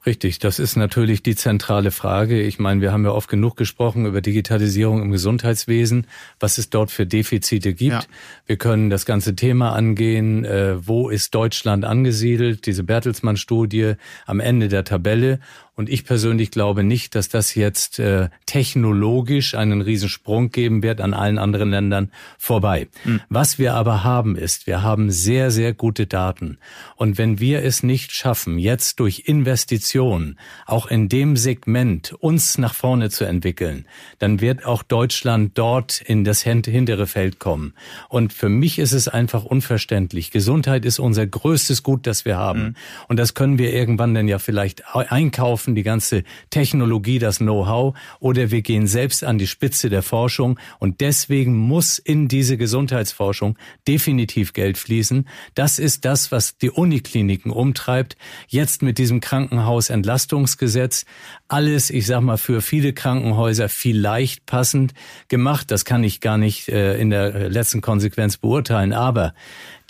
Richtig, 0.04 0.40
das 0.40 0.58
ist 0.58 0.74
natürlich 0.74 1.22
die 1.22 1.36
zentrale 1.36 1.92
Frage. 1.92 2.40
Ich 2.42 2.58
meine, 2.58 2.80
wir 2.80 2.92
haben 2.92 3.04
ja 3.04 3.12
oft 3.12 3.30
genug 3.30 3.56
gesprochen 3.56 4.04
über 4.04 4.20
Digitalisierung 4.20 5.00
im 5.00 5.12
Gesundheitswesen, 5.12 6.08
was 6.40 6.58
es 6.58 6.70
dort 6.70 6.90
für 6.90 7.06
Defizite 7.06 7.72
gibt. 7.72 7.92
Ja. 7.92 8.02
Wir 8.46 8.56
können 8.56 8.90
das 8.90 9.06
ganze 9.06 9.36
Thema 9.36 9.74
angehen, 9.74 10.44
äh, 10.44 10.86
wo 10.86 11.08
ist 11.08 11.36
Deutschland 11.36 11.84
angesiedelt, 11.84 12.66
diese 12.66 12.82
Bertelsmann-Studie 12.82 13.94
am 14.26 14.40
Ende 14.40 14.66
der 14.66 14.82
Tabelle. 14.82 15.38
Und 15.82 15.88
ich 15.88 16.04
persönlich 16.04 16.52
glaube 16.52 16.84
nicht, 16.84 17.16
dass 17.16 17.28
das 17.28 17.56
jetzt 17.56 17.98
äh, 17.98 18.28
technologisch 18.46 19.56
einen 19.56 19.80
Riesensprung 19.80 20.52
geben 20.52 20.80
wird 20.84 21.00
an 21.00 21.12
allen 21.12 21.38
anderen 21.38 21.70
Ländern 21.70 22.12
vorbei. 22.38 22.86
Mhm. 23.02 23.20
Was 23.28 23.58
wir 23.58 23.74
aber 23.74 24.04
haben 24.04 24.36
ist, 24.36 24.68
wir 24.68 24.82
haben 24.84 25.10
sehr, 25.10 25.50
sehr 25.50 25.72
gute 25.72 26.06
Daten. 26.06 26.58
Und 26.94 27.18
wenn 27.18 27.40
wir 27.40 27.64
es 27.64 27.82
nicht 27.82 28.12
schaffen, 28.12 28.60
jetzt 28.60 29.00
durch 29.00 29.24
Investitionen 29.26 30.38
auch 30.66 30.86
in 30.86 31.08
dem 31.08 31.36
Segment 31.36 32.12
uns 32.12 32.58
nach 32.58 32.74
vorne 32.74 33.10
zu 33.10 33.24
entwickeln, 33.24 33.86
dann 34.20 34.40
wird 34.40 34.64
auch 34.64 34.84
Deutschland 34.84 35.58
dort 35.58 36.00
in 36.00 36.22
das 36.22 36.42
hintere 36.42 37.08
Feld 37.08 37.40
kommen. 37.40 37.74
Und 38.08 38.32
für 38.32 38.48
mich 38.48 38.78
ist 38.78 38.92
es 38.92 39.08
einfach 39.08 39.44
unverständlich. 39.44 40.30
Gesundheit 40.30 40.84
ist 40.84 41.00
unser 41.00 41.26
größtes 41.26 41.82
Gut, 41.82 42.06
das 42.06 42.24
wir 42.24 42.36
haben. 42.36 42.62
Mhm. 42.62 42.74
Und 43.08 43.16
das 43.16 43.34
können 43.34 43.58
wir 43.58 43.72
irgendwann 43.72 44.14
dann 44.14 44.28
ja 44.28 44.38
vielleicht 44.38 44.84
einkaufen 44.94 45.71
kaufen 45.72 45.74
die 45.74 45.82
ganze 45.82 46.24
Technologie, 46.50 47.18
das 47.18 47.38
Know-how 47.38 47.94
oder 48.20 48.50
wir 48.50 48.62
gehen 48.62 48.86
selbst 48.86 49.24
an 49.24 49.38
die 49.38 49.46
Spitze 49.46 49.88
der 49.88 50.02
Forschung 50.02 50.58
und 50.78 51.00
deswegen 51.00 51.56
muss 51.56 51.98
in 51.98 52.28
diese 52.28 52.56
Gesundheitsforschung 52.56 53.56
definitiv 53.88 54.52
Geld 54.52 54.78
fließen. 54.78 55.26
Das 55.54 55.78
ist 55.78 56.04
das, 56.04 56.30
was 56.30 56.58
die 56.58 56.70
Unikliniken 56.70 57.50
umtreibt. 57.50 58.16
Jetzt 58.48 58.82
mit 58.82 58.98
diesem 58.98 59.20
Krankenhausentlastungsgesetz 59.20 61.04
alles, 61.48 61.90
ich 61.90 62.06
sag 62.06 62.20
mal, 62.20 62.38
für 62.38 62.60
viele 62.60 62.92
Krankenhäuser 62.92 63.68
vielleicht 63.68 64.46
passend 64.46 64.92
gemacht. 65.28 65.70
Das 65.70 65.84
kann 65.84 66.04
ich 66.04 66.20
gar 66.20 66.38
nicht 66.38 66.68
äh, 66.68 66.98
in 66.98 67.10
der 67.10 67.48
letzten 67.48 67.80
Konsequenz 67.80 68.36
beurteilen, 68.36 68.92
aber 68.92 69.34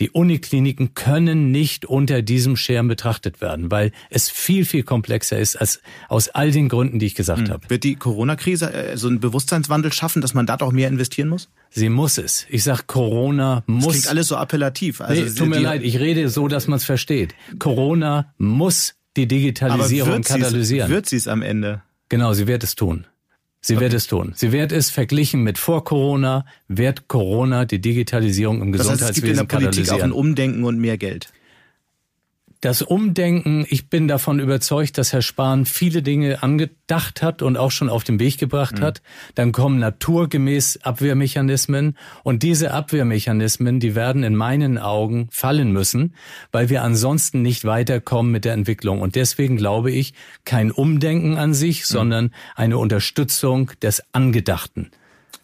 die 0.03 0.11
Unikliniken 0.11 0.95
können 0.95 1.53
nicht 1.53 1.87
unter 1.87 2.23
diesem 2.23 2.57
Schirm 2.57 2.89
betrachtet 2.89 3.41
werden, 3.41 3.71
weil 3.71 3.93
es 4.11 4.29
viel, 4.29 4.65
viel 4.65 4.83
komplexer 4.83 5.39
ist 5.39 5.55
als 5.55 5.81
aus 6.09 6.29
all 6.29 6.51
den 6.51 6.69
Gründen, 6.69 6.99
die 6.99 7.07
ich 7.07 7.15
gesagt 7.15 7.43
hm. 7.43 7.51
habe. 7.51 7.71
Wird 7.71 7.85
die 7.85 7.95
Corona-Krise 7.95 8.75
äh, 8.75 8.97
so 8.97 9.07
einen 9.07 9.21
Bewusstseinswandel 9.21 9.93
schaffen, 9.93 10.21
dass 10.21 10.35
man 10.35 10.45
da 10.45 10.57
doch 10.57 10.73
mehr 10.73 10.89
investieren 10.89 11.29
muss? 11.29 11.51
Sie 11.71 11.89
muss 11.89 12.19
es. 12.19 12.47
Ich 12.51 12.65
sag, 12.65 12.89
Corona 12.89 13.63
muss. 13.69 13.85
Das 13.85 13.93
klingt 13.93 14.09
alles 14.09 14.27
so 14.27 14.37
appellativ. 14.37 15.01
Also 15.01 15.23
nee, 15.23 15.31
tut 15.31 15.49
mir 15.49 15.61
leid, 15.61 15.85
ich 15.85 16.01
rede 16.01 16.29
so, 16.29 16.49
dass 16.49 16.67
man 16.67 16.79
es 16.79 16.85
versteht. 16.85 17.37
Corona 17.61 18.35
muss 18.39 18.97
die 19.17 19.29
Digitalisierung 19.29 20.23
katalysieren. 20.23 20.91
Wird 20.91 21.09
sie 21.09 21.15
es 21.15 21.29
am 21.29 21.43
Ende? 21.43 21.83
Genau, 22.09 22.33
sie 22.33 22.49
wird 22.49 22.65
es 22.65 22.75
tun. 22.75 23.07
Sie 23.65 23.75
okay. 23.75 23.85
wird 23.85 23.95
es 23.95 24.09
tun. 24.09 24.33
Sie 24.35 24.51
wird 24.51 24.73
es 24.73 24.91
verglichen 24.91 25.45
mit 25.45 25.57
vor 25.57 25.85
Corona, 25.85 26.45
wird 26.67 27.07
Corona 27.07 27.65
die 27.65 27.81
Digitalisierung 27.81 28.61
im 28.61 28.73
das 28.73 28.81
Gesundheitswesen 28.81 29.07
heißt, 29.07 29.17
es 29.17 29.23
gibt 29.23 29.29
in 29.29 29.37
der 29.37 29.71
Politik 29.71 29.93
auch 29.93 30.03
ein 30.03 30.13
Umdenken 30.13 30.65
und 30.65 30.79
mehr 30.79 30.99
Geld. 30.99 31.33
Das 32.63 32.81
Umdenken, 32.81 33.67
ich 33.69 33.91
bin 33.91 34.07
davon 34.07 34.39
überzeugt, 34.39 34.97
dass 34.97 35.13
Herr 35.13 35.21
Spahn 35.21 35.67
viele 35.67 36.01
Dinge 36.01 36.45
angedacht 36.45 37.21
hat 37.21 37.43
und 37.43 37.57
auch 37.57 37.73
schon 37.73 37.89
auf 37.89 38.05
den 38.05 38.21
Weg 38.21 38.39
gebracht 38.39 38.79
mhm. 38.79 38.83
hat. 38.83 39.03
Dann 39.35 39.51
kommen 39.51 39.81
naturgemäß 39.81 40.79
Abwehrmechanismen 40.85 41.99
und 42.23 42.45
diese 42.45 42.73
Abwehrmechanismen, 42.73 43.81
die 43.81 43.97
werden 43.97 44.23
in 44.23 44.37
meinen 44.37 44.79
Augen 44.79 45.27
fallen 45.33 45.73
müssen, 45.73 46.15
weil 46.53 46.71
wir 46.71 46.85
ansonsten 46.85 47.43
nicht 47.43 47.65
weiterkommen 47.65 48.31
mit 48.31 48.45
der 48.45 48.53
Entwicklung. 48.53 49.01
Und 49.01 49.17
deswegen 49.17 49.57
glaube 49.57 49.91
ich, 49.91 50.15
kein 50.45 50.71
Umdenken 50.71 51.39
an 51.39 51.55
sich, 51.55 51.81
mhm. 51.81 51.87
sondern 51.87 52.31
eine 52.55 52.79
Unterstützung 52.79 53.73
des 53.83 54.05
Angedachten. 54.13 54.93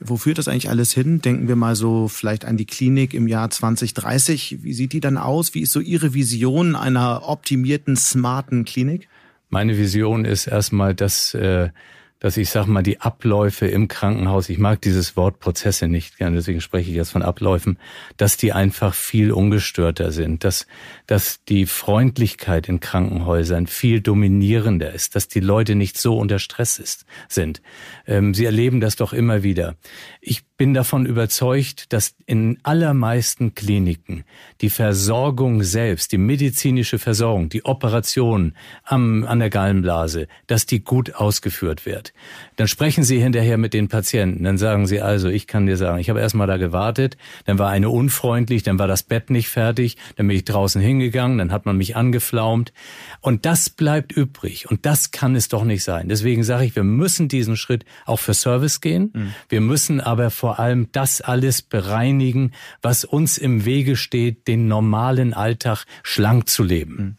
Wo 0.01 0.17
führt 0.17 0.39
das 0.39 0.49
eigentlich 0.49 0.71
alles 0.71 0.93
hin? 0.93 1.21
Denken 1.21 1.49
wir 1.49 1.57
mal 1.57 1.75
so 1.75 2.09
vielleicht 2.09 2.45
an 2.45 2.57
die 2.57 2.67
Klinik 2.67 3.15
im 3.15 3.27
Jahr 3.27 3.51
2030. 3.51 4.59
Wie 4.63 4.73
sieht 4.73 4.93
die 4.93 5.01
dann 5.01 5.19
aus? 5.19 5.55
Wie 5.55 5.63
ist 5.63 5.73
so 5.73 5.81
Ihre 5.81 6.15
Vision 6.15 6.77
einer 6.77 7.29
optimierten, 7.29 7.97
smarten 7.97 8.65
Klinik? 8.65 9.09
Meine 9.51 9.77
Vision 9.77 10.25
ist 10.25 10.47
erstmal, 10.47 10.95
dass 10.95 11.35
äh, 11.35 11.71
dass 12.21 12.37
ich 12.37 12.51
sag 12.51 12.67
mal 12.67 12.83
die 12.83 13.01
Abläufe 13.01 13.67
im 13.67 13.89
Krankenhaus, 13.89 14.49
ich 14.49 14.59
mag 14.59 14.81
dieses 14.81 15.17
Wort 15.17 15.39
Prozesse 15.39 15.89
nicht 15.89 16.19
gerne, 16.19 16.37
deswegen 16.37 16.61
spreche 16.61 16.91
ich 16.91 16.97
jetzt 16.97 17.11
von 17.11 17.23
Abläufen, 17.23 17.79
dass 18.17 18.37
die 18.37 18.53
einfach 18.53 18.95
viel 18.95 19.33
ungestörter 19.33 20.11
sind, 20.11 20.45
dass, 20.45 20.67
dass 21.07 21.45
die 21.45 21.67
Freundlichkeit 21.67 22.69
in 22.69 22.81
Krankenhäusern 22.81 23.67
viel 23.67 24.01
dominierender 24.01 24.93
ist, 24.93 25.15
dass 25.15 25.29
die 25.29 25.41
Leute 25.41 25.75
nicht 25.75 25.99
so 25.99 26.19
unter 26.19 26.39
Stress 26.39 26.79
ist, 26.79 27.05
sind. 27.29 27.63
Ähm, 28.07 28.35
sie 28.35 28.45
erleben 28.45 28.81
das 28.81 28.97
doch 28.97 29.13
immer 29.13 29.43
wieder. 29.43 29.77
Ich 30.21 30.48
bin 30.59 30.75
davon 30.75 31.07
überzeugt, 31.07 31.93
dass 31.93 32.17
in 32.27 32.59
allermeisten 32.65 33.55
Kliniken 33.55 34.25
die 34.61 34.71
Versorgung 34.71 35.63
selbst, 35.63 36.11
die 36.11 36.19
medizinische 36.19 36.99
Versorgung, 36.99 37.49
die 37.49 37.65
Operation 37.65 38.55
am, 38.83 39.25
an 39.25 39.39
der 39.39 39.51
Gallenblase, 39.51 40.27
dass 40.49 40.67
die 40.67 40.83
gut 40.83 41.15
ausgeführt 41.15 41.87
wird. 41.87 42.13
Dann 42.57 42.67
sprechen 42.67 43.05
Sie 43.05 43.23
hinterher 43.23 43.57
mit 43.57 43.73
den 43.73 43.87
Patienten, 43.87 44.43
dann 44.43 44.59
sagen 44.59 44.89
Sie 44.89 45.01
also, 45.01 45.29
ich 45.29 45.47
kann 45.47 45.67
dir 45.67 45.77
sagen, 45.77 46.01
ich 46.01 46.11
habe 46.11 46.21
erstmal 46.21 46.49
da 46.49 46.57
gewartet, 46.57 47.17
dann 47.45 47.61
war 47.61 47.71
eine 47.71 47.89
unfreundlich, 47.89 48.65
dann 48.65 48.81
war 48.81 48.89
das 48.89 49.05
Bett 49.05 49.31
nicht 49.31 49.49
fertig, 49.49 49.97
dann 50.17 50.27
bin 50.27 50.37
ich 50.37 50.45
draußen 50.45 50.83
hingegangen, 50.83 51.39
dann 51.39 51.53
hat 51.53 51.67
man 51.67 51.77
mich 51.77 51.95
angeflaumt 51.95 52.73
und 53.21 53.47
das 53.47 53.71
bleibt 53.71 54.11
übrig 54.11 54.69
und 54.69 54.87
das 54.87 55.13
kann 55.13 55.37
es 55.37 55.49
doch 55.49 55.63
nicht 55.63 55.85
sein. 55.85 56.09
Deswegen 56.09 56.43
sage 56.43 56.65
ich, 56.65 56.75
wir 56.75 56.83
müssen 56.83 57.29
diesen 57.29 57.57
Schritt 57.57 57.85
auch 58.07 58.19
für 58.19 58.35
Service 58.35 58.81
gehen. 58.81 59.13
Mhm. 59.15 59.35
Wir 59.49 59.61
müssen 59.61 60.01
aber 60.01 60.31
vor 60.31 60.48
vor 60.49 60.59
allem 60.59 60.91
das 60.93 61.21
alles 61.21 61.61
bereinigen, 61.61 62.53
was 62.81 63.05
uns 63.05 63.37
im 63.37 63.67
Wege 63.67 63.97
steht, 63.97 64.49
den 64.49 64.67
normalen 64.67 65.35
Alltag 65.35 65.85
schlank 66.03 66.49
zu 66.49 66.63
leben. 66.63 66.97
Hm. 66.97 67.17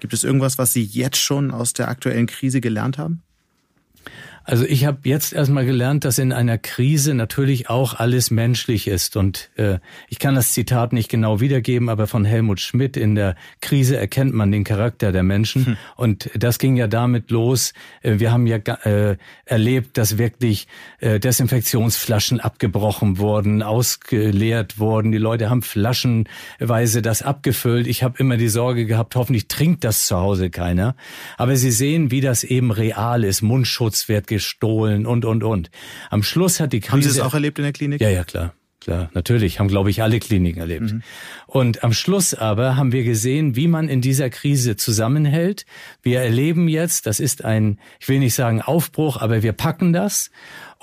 Gibt 0.00 0.14
es 0.14 0.24
irgendwas, 0.24 0.56
was 0.56 0.72
Sie 0.72 0.82
jetzt 0.82 1.18
schon 1.18 1.50
aus 1.50 1.74
der 1.74 1.88
aktuellen 1.88 2.26
Krise 2.26 2.62
gelernt 2.62 2.96
haben? 2.96 3.22
Also 4.44 4.64
ich 4.64 4.84
habe 4.84 4.98
jetzt 5.04 5.32
erstmal 5.32 5.64
gelernt, 5.64 6.04
dass 6.04 6.18
in 6.18 6.32
einer 6.32 6.58
Krise 6.58 7.14
natürlich 7.14 7.70
auch 7.70 7.94
alles 7.94 8.30
menschlich 8.30 8.88
ist. 8.88 9.16
Und 9.16 9.50
äh, 9.56 9.78
ich 10.08 10.18
kann 10.18 10.34
das 10.34 10.52
Zitat 10.52 10.92
nicht 10.92 11.08
genau 11.08 11.40
wiedergeben, 11.40 11.88
aber 11.88 12.06
von 12.06 12.24
Helmut 12.24 12.60
Schmidt, 12.60 12.96
in 12.96 13.14
der 13.14 13.36
Krise 13.60 13.96
erkennt 13.96 14.34
man 14.34 14.50
den 14.50 14.64
Charakter 14.64 15.12
der 15.12 15.22
Menschen. 15.22 15.66
Hm. 15.66 15.76
Und 15.96 16.30
das 16.34 16.58
ging 16.58 16.76
ja 16.76 16.88
damit 16.88 17.30
los. 17.30 17.72
Äh, 18.02 18.18
wir 18.18 18.32
haben 18.32 18.46
ja 18.46 18.56
äh, 18.56 19.16
erlebt, 19.44 19.96
dass 19.96 20.18
wirklich 20.18 20.66
äh, 20.98 21.20
Desinfektionsflaschen 21.20 22.40
abgebrochen 22.40 23.18
wurden, 23.18 23.62
ausgeleert 23.62 24.78
wurden. 24.78 25.12
Die 25.12 25.18
Leute 25.18 25.50
haben 25.50 25.62
flaschenweise 25.62 27.00
das 27.00 27.22
abgefüllt. 27.22 27.86
Ich 27.86 28.02
habe 28.02 28.18
immer 28.18 28.36
die 28.36 28.48
Sorge 28.48 28.86
gehabt, 28.86 29.14
hoffentlich 29.14 29.46
trinkt 29.46 29.84
das 29.84 30.06
zu 30.06 30.16
Hause 30.16 30.50
keiner. 30.50 30.96
Aber 31.36 31.54
Sie 31.54 31.70
sehen, 31.70 32.10
wie 32.10 32.20
das 32.20 32.42
eben 32.42 32.72
real 32.72 33.22
ist. 33.22 33.42
Mundschutz 33.42 34.08
wird 34.08 34.26
gestohlen 34.32 35.06
und, 35.06 35.24
und, 35.24 35.44
und. 35.44 35.70
Am 36.10 36.22
Schluss 36.22 36.60
hat 36.60 36.72
die 36.72 36.80
Krise... 36.80 36.92
Haben 36.92 37.02
Sie 37.02 37.08
das 37.08 37.20
auch 37.20 37.34
erlebt 37.34 37.58
in 37.58 37.64
der 37.64 37.72
Klinik? 37.72 38.00
Ja, 38.00 38.10
ja, 38.10 38.24
klar. 38.24 38.54
Klar, 38.82 39.10
natürlich, 39.14 39.60
haben, 39.60 39.68
glaube 39.68 39.90
ich, 39.90 40.02
alle 40.02 40.18
Kliniken 40.18 40.58
erlebt. 40.58 40.92
Mhm. 40.92 41.02
Und 41.46 41.84
am 41.84 41.92
Schluss 41.92 42.34
aber 42.34 42.76
haben 42.76 42.90
wir 42.90 43.04
gesehen, 43.04 43.54
wie 43.54 43.68
man 43.68 43.88
in 43.88 44.00
dieser 44.00 44.28
Krise 44.28 44.74
zusammenhält. 44.74 45.66
Wir 46.02 46.20
erleben 46.20 46.66
jetzt, 46.66 47.06
das 47.06 47.20
ist 47.20 47.44
ein, 47.44 47.78
ich 48.00 48.08
will 48.08 48.18
nicht 48.18 48.34
sagen 48.34 48.60
Aufbruch, 48.60 49.18
aber 49.18 49.44
wir 49.44 49.52
packen 49.52 49.92
das. 49.92 50.32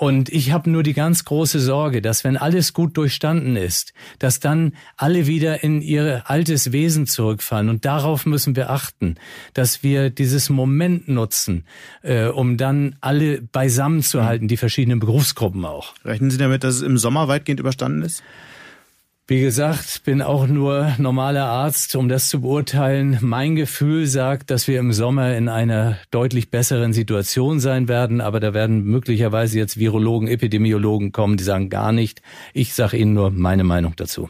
Und 0.00 0.30
ich 0.30 0.50
habe 0.50 0.70
nur 0.70 0.82
die 0.82 0.94
ganz 0.94 1.26
große 1.26 1.60
Sorge, 1.60 2.00
dass 2.00 2.24
wenn 2.24 2.38
alles 2.38 2.72
gut 2.72 2.96
durchstanden 2.96 3.56
ist, 3.56 3.92
dass 4.18 4.40
dann 4.40 4.72
alle 4.96 5.26
wieder 5.26 5.62
in 5.62 5.82
ihr 5.82 6.22
altes 6.24 6.72
Wesen 6.72 7.06
zurückfallen. 7.06 7.68
Und 7.68 7.84
darauf 7.84 8.24
müssen 8.24 8.56
wir 8.56 8.70
achten, 8.70 9.16
dass 9.52 9.82
wir 9.82 10.08
dieses 10.08 10.48
Moment 10.48 11.08
nutzen, 11.08 11.66
äh, 12.00 12.28
um 12.28 12.56
dann 12.56 12.96
alle 13.02 13.42
beisammen 13.42 14.02
zu 14.02 14.24
halten, 14.24 14.48
die 14.48 14.56
verschiedenen 14.56 15.00
Berufsgruppen 15.00 15.66
auch. 15.66 15.92
Rechnen 16.02 16.30
Sie 16.30 16.38
damit, 16.38 16.64
dass 16.64 16.76
es 16.76 16.82
im 16.82 16.96
Sommer 16.96 17.28
weitgehend 17.28 17.60
überstanden 17.60 18.00
ist? 18.00 18.22
Wie 19.30 19.40
gesagt, 19.40 20.02
bin 20.02 20.22
auch 20.22 20.48
nur 20.48 20.92
normaler 20.98 21.44
Arzt, 21.44 21.94
um 21.94 22.08
das 22.08 22.28
zu 22.28 22.40
beurteilen. 22.40 23.16
Mein 23.20 23.54
Gefühl 23.54 24.08
sagt, 24.08 24.50
dass 24.50 24.66
wir 24.66 24.80
im 24.80 24.92
Sommer 24.92 25.36
in 25.36 25.48
einer 25.48 25.98
deutlich 26.10 26.50
besseren 26.50 26.92
Situation 26.92 27.60
sein 27.60 27.86
werden, 27.86 28.20
aber 28.20 28.40
da 28.40 28.54
werden 28.54 28.82
möglicherweise 28.82 29.56
jetzt 29.56 29.78
Virologen, 29.78 30.26
Epidemiologen 30.26 31.12
kommen, 31.12 31.36
die 31.36 31.44
sagen 31.44 31.68
gar 31.68 31.92
nicht. 31.92 32.22
Ich 32.54 32.74
sage 32.74 32.96
Ihnen 32.96 33.12
nur 33.12 33.30
meine 33.30 33.62
Meinung 33.62 33.94
dazu. 33.94 34.28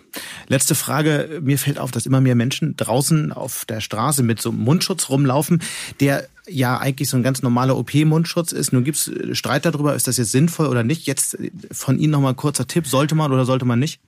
Letzte 0.48 0.74
Frage. 0.74 1.40
Mir 1.42 1.56
fällt 1.56 1.78
auf, 1.78 1.92
dass 1.92 2.04
immer 2.04 2.20
mehr 2.20 2.34
Menschen 2.34 2.76
draußen 2.76 3.32
auf 3.32 3.64
der 3.64 3.80
Straße 3.80 4.22
mit 4.22 4.42
so 4.42 4.50
einem 4.50 4.58
Mundschutz 4.58 5.08
rumlaufen, 5.08 5.62
der 6.00 6.28
ja 6.46 6.76
eigentlich 6.76 7.08
so 7.08 7.16
ein 7.16 7.22
ganz 7.22 7.40
normaler 7.40 7.78
OP-Mundschutz 7.78 8.52
ist. 8.52 8.74
Nun 8.74 8.84
gibt 8.84 8.98
es 8.98 9.10
Streit 9.32 9.64
darüber, 9.64 9.94
ist 9.94 10.08
das 10.08 10.18
jetzt 10.18 10.32
sinnvoll 10.32 10.66
oder 10.66 10.84
nicht. 10.84 11.06
Jetzt 11.06 11.38
von 11.72 11.98
Ihnen 11.98 12.10
nochmal 12.10 12.34
ein 12.34 12.36
kurzer 12.36 12.66
Tipp. 12.66 12.86
Sollte 12.86 13.14
man 13.14 13.32
oder 13.32 13.46
sollte 13.46 13.64
man 13.64 13.78
nicht? 13.78 13.98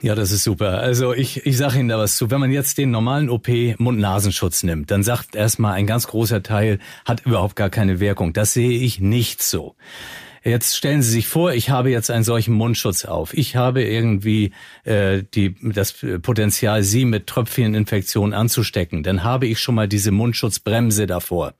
Ja, 0.00 0.14
das 0.14 0.30
ist 0.30 0.44
super. 0.44 0.78
Also 0.78 1.12
ich, 1.12 1.44
ich 1.44 1.56
sage 1.56 1.80
Ihnen 1.80 1.88
da 1.88 1.98
was 1.98 2.16
zu. 2.16 2.30
Wenn 2.30 2.38
man 2.38 2.52
jetzt 2.52 2.78
den 2.78 2.92
normalen 2.92 3.28
OP 3.28 3.48
Mund-Nasenschutz 3.78 4.62
nimmt, 4.62 4.92
dann 4.92 5.02
sagt 5.02 5.34
erstmal 5.34 5.74
ein 5.74 5.88
ganz 5.88 6.06
großer 6.06 6.42
Teil 6.42 6.78
hat 7.04 7.26
überhaupt 7.26 7.56
gar 7.56 7.68
keine 7.68 7.98
Wirkung. 7.98 8.32
Das 8.32 8.52
sehe 8.52 8.78
ich 8.78 9.00
nicht 9.00 9.42
so. 9.42 9.74
Jetzt 10.44 10.76
stellen 10.76 11.02
Sie 11.02 11.10
sich 11.10 11.26
vor, 11.26 11.52
ich 11.52 11.70
habe 11.70 11.90
jetzt 11.90 12.10
einen 12.12 12.22
solchen 12.22 12.54
Mundschutz 12.54 13.04
auf. 13.04 13.34
Ich 13.34 13.56
habe 13.56 13.82
irgendwie 13.82 14.52
äh, 14.84 15.24
die, 15.34 15.56
das 15.60 15.94
Potenzial, 16.22 16.84
Sie 16.84 17.04
mit 17.04 17.26
Tröpfcheninfektionen 17.26 18.34
anzustecken. 18.34 19.02
Dann 19.02 19.24
habe 19.24 19.48
ich 19.48 19.58
schon 19.58 19.74
mal 19.74 19.88
diese 19.88 20.12
Mundschutzbremse 20.12 21.08
davor 21.08 21.54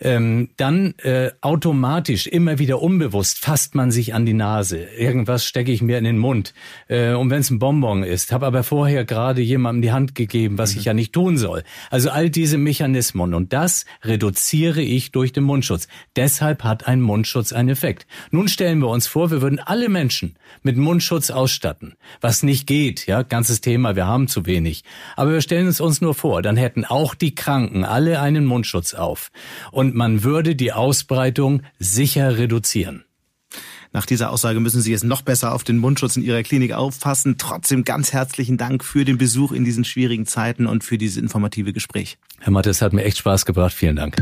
ähm, 0.00 0.50
dann 0.56 0.94
äh, 0.98 1.30
automatisch 1.40 2.26
immer 2.26 2.58
wieder 2.58 2.82
unbewusst 2.82 3.38
fasst 3.38 3.74
man 3.74 3.90
sich 3.90 4.14
an 4.14 4.26
die 4.26 4.34
Nase. 4.34 4.78
Irgendwas 4.78 5.44
stecke 5.44 5.72
ich 5.72 5.82
mir 5.82 5.98
in 5.98 6.04
den 6.04 6.18
Mund. 6.18 6.54
Äh, 6.88 7.12
und 7.12 7.30
wenn 7.30 7.40
es 7.40 7.50
ein 7.50 7.58
Bonbon 7.58 8.02
ist, 8.02 8.32
habe 8.32 8.46
aber 8.46 8.62
vorher 8.62 9.04
gerade 9.04 9.40
jemandem 9.40 9.82
die 9.82 9.92
Hand 9.92 10.14
gegeben, 10.14 10.58
was 10.58 10.74
mhm. 10.74 10.80
ich 10.80 10.84
ja 10.86 10.94
nicht 10.94 11.12
tun 11.12 11.36
soll. 11.36 11.62
Also 11.90 12.10
all 12.10 12.30
diese 12.30 12.58
Mechanismen 12.58 13.34
und 13.34 13.52
das 13.52 13.84
reduziere 14.02 14.82
ich 14.82 15.12
durch 15.12 15.32
den 15.32 15.44
Mundschutz. 15.44 15.88
Deshalb 16.16 16.64
hat 16.64 16.86
ein 16.86 17.00
Mundschutz 17.00 17.52
einen 17.52 17.70
Effekt. 17.70 18.06
Nun 18.30 18.48
stellen 18.48 18.80
wir 18.80 18.88
uns 18.88 19.06
vor, 19.06 19.30
wir 19.30 19.42
würden 19.42 19.58
alle 19.58 19.88
Menschen 19.88 20.36
mit 20.62 20.76
Mundschutz 20.76 21.30
ausstatten, 21.30 21.94
was 22.20 22.42
nicht 22.42 22.66
geht, 22.66 23.06
ja, 23.06 23.22
ganzes 23.22 23.60
Thema, 23.60 23.96
wir 23.96 24.06
haben 24.06 24.28
zu 24.28 24.46
wenig. 24.46 24.84
Aber 25.16 25.32
wir 25.32 25.40
stellen 25.40 25.66
es 25.66 25.80
uns 25.80 26.00
nur 26.00 26.14
vor, 26.14 26.42
dann 26.42 26.56
hätten 26.56 26.84
auch 26.84 27.14
die 27.14 27.34
Kranken 27.34 27.84
alle 27.84 28.20
einen 28.20 28.44
Mundschutz 28.44 28.94
auf. 28.94 29.30
Und 29.70 29.85
und 29.86 29.94
man 29.94 30.24
würde 30.24 30.56
die 30.56 30.72
Ausbreitung 30.72 31.62
sicher 31.78 32.38
reduzieren. 32.38 33.04
Nach 33.92 34.04
dieser 34.04 34.30
Aussage 34.30 34.58
müssen 34.58 34.80
Sie 34.80 34.90
jetzt 34.90 35.04
noch 35.04 35.22
besser 35.22 35.54
auf 35.54 35.62
den 35.62 35.78
Mundschutz 35.78 36.16
in 36.16 36.24
Ihrer 36.24 36.42
Klinik 36.42 36.72
aufpassen. 36.72 37.36
Trotzdem 37.38 37.84
ganz 37.84 38.12
herzlichen 38.12 38.56
Dank 38.56 38.84
für 38.84 39.04
den 39.04 39.16
Besuch 39.16 39.52
in 39.52 39.64
diesen 39.64 39.84
schwierigen 39.84 40.26
Zeiten 40.26 40.66
und 40.66 40.82
für 40.82 40.98
dieses 40.98 41.16
informative 41.16 41.72
Gespräch. 41.72 42.18
Herr 42.40 42.50
Mattes, 42.50 42.82
hat 42.82 42.92
mir 42.92 43.04
echt 43.04 43.18
Spaß 43.18 43.46
gebracht. 43.46 43.72
Vielen 43.72 43.94
Dank. 43.94 44.16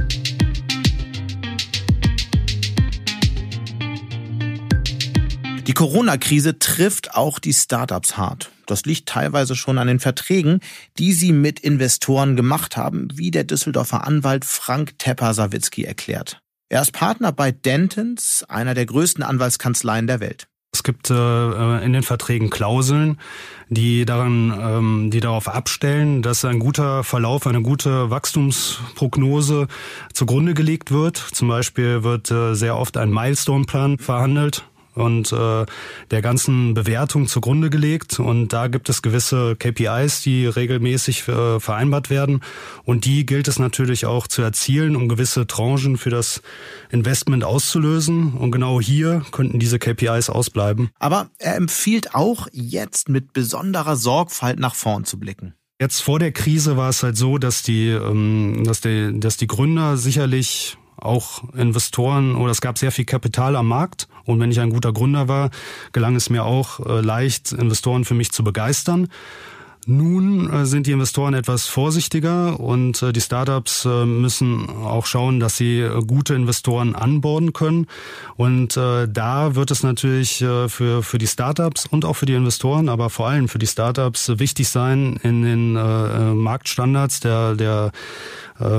Die 5.67 5.73
Corona-Krise 5.73 6.59
trifft 6.59 7.15
auch 7.15 7.39
die 7.39 7.55
Startups 7.55 8.19
hart. 8.19 8.51
Das 8.67 8.85
liegt 8.85 9.09
teilweise 9.09 9.57
schon 9.57 9.79
an 9.79 9.87
den 9.87 9.99
Verträgen, 9.99 10.61
die 10.99 11.13
sie 11.13 11.33
mit 11.33 11.59
Investoren 11.59 12.37
gemacht 12.37 12.77
haben, 12.77 13.09
wie 13.15 13.31
der 13.31 13.45
Düsseldorfer 13.45 14.07
Anwalt 14.07 14.45
Frank 14.45 14.99
Tepper-Sawicki 14.99 15.85
erklärt. 15.85 16.41
Er 16.69 16.83
ist 16.83 16.93
Partner 16.93 17.33
bei 17.33 17.51
Dentons, 17.51 18.45
einer 18.47 18.75
der 18.75 18.85
größten 18.85 19.23
Anwaltskanzleien 19.23 20.07
der 20.07 20.21
Welt. 20.21 20.49
Es 20.75 20.83
gibt 20.83 21.09
äh, 21.09 21.85
in 21.85 21.93
den 21.95 22.03
Verträgen 22.03 22.51
Klauseln, 22.51 23.19
die 23.69 24.05
daran, 24.05 24.53
ähm, 24.61 25.11
die 25.11 25.21
darauf 25.21 25.49
abstellen, 25.49 26.21
dass 26.21 26.45
ein 26.45 26.59
guter 26.59 27.05
Verlauf, 27.05 27.47
eine 27.47 27.63
gute 27.63 28.11
Wachstumsprognose 28.11 29.69
zugrunde 30.13 30.53
gelegt 30.53 30.91
wird. 30.91 31.17
Zum 31.17 31.49
Beispiel 31.49 32.03
wird 32.03 32.31
äh, 32.31 32.55
sehr 32.55 32.77
oft 32.77 32.99
ein 32.99 33.11
Milestone-Plan 33.11 33.99
verhandelt 33.99 34.65
und 34.95 35.33
äh, 35.33 35.67
der 36.11 36.23
ganzen 36.23 36.75
Bewertung 36.75 37.27
zugrunde 37.27 37.71
gelegt. 37.71 38.21
Und 38.21 38.53
da 38.53 38.69
gibt 38.69 38.89
es 38.89 39.03
gewisse 39.03 39.57
KPIs, 39.57 40.23
die 40.23 40.47
regelmäßig 40.47 41.29
äh, 41.29 41.61
vereinbart 41.61 42.11
werden. 42.11 42.41
Und 42.85 43.05
die 43.05 43.27
gilt 43.27 43.49
es 43.49 43.59
natürlich 43.59 44.07
auch 44.07 44.27
zu 44.27 44.43
erzielen, 44.43 44.97
um 44.97 45.09
gewisse 45.09 45.47
Tranchen 45.47 45.97
für 45.97 46.11
das 46.11 46.43
Investment 46.91 47.45
auszulösen. 47.45 48.35
Und 48.35 48.51
genau 48.51 48.81
hier 48.81 49.23
könnten 49.31 49.59
diese 49.59 49.79
KPIs 49.79 50.31
ausbleiben. 50.31 50.91
Aber 50.99 51.31
er 51.39 51.57
empfiehlt 51.57 52.15
auch 52.15 52.49
jetzt 52.53 53.09
mit 53.09 53.33
besonderer 53.33 53.97
Sorgfalt 53.97 54.59
nach 54.59 54.75
vorn 54.75 55.05
zu 55.05 55.19
blicken. 55.19 55.55
Jetzt 55.81 56.03
vor 56.03 56.21
der 56.21 56.31
Krise 56.31 56.77
war 56.77 56.89
es 56.89 57.03
halt 57.03 57.17
so, 57.17 57.37
dass 57.37 57.63
die, 57.63 57.89
ähm, 57.89 58.63
dass 58.65 58.81
die, 58.81 59.19
dass 59.19 59.37
die 59.37 59.49
Gründer 59.49 59.97
sicherlich 59.97 60.79
auch 60.97 61.43
Investoren 61.55 62.37
oder 62.37 62.51
es 62.51 62.61
gab 62.61 62.79
sehr 62.79 62.93
viel 62.93 63.05
Kapital 63.05 63.57
am 63.57 63.69
Markt. 63.69 64.09
Und 64.25 64.41
wenn 64.41 64.51
ich 64.51 64.61
ein 64.61 64.71
guter 64.71 64.93
Gründer 64.93 65.29
war, 65.29 65.51
gelang 65.93 66.17
es 66.17 66.31
mir 66.31 66.45
auch 66.45 66.81
äh, 66.81 67.01
leicht, 67.01 67.53
Investoren 67.53 68.05
für 68.05 68.15
mich 68.15 68.33
zu 68.33 68.43
begeistern. 68.43 69.09
Nun 69.87 70.53
äh, 70.53 70.67
sind 70.67 70.87
die 70.87 70.93
Investoren 70.93 71.35
etwas 71.35 71.67
vorsichtiger 71.67 72.59
und 72.59 73.03
äh, 73.03 73.13
die 73.13 73.21
Startups 73.21 73.85
äh, 73.85 74.07
müssen 74.07 74.69
auch 74.71 75.07
schauen, 75.07 75.41
dass 75.41 75.57
sie 75.57 75.87
gute 76.07 76.35
Investoren 76.35 76.95
anborden 76.95 77.53
können. 77.53 77.87
Und 78.37 78.77
da 78.77 79.55
wird 79.55 79.71
es 79.71 79.83
natürlich 79.83 80.39
für, 80.39 81.03
für 81.03 81.19
die 81.19 81.27
Startups 81.27 81.87
und 81.87 82.05
auch 82.05 82.15
für 82.15 82.27
die 82.27 82.35
Investoren, 82.35 82.89
aber 82.89 83.11
vor 83.11 83.29
allem 83.29 83.49
für 83.49 83.59
die 83.59 83.67
Startups 83.67 84.29
wichtig 84.39 84.69
sein, 84.69 85.19
in 85.23 85.43
den 85.43 85.73
Marktstandards 85.73 87.21
der, 87.21 87.55
der 87.55 87.93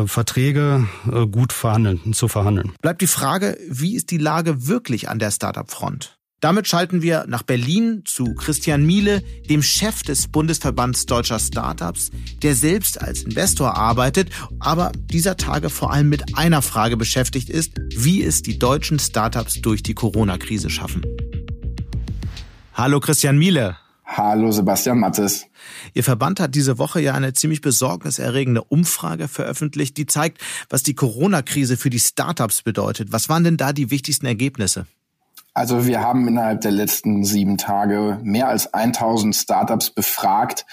Verträge 0.06 0.88
gut 1.32 1.54
verhandeln, 1.54 2.14
zu 2.14 2.28
verhandeln. 2.28 2.74
Bleibt 2.82 3.02
die 3.02 3.08
Frage, 3.08 3.58
wie 3.70 3.96
ist 3.96 4.12
die 4.12 4.18
Lage 4.18 4.68
wirklich 4.68 5.10
an 5.10 5.20
der 5.20 5.32
Startup-Front? 5.32 6.15
Damit 6.42 6.68
schalten 6.68 7.02
wir 7.02 7.26
nach 7.28 7.44
Berlin 7.44 8.04
zu 8.06 8.36
Christian 8.36 8.86
Miele, 8.86 9.24
dem 9.50 9.64
Chef 9.64 10.04
des 10.04 10.28
Bundesverbands 10.28 11.06
deutscher 11.06 11.40
Startups, 11.40 12.12
der 12.44 12.56
selbst 12.56 13.02
als 13.02 13.24
Investor 13.24 13.76
arbeitet, 13.76 14.30
aber 14.60 14.92
dieser 15.12 15.38
Tage 15.38 15.70
vor 15.70 15.92
allem 15.92 16.10
mit 16.10 16.38
einer 16.38 16.62
Frage 16.62 16.98
beschäftigt 16.98 17.50
ist, 17.50 17.72
wie 17.96 18.22
es 18.22 18.42
die 18.42 18.60
deutschen 18.60 19.00
Startups 19.00 19.62
durch 19.62 19.82
die 19.82 19.94
Corona-Krise 19.94 20.70
schaffen. 20.70 21.04
Hallo 22.74 23.00
Christian 23.00 23.38
Miele. 23.38 23.78
Hallo 24.06 24.52
Sebastian 24.52 25.00
Mattes. 25.00 25.48
Ihr 25.94 26.04
Verband 26.04 26.40
hat 26.40 26.54
diese 26.54 26.78
Woche 26.78 27.02
ja 27.02 27.14
eine 27.14 27.34
ziemlich 27.34 27.62
besorgniserregende 27.62 28.64
Umfrage 28.64 29.28
veröffentlicht, 29.28 29.98
die 29.98 30.06
zeigt, 30.06 30.42
was 30.70 30.84
die 30.84 30.94
Corona-Krise 30.94 31.76
für 31.76 31.90
die 31.90 32.00
Startups 32.00 32.62
bedeutet. 32.62 33.12
Was 33.12 33.30
waren 33.30 33.44
denn 33.44 33.58
da 33.58 33.74
die 33.74 33.90
wichtigsten 33.90 34.26
Ergebnisse? 34.26 34.86
Also 35.56 35.88
wir 35.88 36.02
haben 36.02 36.28
innerhalb 36.28 36.60
der 36.62 36.72
letzten 36.72 37.24
sieben 37.24 37.58
Tage 37.58 38.20
mehr 38.22 38.50
als 38.50 38.74
1000 38.74 39.34
Startups 39.34 39.90
befragt, 39.90 40.66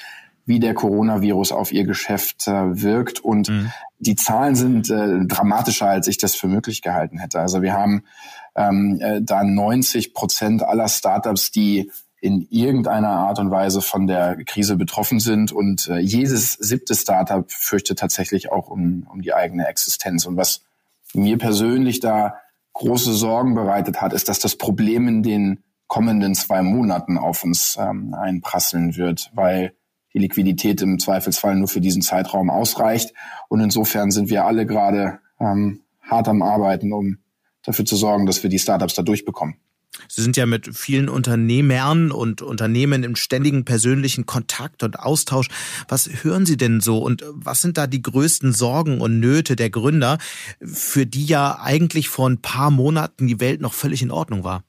wie 0.44 0.58
der 0.58 0.74
Coronavirus 0.74 1.52
auf 1.52 1.72
ihr 1.72 1.84
Geschäft 1.84 2.48
äh, 2.48 2.82
wirkt. 2.82 3.20
Und 3.20 3.48
mhm. 3.48 3.72
die 4.00 4.16
Zahlen 4.16 4.56
sind 4.56 4.90
äh, 4.90 5.24
dramatischer, 5.24 5.86
als 5.86 6.08
ich 6.08 6.18
das 6.18 6.34
für 6.34 6.48
möglich 6.48 6.82
gehalten 6.82 7.18
hätte. 7.18 7.38
Also 7.38 7.62
wir 7.62 7.74
haben 7.74 8.02
ähm, 8.56 8.98
äh, 9.00 9.22
da 9.22 9.44
90 9.44 10.14
Prozent 10.14 10.64
aller 10.64 10.88
Startups, 10.88 11.52
die 11.52 11.92
in 12.20 12.48
irgendeiner 12.50 13.10
Art 13.10 13.38
und 13.38 13.52
Weise 13.52 13.82
von 13.82 14.08
der 14.08 14.36
Krise 14.44 14.74
betroffen 14.74 15.20
sind. 15.20 15.52
Und 15.52 15.88
äh, 15.88 15.98
jedes 15.98 16.54
siebte 16.54 16.96
Startup 16.96 17.48
fürchtet 17.48 18.00
tatsächlich 18.00 18.50
auch 18.50 18.68
um, 18.68 19.06
um 19.12 19.22
die 19.22 19.32
eigene 19.32 19.68
Existenz. 19.68 20.26
Und 20.26 20.36
was 20.36 20.62
mir 21.14 21.38
persönlich 21.38 22.00
da 22.00 22.41
große 22.74 23.12
Sorgen 23.12 23.54
bereitet 23.54 24.00
hat, 24.00 24.12
ist, 24.12 24.28
dass 24.28 24.38
das 24.38 24.56
Problem 24.56 25.08
in 25.08 25.22
den 25.22 25.62
kommenden 25.86 26.34
zwei 26.34 26.62
Monaten 26.62 27.18
auf 27.18 27.44
uns 27.44 27.76
ähm, 27.78 28.14
einprasseln 28.14 28.96
wird, 28.96 29.30
weil 29.34 29.74
die 30.14 30.18
Liquidität 30.18 30.80
im 30.82 30.98
Zweifelsfall 30.98 31.54
nur 31.56 31.68
für 31.68 31.80
diesen 31.80 32.02
Zeitraum 32.02 32.50
ausreicht. 32.50 33.12
Und 33.48 33.60
insofern 33.60 34.10
sind 34.10 34.30
wir 34.30 34.44
alle 34.44 34.66
gerade 34.66 35.18
ähm, 35.38 35.80
hart 36.00 36.28
am 36.28 36.42
Arbeiten, 36.42 36.92
um 36.92 37.18
dafür 37.62 37.84
zu 37.84 37.96
sorgen, 37.96 38.26
dass 38.26 38.42
wir 38.42 38.50
die 38.50 38.58
Startups 38.58 38.94
da 38.94 39.02
durchbekommen. 39.02 39.56
Sie 40.08 40.22
sind 40.22 40.36
ja 40.36 40.46
mit 40.46 40.76
vielen 40.76 41.08
Unternehmern 41.08 42.10
und 42.10 42.42
Unternehmen 42.42 43.04
im 43.04 43.16
ständigen 43.16 43.64
persönlichen 43.64 44.26
Kontakt 44.26 44.82
und 44.82 44.98
Austausch. 44.98 45.48
Was 45.88 46.08
hören 46.22 46.46
Sie 46.46 46.56
denn 46.56 46.80
so 46.80 46.98
und 46.98 47.24
was 47.30 47.60
sind 47.60 47.76
da 47.78 47.86
die 47.86 48.02
größten 48.02 48.52
Sorgen 48.52 49.00
und 49.00 49.20
Nöte 49.20 49.56
der 49.56 49.70
Gründer, 49.70 50.18
für 50.62 51.06
die 51.06 51.26
ja 51.26 51.58
eigentlich 51.60 52.08
vor 52.08 52.28
ein 52.28 52.40
paar 52.40 52.70
Monaten 52.70 53.26
die 53.26 53.40
Welt 53.40 53.60
noch 53.60 53.74
völlig 53.74 54.02
in 54.02 54.10
Ordnung 54.10 54.44
war? 54.44 54.64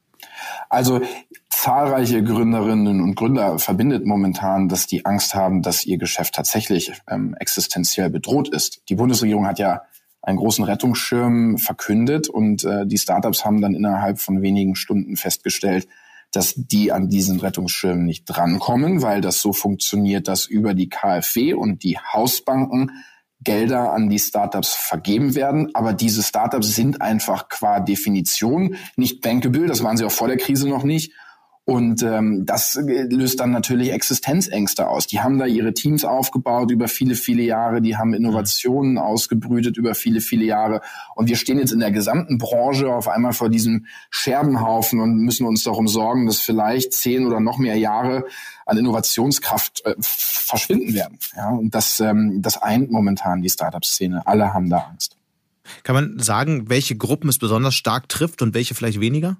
Also 0.70 1.02
zahlreiche 1.50 2.24
Gründerinnen 2.24 3.02
und 3.02 3.16
Gründer 3.16 3.60
verbindet 3.60 4.06
momentan, 4.06 4.68
dass 4.68 4.88
die 4.88 5.06
Angst 5.06 5.36
haben, 5.36 5.62
dass 5.62 5.86
ihr 5.86 5.98
Geschäft 5.98 6.36
tatsächlich 6.36 6.92
ähm, 7.08 7.36
existenziell 7.40 8.10
bedroht 8.10 8.50
ist. 8.50 8.82
Die 8.90 8.96
Bundesregierung 8.96 9.48
hat 9.48 9.60
ja 9.60 9.84
einen 10.24 10.38
großen 10.38 10.64
Rettungsschirm 10.64 11.58
verkündet 11.58 12.30
und 12.30 12.64
äh, 12.64 12.88
die 12.88 12.98
Startups 12.98 13.44
haben 13.46 13.62
dann 13.62 13.76
innerhalb 13.76 14.20
von 14.20 14.42
wenigen 14.42 14.76
Stunden 14.76 15.18
festgestellt, 15.18 15.88
dass 16.32 16.54
die 16.56 16.92
an 16.92 17.10
diesen 17.10 17.40
Rettungsschirm 17.42 18.06
nicht 18.06 18.26
drankommen, 18.26 19.02
weil 19.02 19.22
das 19.22 19.42
so 19.42 19.54
funktioniert, 19.54 20.28
dass 20.28 20.48
über 20.48 20.74
die 20.74 20.90
KfW 20.90 21.54
und 21.54 21.84
die 21.84 22.00
Hausbanken 22.00 22.92
Gelder 23.44 23.92
an 23.92 24.10
die 24.10 24.20
Startups 24.20 24.74
vergeben 24.74 25.36
werden. 25.36 25.76
Aber 25.76 25.92
diese 25.92 26.24
Startups 26.24 26.74
sind 26.74 27.02
einfach 27.02 27.50
qua 27.50 27.82
Definition 27.82 28.76
nicht 28.96 29.22
bankable. 29.22 29.68
Das 29.68 29.84
waren 29.84 29.98
sie 29.98 30.06
auch 30.06 30.12
vor 30.12 30.30
der 30.30 30.38
Krise 30.38 30.70
noch 30.70 30.84
nicht. 30.84 31.12
Und 31.66 32.04
ähm, 32.04 32.46
das 32.46 32.78
löst 32.82 33.40
dann 33.40 33.52
natürlich 33.52 33.94
Existenzängste 33.94 34.90
aus. 34.90 35.08
Die 35.08 35.22
haben 35.22 35.38
da 35.38 35.46
ihre 35.46 35.74
Teams 35.74 36.04
aufgebaut 36.04 36.72
über 36.72 36.90
viele, 36.90 37.16
viele 37.16 37.42
Jahre, 37.44 37.82
die 37.82 37.96
haben 37.96 38.14
Innovationen 38.14 38.98
ausgebrütet 38.98 39.78
über 39.78 39.96
viele, 39.96 40.20
viele 40.20 40.44
Jahre. 40.44 40.82
Und 41.16 41.30
wir 41.30 41.38
stehen 41.38 41.60
jetzt 41.60 41.72
in 41.72 41.80
der 41.80 41.92
gesamten 41.92 42.38
Branche 42.38 42.94
auf 42.94 43.08
einmal 43.08 43.32
vor 43.32 43.48
diesem 43.48 43.86
Scherbenhaufen 44.10 45.00
und 45.00 45.16
müssen 45.20 45.48
uns 45.48 45.64
darum 45.64 45.88
sorgen, 45.88 46.26
dass 46.26 46.40
vielleicht 46.40 46.92
zehn 46.92 47.26
oder 47.26 47.40
noch 47.40 47.58
mehr 47.58 47.78
Jahre 47.78 48.26
an 48.66 48.78
Innovationskraft 48.78 49.86
äh, 49.86 49.96
verschwinden 50.02 50.94
werden. 50.94 51.18
Ja, 51.38 51.52
und 51.52 51.74
das, 51.74 52.02
ähm, 52.02 52.42
das 52.42 52.62
eint 52.62 52.92
momentan 52.92 53.42
die 53.42 53.50
Startup-Szene. 53.50 54.28
Alle 54.28 54.54
haben 54.54 54.70
da 54.70 54.80
Angst. 54.80 55.16
Kann 55.84 55.96
man 55.96 56.20
sagen, 56.20 56.70
welche 56.70 56.98
Gruppen 56.98 57.30
es 57.30 57.40
besonders 57.40 57.74
stark 57.74 58.10
trifft 58.10 58.42
und 58.42 58.54
welche 58.54 58.76
vielleicht 58.76 59.00
weniger? 59.00 59.38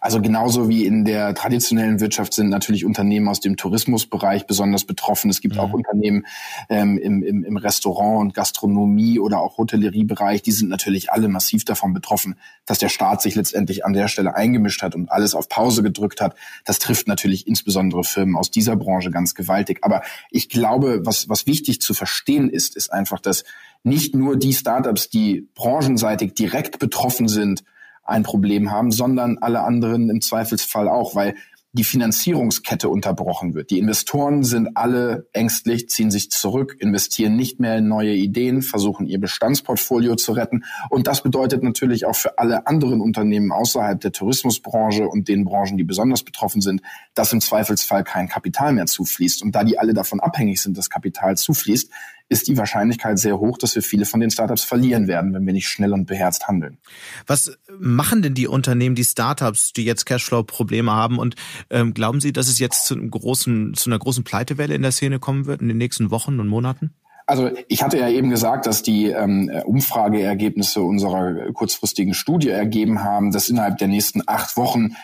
Also 0.00 0.20
genauso 0.20 0.68
wie 0.68 0.84
in 0.84 1.04
der 1.04 1.34
traditionellen 1.34 2.00
Wirtschaft 2.00 2.34
sind 2.34 2.48
natürlich 2.48 2.84
Unternehmen 2.84 3.28
aus 3.28 3.40
dem 3.40 3.56
Tourismusbereich 3.56 4.46
besonders 4.46 4.84
betroffen. 4.84 5.30
Es 5.30 5.40
gibt 5.40 5.54
mhm. 5.54 5.60
auch 5.60 5.72
Unternehmen 5.72 6.26
ähm, 6.68 6.98
im, 6.98 7.22
im, 7.22 7.44
im 7.44 7.56
Restaurant- 7.56 8.20
und 8.20 8.34
Gastronomie- 8.34 9.18
oder 9.18 9.40
auch 9.40 9.58
Hotelleriebereich, 9.58 10.42
die 10.42 10.52
sind 10.52 10.68
natürlich 10.68 11.10
alle 11.12 11.28
massiv 11.28 11.64
davon 11.64 11.92
betroffen, 11.92 12.36
dass 12.64 12.78
der 12.78 12.88
Staat 12.88 13.22
sich 13.22 13.34
letztendlich 13.34 13.84
an 13.84 13.92
der 13.92 14.08
Stelle 14.08 14.34
eingemischt 14.34 14.82
hat 14.82 14.94
und 14.94 15.10
alles 15.10 15.34
auf 15.34 15.48
Pause 15.48 15.82
gedrückt 15.82 16.20
hat. 16.20 16.34
Das 16.64 16.78
trifft 16.78 17.08
natürlich 17.08 17.46
insbesondere 17.46 18.04
Firmen 18.04 18.36
aus 18.36 18.50
dieser 18.50 18.76
Branche 18.76 19.10
ganz 19.10 19.34
gewaltig. 19.34 19.78
Aber 19.82 20.02
ich 20.30 20.48
glaube, 20.48 21.00
was, 21.04 21.28
was 21.28 21.46
wichtig 21.46 21.80
zu 21.80 21.94
verstehen 21.94 22.50
ist, 22.50 22.76
ist 22.76 22.92
einfach, 22.92 23.20
dass 23.20 23.44
nicht 23.82 24.14
nur 24.14 24.36
die 24.36 24.52
Startups, 24.52 25.10
die 25.10 25.48
branchenseitig 25.54 26.34
direkt 26.34 26.78
betroffen 26.78 27.28
sind, 27.28 27.62
ein 28.06 28.22
Problem 28.22 28.70
haben, 28.70 28.90
sondern 28.90 29.38
alle 29.38 29.62
anderen 29.62 30.10
im 30.10 30.20
Zweifelsfall 30.20 30.88
auch, 30.88 31.14
weil 31.14 31.34
die 31.76 31.84
Finanzierungskette 31.84 32.88
unterbrochen 32.88 33.54
wird. 33.54 33.70
Die 33.70 33.78
Investoren 33.78 34.44
sind 34.44 34.76
alle 34.76 35.28
ängstlich, 35.32 35.90
ziehen 35.90 36.10
sich 36.10 36.30
zurück, 36.30 36.76
investieren 36.78 37.36
nicht 37.36 37.60
mehr 37.60 37.76
in 37.76 37.86
neue 37.86 38.14
Ideen, 38.14 38.62
versuchen 38.62 39.06
ihr 39.06 39.20
Bestandsportfolio 39.20 40.16
zu 40.16 40.32
retten. 40.32 40.64
Und 40.88 41.06
das 41.06 41.22
bedeutet 41.22 41.62
natürlich 41.62 42.06
auch 42.06 42.16
für 42.16 42.38
alle 42.38 42.66
anderen 42.66 43.00
Unternehmen 43.00 43.52
außerhalb 43.52 44.00
der 44.00 44.12
Tourismusbranche 44.12 45.06
und 45.06 45.28
den 45.28 45.44
Branchen, 45.44 45.76
die 45.76 45.84
besonders 45.84 46.22
betroffen 46.22 46.62
sind, 46.62 46.80
dass 47.14 47.32
im 47.32 47.42
Zweifelsfall 47.42 48.04
kein 48.04 48.28
Kapital 48.28 48.72
mehr 48.72 48.86
zufließt. 48.86 49.42
Und 49.42 49.54
da 49.54 49.62
die 49.62 49.78
alle 49.78 49.92
davon 49.92 50.20
abhängig 50.20 50.62
sind, 50.62 50.78
dass 50.78 50.88
Kapital 50.88 51.36
zufließt, 51.36 51.90
ist 52.28 52.48
die 52.48 52.56
Wahrscheinlichkeit 52.56 53.18
sehr 53.18 53.38
hoch, 53.38 53.56
dass 53.58 53.74
wir 53.74 53.82
viele 53.82 54.04
von 54.04 54.20
den 54.20 54.30
Startups 54.30 54.64
verlieren 54.64 55.06
werden, 55.06 55.32
wenn 55.32 55.46
wir 55.46 55.52
nicht 55.52 55.68
schnell 55.68 55.92
und 55.92 56.06
beherzt 56.06 56.48
handeln. 56.48 56.78
Was 57.26 57.56
machen 57.78 58.22
denn 58.22 58.34
die 58.34 58.48
Unternehmen, 58.48 58.96
die 58.96 59.04
Startups, 59.04 59.72
die 59.72 59.84
jetzt 59.84 60.06
Cashflow-Probleme 60.06 60.90
haben? 60.90 61.18
Und 61.18 61.36
ähm, 61.70 61.94
glauben 61.94 62.20
Sie, 62.20 62.32
dass 62.32 62.48
es 62.48 62.58
jetzt 62.58 62.86
zu, 62.86 62.94
einem 62.94 63.10
großen, 63.10 63.74
zu 63.74 63.90
einer 63.90 63.98
großen 63.98 64.24
Pleitewelle 64.24 64.74
in 64.74 64.82
der 64.82 64.92
Szene 64.92 65.18
kommen 65.18 65.46
wird 65.46 65.60
in 65.60 65.68
den 65.68 65.78
nächsten 65.78 66.10
Wochen 66.10 66.40
und 66.40 66.48
Monaten? 66.48 66.90
Also 67.26 67.50
ich 67.68 67.82
hatte 67.82 67.98
ja 67.98 68.08
eben 68.08 68.30
gesagt, 68.30 68.66
dass 68.66 68.82
die 68.82 69.06
ähm, 69.06 69.50
Umfrageergebnisse 69.64 70.80
unserer 70.80 71.52
kurzfristigen 71.52 72.14
Studie 72.14 72.50
ergeben 72.50 73.02
haben, 73.02 73.32
dass 73.32 73.48
innerhalb 73.48 73.78
der 73.78 73.88
nächsten 73.88 74.22
acht 74.26 74.56
Wochen 74.56 74.96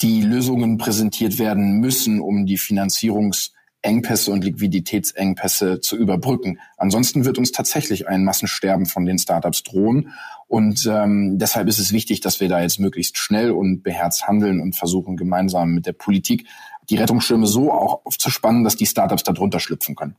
die 0.00 0.22
Lösungen 0.22 0.78
präsentiert 0.78 1.38
werden 1.38 1.78
müssen, 1.78 2.20
um 2.20 2.46
die 2.46 2.58
Finanzierungs 2.58 3.52
Engpässe 3.82 4.32
und 4.32 4.44
Liquiditätsengpässe 4.44 5.80
zu 5.80 5.96
überbrücken. 5.96 6.58
Ansonsten 6.76 7.24
wird 7.24 7.38
uns 7.38 7.52
tatsächlich 7.52 8.08
ein 8.08 8.24
Massensterben 8.24 8.86
von 8.86 9.04
den 9.04 9.18
Startups 9.18 9.62
drohen. 9.62 10.12
Und 10.48 10.88
ähm, 10.90 11.38
deshalb 11.38 11.68
ist 11.68 11.78
es 11.78 11.92
wichtig, 11.92 12.20
dass 12.20 12.40
wir 12.40 12.48
da 12.48 12.60
jetzt 12.60 12.80
möglichst 12.80 13.18
schnell 13.18 13.50
und 13.50 13.82
beherzt 13.82 14.26
handeln 14.26 14.60
und 14.60 14.74
versuchen 14.74 15.16
gemeinsam 15.16 15.70
mit 15.70 15.86
der 15.86 15.92
Politik 15.92 16.46
die 16.90 16.96
Rettungsschirme 16.96 17.46
so 17.46 17.72
auch 17.72 18.00
aufzuspannen, 18.04 18.64
dass 18.64 18.76
die 18.76 18.86
Startups 18.86 19.22
darunter 19.22 19.60
schlüpfen 19.60 19.94
können. 19.94 20.16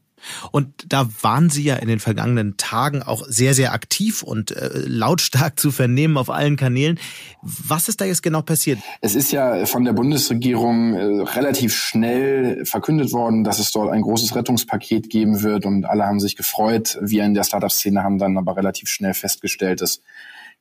Und 0.51 0.86
da 0.89 1.07
waren 1.22 1.49
Sie 1.49 1.63
ja 1.63 1.76
in 1.76 1.88
den 1.88 1.99
vergangenen 1.99 2.57
Tagen 2.57 3.01
auch 3.03 3.24
sehr, 3.28 3.53
sehr 3.53 3.74
aktiv 3.74 4.22
und 4.22 4.51
äh, 4.51 4.70
lautstark 4.86 5.59
zu 5.59 5.72
vernehmen 5.72 6.17
auf 6.17 6.30
allen 6.30 6.57
Kanälen. 6.57 6.99
Was 7.41 7.89
ist 7.89 8.01
da 8.01 8.05
jetzt 8.05 8.22
genau 8.22 8.41
passiert? 8.41 8.80
Es 9.01 9.15
ist 9.15 9.32
ja 9.32 9.65
von 9.65 9.86
der 9.86 9.93
Bundesregierung 9.93 10.93
äh, 10.93 11.22
relativ 11.22 11.74
schnell 11.74 12.65
verkündet 12.65 13.13
worden, 13.13 13.43
dass 13.43 13.59
es 13.59 13.72
dort 13.72 13.91
ein 13.91 14.01
großes 14.01 14.36
Rettungspaket 14.36 15.09
geben 15.09 15.41
wird 15.41 15.65
und 15.65 15.86
alle 15.86 16.05
haben 16.05 16.20
sich 16.20 16.36
gefreut. 16.36 16.97
Wir 17.01 17.24
in 17.24 17.34
der 17.34 17.43
Startup-Szene 17.43 18.03
haben 18.03 18.20
dann 18.20 18.38
aber 18.38 18.57
relativ 18.57 18.89
schnell 18.89 19.13
festgestellt, 19.13 19.82
dass 19.82 20.01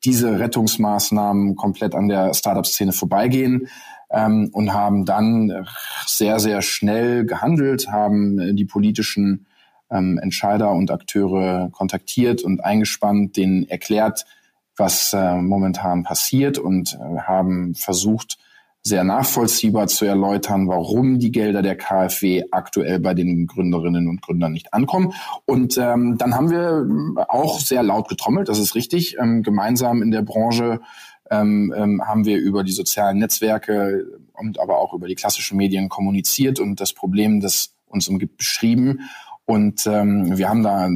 diese 0.04 0.38
Rettungsmaßnahmen 0.38 1.56
komplett 1.56 1.94
an 1.94 2.08
der 2.08 2.32
Startup-Szene 2.32 2.92
vorbeigehen 2.92 3.68
ähm, 4.10 4.50
und 4.52 4.72
haben 4.72 5.04
dann 5.04 5.66
sehr, 6.06 6.40
sehr 6.40 6.62
schnell 6.62 7.26
gehandelt, 7.26 7.88
haben 7.90 8.38
äh, 8.38 8.54
die 8.54 8.64
politischen 8.64 9.46
ähm, 9.90 10.18
Entscheider 10.18 10.72
und 10.72 10.90
Akteure 10.90 11.70
kontaktiert 11.72 12.42
und 12.42 12.64
eingespannt, 12.64 13.36
denen 13.36 13.68
erklärt, 13.68 14.26
was 14.76 15.12
äh, 15.12 15.36
momentan 15.36 16.04
passiert 16.04 16.58
und 16.58 16.94
äh, 16.94 17.20
haben 17.20 17.74
versucht, 17.74 18.38
sehr 18.82 19.04
nachvollziehbar 19.04 19.88
zu 19.88 20.04
erläutern, 20.04 20.68
warum 20.68 21.18
die 21.18 21.32
Gelder 21.32 21.62
der 21.62 21.76
KfW 21.76 22.44
aktuell 22.50 23.00
bei 23.00 23.12
den 23.12 23.46
Gründerinnen 23.46 24.08
und 24.08 24.22
Gründern 24.22 24.52
nicht 24.52 24.72
ankommen. 24.72 25.12
Und 25.44 25.76
ähm, 25.78 26.16
dann 26.16 26.34
haben 26.34 26.50
wir 26.50 27.26
auch 27.28 27.58
sehr 27.60 27.82
laut 27.82 28.08
getrommelt, 28.08 28.48
das 28.48 28.58
ist 28.58 28.74
richtig, 28.74 29.16
ähm, 29.20 29.42
gemeinsam 29.42 30.00
in 30.00 30.10
der 30.10 30.22
Branche 30.22 30.80
ähm, 31.30 31.72
ähm, 31.76 32.02
haben 32.06 32.24
wir 32.24 32.38
über 32.38 32.64
die 32.64 32.72
sozialen 32.72 33.18
Netzwerke 33.18 34.06
und 34.32 34.58
aber 34.60 34.78
auch 34.78 34.94
über 34.94 35.08
die 35.08 35.14
klassischen 35.14 35.56
Medien 35.56 35.88
kommuniziert 35.88 36.60
und 36.60 36.80
das 36.80 36.92
Problem, 36.92 37.40
das 37.40 37.74
uns 37.86 38.08
umgibt, 38.08 38.36
beschrieben. 38.36 39.00
Und 39.44 39.86
ähm, 39.86 40.36
wir 40.36 40.48
haben 40.48 40.62
da, 40.62 40.90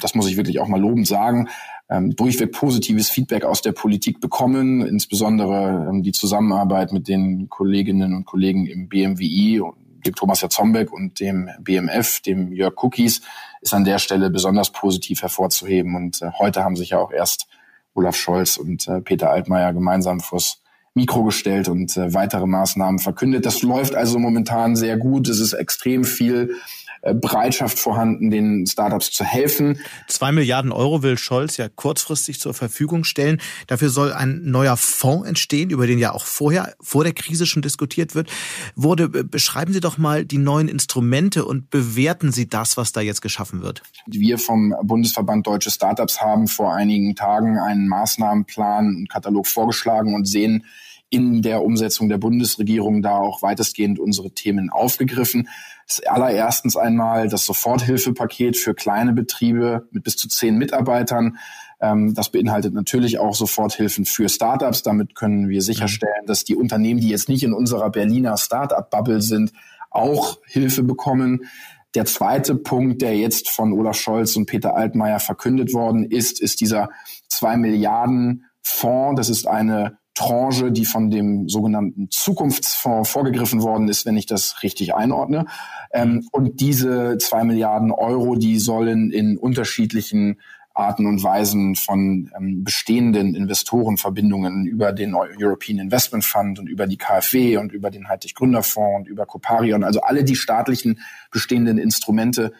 das 0.00 0.14
muss 0.14 0.28
ich 0.28 0.36
wirklich 0.36 0.60
auch 0.60 0.68
mal 0.68 0.80
lobend 0.80 1.06
sagen, 1.08 1.48
ähm, 1.88 2.14
durchweg 2.14 2.52
positives 2.52 3.10
Feedback 3.10 3.44
aus 3.44 3.62
der 3.62 3.72
Politik 3.72 4.20
bekommen, 4.20 4.84
insbesondere 4.86 5.88
ähm, 5.88 6.02
die 6.02 6.12
Zusammenarbeit 6.12 6.92
mit 6.92 7.08
den 7.08 7.48
Kolleginnen 7.48 8.14
und 8.14 8.24
Kollegen 8.24 8.66
im 8.66 8.88
BMWI, 8.88 9.62
dem 10.04 10.14
Thomas 10.14 10.40
Jatzombeck 10.40 10.92
und 10.92 11.20
dem 11.20 11.50
BMF, 11.60 12.20
dem 12.20 12.52
Jörg 12.52 12.74
Cookies, 12.82 13.22
ist 13.60 13.74
an 13.74 13.84
der 13.84 13.98
Stelle 13.98 14.30
besonders 14.30 14.70
positiv 14.70 15.22
hervorzuheben. 15.22 15.94
Und 15.96 16.22
äh, 16.22 16.30
heute 16.38 16.64
haben 16.64 16.76
sich 16.76 16.90
ja 16.90 16.98
auch 16.98 17.12
erst 17.12 17.48
Olaf 17.96 18.16
Scholz 18.16 18.56
und 18.56 18.86
äh, 18.86 19.00
Peter 19.00 19.30
Altmaier 19.30 19.72
gemeinsam 19.72 20.20
vors 20.20 20.62
Mikro 20.94 21.24
gestellt 21.24 21.68
und 21.68 21.96
äh, 21.96 22.14
weitere 22.14 22.46
Maßnahmen 22.46 22.98
verkündet. 22.98 23.44
Das 23.44 23.62
läuft 23.62 23.94
also 23.94 24.18
momentan 24.18 24.76
sehr 24.76 24.96
gut. 24.96 25.28
Es 25.28 25.40
ist 25.40 25.52
extrem 25.52 26.04
viel 26.04 26.54
Bereitschaft 27.14 27.78
vorhanden, 27.78 28.30
den 28.30 28.66
Startups 28.66 29.10
zu 29.10 29.24
helfen. 29.24 29.80
Zwei 30.08 30.32
Milliarden 30.32 30.72
Euro 30.72 31.02
will 31.02 31.18
Scholz 31.18 31.56
ja 31.56 31.68
kurzfristig 31.68 32.40
zur 32.40 32.54
Verfügung 32.54 33.04
stellen. 33.04 33.40
Dafür 33.66 33.90
soll 33.90 34.12
ein 34.12 34.42
neuer 34.44 34.76
Fonds 34.76 35.28
entstehen, 35.28 35.70
über 35.70 35.86
den 35.86 35.98
ja 35.98 36.12
auch 36.12 36.24
vorher, 36.24 36.74
vor 36.80 37.04
der 37.04 37.12
Krise 37.12 37.46
schon 37.46 37.62
diskutiert 37.62 38.14
wird. 38.14 38.30
Wurde, 38.74 39.08
beschreiben 39.08 39.72
Sie 39.72 39.80
doch 39.80 39.98
mal 39.98 40.24
die 40.24 40.38
neuen 40.38 40.68
Instrumente 40.68 41.44
und 41.44 41.70
bewerten 41.70 42.32
Sie 42.32 42.48
das, 42.48 42.76
was 42.76 42.92
da 42.92 43.00
jetzt 43.00 43.22
geschaffen 43.22 43.62
wird. 43.62 43.82
Wir 44.06 44.38
vom 44.38 44.74
Bundesverband 44.82 45.46
Deutsche 45.46 45.70
Startups 45.70 46.20
haben 46.20 46.48
vor 46.48 46.74
einigen 46.74 47.14
Tagen 47.14 47.58
einen 47.58 47.88
Maßnahmenplan, 47.88 48.86
einen 48.86 49.08
Katalog 49.08 49.46
vorgeschlagen 49.46 50.14
und 50.14 50.26
sehen, 50.26 50.64
in 51.08 51.42
der 51.42 51.62
Umsetzung 51.62 52.08
der 52.08 52.18
Bundesregierung 52.18 53.00
da 53.00 53.18
auch 53.18 53.42
weitestgehend 53.42 53.98
unsere 53.98 54.32
Themen 54.32 54.70
aufgegriffen. 54.70 55.48
Das 55.88 56.02
allererstens 56.04 56.76
einmal 56.76 57.28
das 57.28 57.46
Soforthilfepaket 57.46 58.56
für 58.56 58.74
kleine 58.74 59.12
Betriebe 59.12 59.86
mit 59.92 60.02
bis 60.02 60.16
zu 60.16 60.28
zehn 60.28 60.56
Mitarbeitern. 60.58 61.38
Ähm, 61.80 62.14
das 62.14 62.30
beinhaltet 62.30 62.74
natürlich 62.74 63.18
auch 63.18 63.34
Soforthilfen 63.34 64.04
für 64.04 64.28
Startups. 64.28 64.82
Damit 64.82 65.14
können 65.14 65.48
wir 65.48 65.62
sicherstellen, 65.62 66.26
dass 66.26 66.44
die 66.44 66.56
Unternehmen, 66.56 67.00
die 67.00 67.10
jetzt 67.10 67.28
nicht 67.28 67.44
in 67.44 67.52
unserer 67.52 67.90
Berliner 67.90 68.36
Startup-Bubble 68.36 69.22
sind, 69.22 69.52
auch 69.90 70.38
Hilfe 70.44 70.82
bekommen. 70.82 71.44
Der 71.94 72.04
zweite 72.04 72.56
Punkt, 72.56 73.00
der 73.00 73.16
jetzt 73.16 73.48
von 73.48 73.72
Olaf 73.72 73.96
Scholz 73.96 74.36
und 74.36 74.46
Peter 74.46 74.76
Altmaier 74.76 75.20
verkündet 75.20 75.72
worden 75.72 76.04
ist, 76.04 76.40
ist 76.40 76.60
dieser 76.60 76.90
zwei 77.28 77.56
Milliarden 77.56 78.44
Fonds. 78.60 79.18
Das 79.18 79.28
ist 79.28 79.46
eine 79.46 79.98
Tranche, 80.16 80.72
die 80.72 80.86
von 80.86 81.10
dem 81.10 81.48
sogenannten 81.48 82.10
Zukunftsfonds 82.10 83.08
vorgegriffen 83.08 83.62
worden 83.62 83.86
ist, 83.88 84.06
wenn 84.06 84.16
ich 84.16 84.26
das 84.26 84.62
richtig 84.62 84.94
einordne. 84.94 85.46
Ähm, 85.92 86.26
und 86.32 86.60
diese 86.60 87.18
zwei 87.18 87.44
Milliarden 87.44 87.92
Euro, 87.92 88.34
die 88.34 88.58
sollen 88.58 89.12
in 89.12 89.36
unterschiedlichen 89.36 90.38
Arten 90.72 91.06
und 91.06 91.22
Weisen 91.22 91.74
von 91.74 92.30
ähm, 92.36 92.64
bestehenden 92.64 93.34
Investorenverbindungen 93.34 94.66
über 94.66 94.92
den 94.92 95.14
European 95.14 95.78
Investment 95.78 96.24
Fund 96.24 96.58
und 96.58 96.66
über 96.66 96.86
die 96.86 96.98
KfW 96.98 97.58
und 97.58 97.72
über 97.72 97.90
den 97.90 98.08
Heidrich 98.08 98.34
Gründerfonds 98.34 99.00
und 99.00 99.08
über 99.08 99.26
Coparion, 99.26 99.84
also 99.84 100.00
alle 100.00 100.24
die 100.24 100.36
staatlichen 100.36 101.00
bestehenden 101.30 101.78
Instrumente 101.78 102.52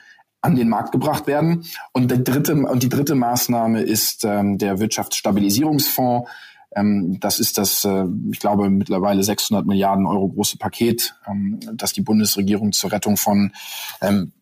an 0.42 0.56
den 0.56 0.68
Markt 0.68 0.92
gebracht 0.92 1.26
werden. 1.26 1.64
Und, 1.92 2.08
dritte, 2.08 2.54
und 2.54 2.82
die 2.82 2.88
dritte 2.88 3.14
Maßnahme 3.14 3.80
ist 3.80 4.24
ähm, 4.24 4.58
der 4.58 4.78
Wirtschaftsstabilisierungsfonds. 4.78 6.30
Ähm, 6.76 7.18
das 7.18 7.40
ist 7.40 7.58
das, 7.58 7.84
äh, 7.84 8.04
ich 8.30 8.38
glaube, 8.38 8.70
mittlerweile 8.70 9.22
600 9.22 9.66
Milliarden 9.66 10.06
Euro 10.06 10.28
große 10.28 10.58
Paket, 10.58 11.14
ähm, 11.26 11.58
das 11.74 11.92
die 11.92 12.02
Bundesregierung 12.02 12.72
zur 12.72 12.92
Rettung 12.92 13.16
von 13.16 13.52
ähm, 14.00 14.32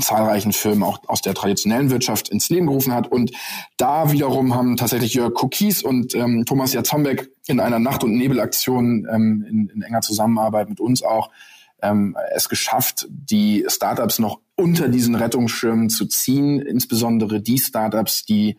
zahlreichen 0.00 0.52
Firmen 0.52 0.82
auch 0.82 0.98
aus 1.06 1.22
der 1.22 1.34
traditionellen 1.34 1.90
Wirtschaft 1.90 2.28
ins 2.28 2.50
Leben 2.50 2.66
gerufen 2.66 2.92
hat. 2.92 3.10
Und 3.10 3.30
da 3.76 4.12
wiederum 4.12 4.54
haben 4.54 4.76
tatsächlich 4.76 5.14
Jörg 5.14 5.42
Cookies 5.42 5.82
und 5.82 6.14
ähm, 6.14 6.44
Thomas 6.44 6.72
Jatzombeck 6.72 7.30
in 7.46 7.60
einer 7.60 7.78
Nacht- 7.78 8.04
und 8.04 8.16
Nebelaktion 8.16 9.06
ähm, 9.10 9.44
in, 9.48 9.68
in 9.68 9.82
enger 9.82 10.00
Zusammenarbeit 10.00 10.68
mit 10.68 10.80
uns 10.80 11.02
auch 11.02 11.30
ähm, 11.80 12.16
es 12.34 12.48
geschafft, 12.48 13.06
die 13.08 13.64
Startups 13.68 14.18
noch 14.18 14.40
unter 14.56 14.88
diesen 14.88 15.14
Rettungsschirmen 15.14 15.88
zu 15.90 16.06
ziehen, 16.06 16.60
insbesondere 16.60 17.40
die 17.40 17.58
Startups, 17.58 18.24
die 18.24 18.58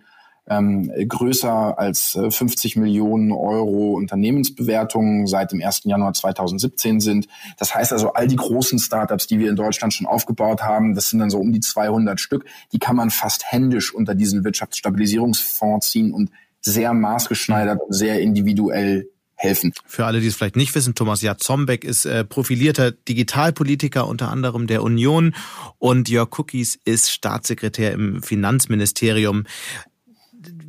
ähm, 0.49 0.91
größer 1.07 1.77
als 1.77 2.17
50 2.29 2.75
äh, 2.75 2.79
Millionen 2.79 3.31
Euro 3.31 3.93
Unternehmensbewertungen 3.93 5.27
seit 5.27 5.51
dem 5.51 5.61
1. 5.61 5.81
Januar 5.85 6.13
2017 6.13 6.99
sind. 6.99 7.27
Das 7.57 7.75
heißt 7.75 7.93
also, 7.93 8.13
all 8.13 8.27
die 8.27 8.35
großen 8.35 8.79
Startups, 8.79 9.27
die 9.27 9.39
wir 9.39 9.49
in 9.49 9.55
Deutschland 9.55 9.93
schon 9.93 10.07
aufgebaut 10.07 10.63
haben, 10.63 10.95
das 10.95 11.09
sind 11.09 11.19
dann 11.19 11.29
so 11.29 11.39
um 11.39 11.53
die 11.53 11.59
200 11.59 12.19
Stück, 12.19 12.45
die 12.73 12.79
kann 12.79 12.95
man 12.95 13.11
fast 13.11 13.51
händisch 13.51 13.93
unter 13.93 14.15
diesen 14.15 14.43
Wirtschaftsstabilisierungsfonds 14.43 15.89
ziehen 15.89 16.13
und 16.13 16.31
sehr 16.61 16.93
maßgeschneidert 16.93 17.79
sehr 17.89 18.19
individuell 18.19 19.07
helfen. 19.39 19.73
Für 19.85 20.05
alle, 20.05 20.19
die 20.19 20.27
es 20.27 20.35
vielleicht 20.35 20.57
nicht 20.57 20.75
wissen, 20.75 20.95
Thomas 20.95 21.21
Jatzombeck 21.21 21.85
ist 21.85 22.05
äh, 22.05 22.25
profilierter 22.25 22.91
Digitalpolitiker 22.91 24.05
unter 24.05 24.29
anderem 24.29 24.67
der 24.67 24.83
Union 24.83 25.33
und 25.77 26.09
Jörg 26.09 26.37
Cookies 26.37 26.77
ist 26.83 27.09
Staatssekretär 27.09 27.93
im 27.93 28.21
Finanzministerium 28.21 29.45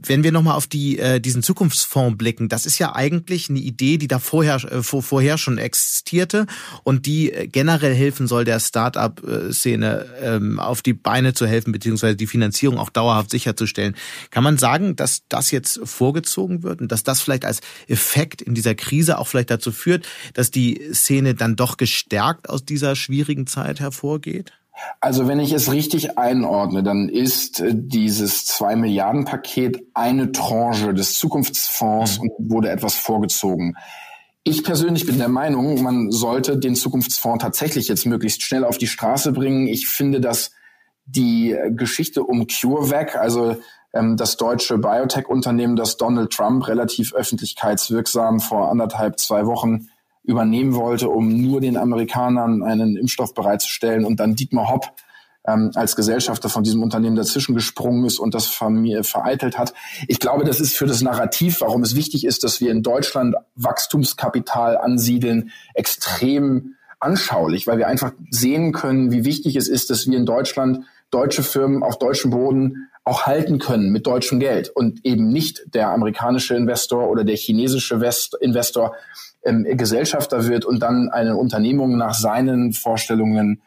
wenn 0.07 0.25
wir 0.25 0.33
nochmal 0.33 0.57
auf 0.57 0.67
die, 0.67 0.99
äh, 0.99 1.21
diesen 1.21 1.43
Zukunftsfonds 1.43 2.17
blicken, 2.17 2.49
das 2.49 2.67
ist 2.67 2.79
ja 2.79 2.95
eigentlich 2.95 3.51
eine 3.51 3.59
Idee, 3.59 3.99
die 3.99 4.09
da 4.09 4.19
vorher, 4.19 4.57
äh, 4.57 4.83
vor, 4.83 5.03
vorher 5.03 5.39
schon 5.39 5.59
existierte 5.59 6.47
und 6.85 7.07
die 7.07 7.33
äh, 7.33 7.47
generell 7.47 7.95
helfen 7.95 8.27
soll, 8.27 8.45
der 8.45 8.61
Start-up-Szene 8.61 10.07
ähm, 10.23 10.59
auf 10.59 10.83
die 10.83 10.95
Beine 10.95 11.35
zu 11.35 11.47
helfen, 11.47 11.73
beziehungsweise 11.73 12.17
die 12.17 12.27
Finanzierung 12.27 12.79
auch 12.79 12.91
dauerhaft 12.91 13.31
sicherzustellen. 13.31 13.97
Kann 14.31 14.45
man 14.45 14.59
sagen, 14.59 14.97
dass 14.97 15.23
das 15.29 15.51
jetzt 15.51 15.81
vorgezogen 15.85 16.63
wird 16.63 16.81
und 16.81 16.91
dass 16.93 17.03
das 17.03 17.21
vielleicht 17.21 17.45
als 17.45 17.61
Effekt 17.87 18.43
in 18.43 18.55
dieser 18.55 18.75
Krise 18.75 19.19
auch 19.19 19.27
vielleicht 19.27 19.51
dazu 19.51 19.73
führt, 19.73 20.07
dass 20.35 20.51
die 20.51 20.81
Szene 20.93 21.35
dann 21.35 21.57
doch 21.57 21.77
gestärkt 21.77 22.49
aus 22.49 22.65
dieser 22.65 22.97
schwierigen 22.97 23.47
Zeit 23.47 23.81
hervorgeht? 23.81 24.53
Also 25.01 25.29
wenn 25.29 25.41
ich 25.41 25.53
es 25.53 25.73
richtig 25.73 26.19
einordne, 26.19 26.83
dann 26.83 27.09
ist 27.09 27.61
äh, 27.61 27.73
dieses 27.75 28.45
zwei 28.45 28.77
Milliarden 28.77 29.25
Paket 29.25 29.83
eine 29.95 30.33
Tranche 30.33 30.95
des 30.95 31.19
Zukunftsfonds 31.19 32.19
mhm. 32.19 32.31
und 32.31 32.51
wurde 32.51 32.71
etwas 32.71 32.95
vorgezogen. 32.95 33.77
Ich 34.43 34.65
persönlich 34.65 35.07
bin 35.07 35.19
der 35.19 35.29
Meinung, 35.29 35.83
man 35.83 36.11
sollte 36.11 36.59
den 36.59 36.75
Zukunftsfonds 36.75 37.43
tatsächlich 37.43 37.89
jetzt 37.89 38.07
möglichst 38.07 38.43
schnell 38.43 38.65
auf 38.65 38.79
die 38.79 38.87
Straße 38.87 39.33
bringen. 39.33 39.67
Ich 39.67 39.87
finde, 39.87 40.21
dass 40.21 40.53
die 41.05 41.57
Geschichte 41.71 42.23
um 42.23 42.47
CureVac, 42.47 43.17
also 43.17 43.57
ähm, 43.93 44.17
das 44.17 44.37
deutsche 44.37 44.79
Biotech-Unternehmen, 44.79 45.77
das 45.77 45.97
Donald 45.97 46.31
Trump 46.31 46.67
relativ 46.69 47.13
öffentlichkeitswirksam 47.13 48.41
vor 48.41 48.71
anderthalb, 48.71 49.19
zwei 49.19 49.47
Wochen 49.47 49.89
übernehmen 50.31 50.75
wollte, 50.75 51.09
um 51.09 51.29
nur 51.43 51.61
den 51.61 51.77
Amerikanern 51.77 52.63
einen 52.63 52.97
Impfstoff 52.97 53.35
bereitzustellen 53.35 54.05
und 54.05 54.21
dann 54.21 54.37
Dietmar 54.37 54.71
Hopp 54.71 54.93
ähm, 55.47 55.73
als 55.75 55.97
Gesellschafter 55.97 56.49
von 56.49 56.63
diesem 56.63 56.83
Unternehmen 56.83 57.17
dazwischen 57.17 57.55
gesprungen 57.55 58.05
ist 58.05 58.19
und 58.19 58.35
das 58.35 58.47
vereitelt 58.47 59.59
hat. 59.59 59.75
Ich 60.07 60.21
glaube, 60.21 60.45
das 60.45 60.61
ist 60.61 60.77
für 60.77 60.87
das 60.87 61.03
Narrativ, 61.03 61.61
warum 61.61 61.83
es 61.83 61.97
wichtig 61.97 62.25
ist, 62.25 62.45
dass 62.45 62.61
wir 62.61 62.71
in 62.71 62.83
Deutschland 62.83 63.35
Wachstumskapital 63.57 64.79
ansiedeln, 64.79 65.51
extrem 65.75 66.77
anschaulich, 67.01 67.67
weil 67.67 67.79
wir 67.79 67.89
einfach 67.89 68.13
sehen 68.31 68.73
können, 68.73 69.11
wie 69.11 69.25
wichtig 69.25 69.57
es 69.57 69.69
ist, 69.69 69.91
dass 69.91 70.07
wir 70.07 70.17
in 70.17 70.27
Deutschland 70.27 70.85
deutsche 71.11 71.43
Firmen 71.43 71.83
auf 71.83 71.99
deutschem 71.99 72.31
Boden 72.31 72.89
auch 73.05 73.25
halten 73.27 73.59
können 73.59 73.91
mit 73.91 74.07
deutschem 74.07 74.39
Geld 74.39 74.69
und 74.69 75.05
eben 75.05 75.29
nicht 75.29 75.75
der 75.75 75.89
amerikanische 75.89 76.55
Investor 76.55 77.09
oder 77.09 77.25
der 77.25 77.37
chinesische 77.37 77.99
Investor 78.41 78.95
ähm, 79.45 79.65
Gesellschafter 79.65 80.47
wird 80.49 80.65
und 80.65 80.81
dann 80.81 81.09
eine 81.09 81.37
Unternehmung 81.37 81.97
nach 81.97 82.15
seinen 82.15 82.73
Vorstellungen 82.73 83.63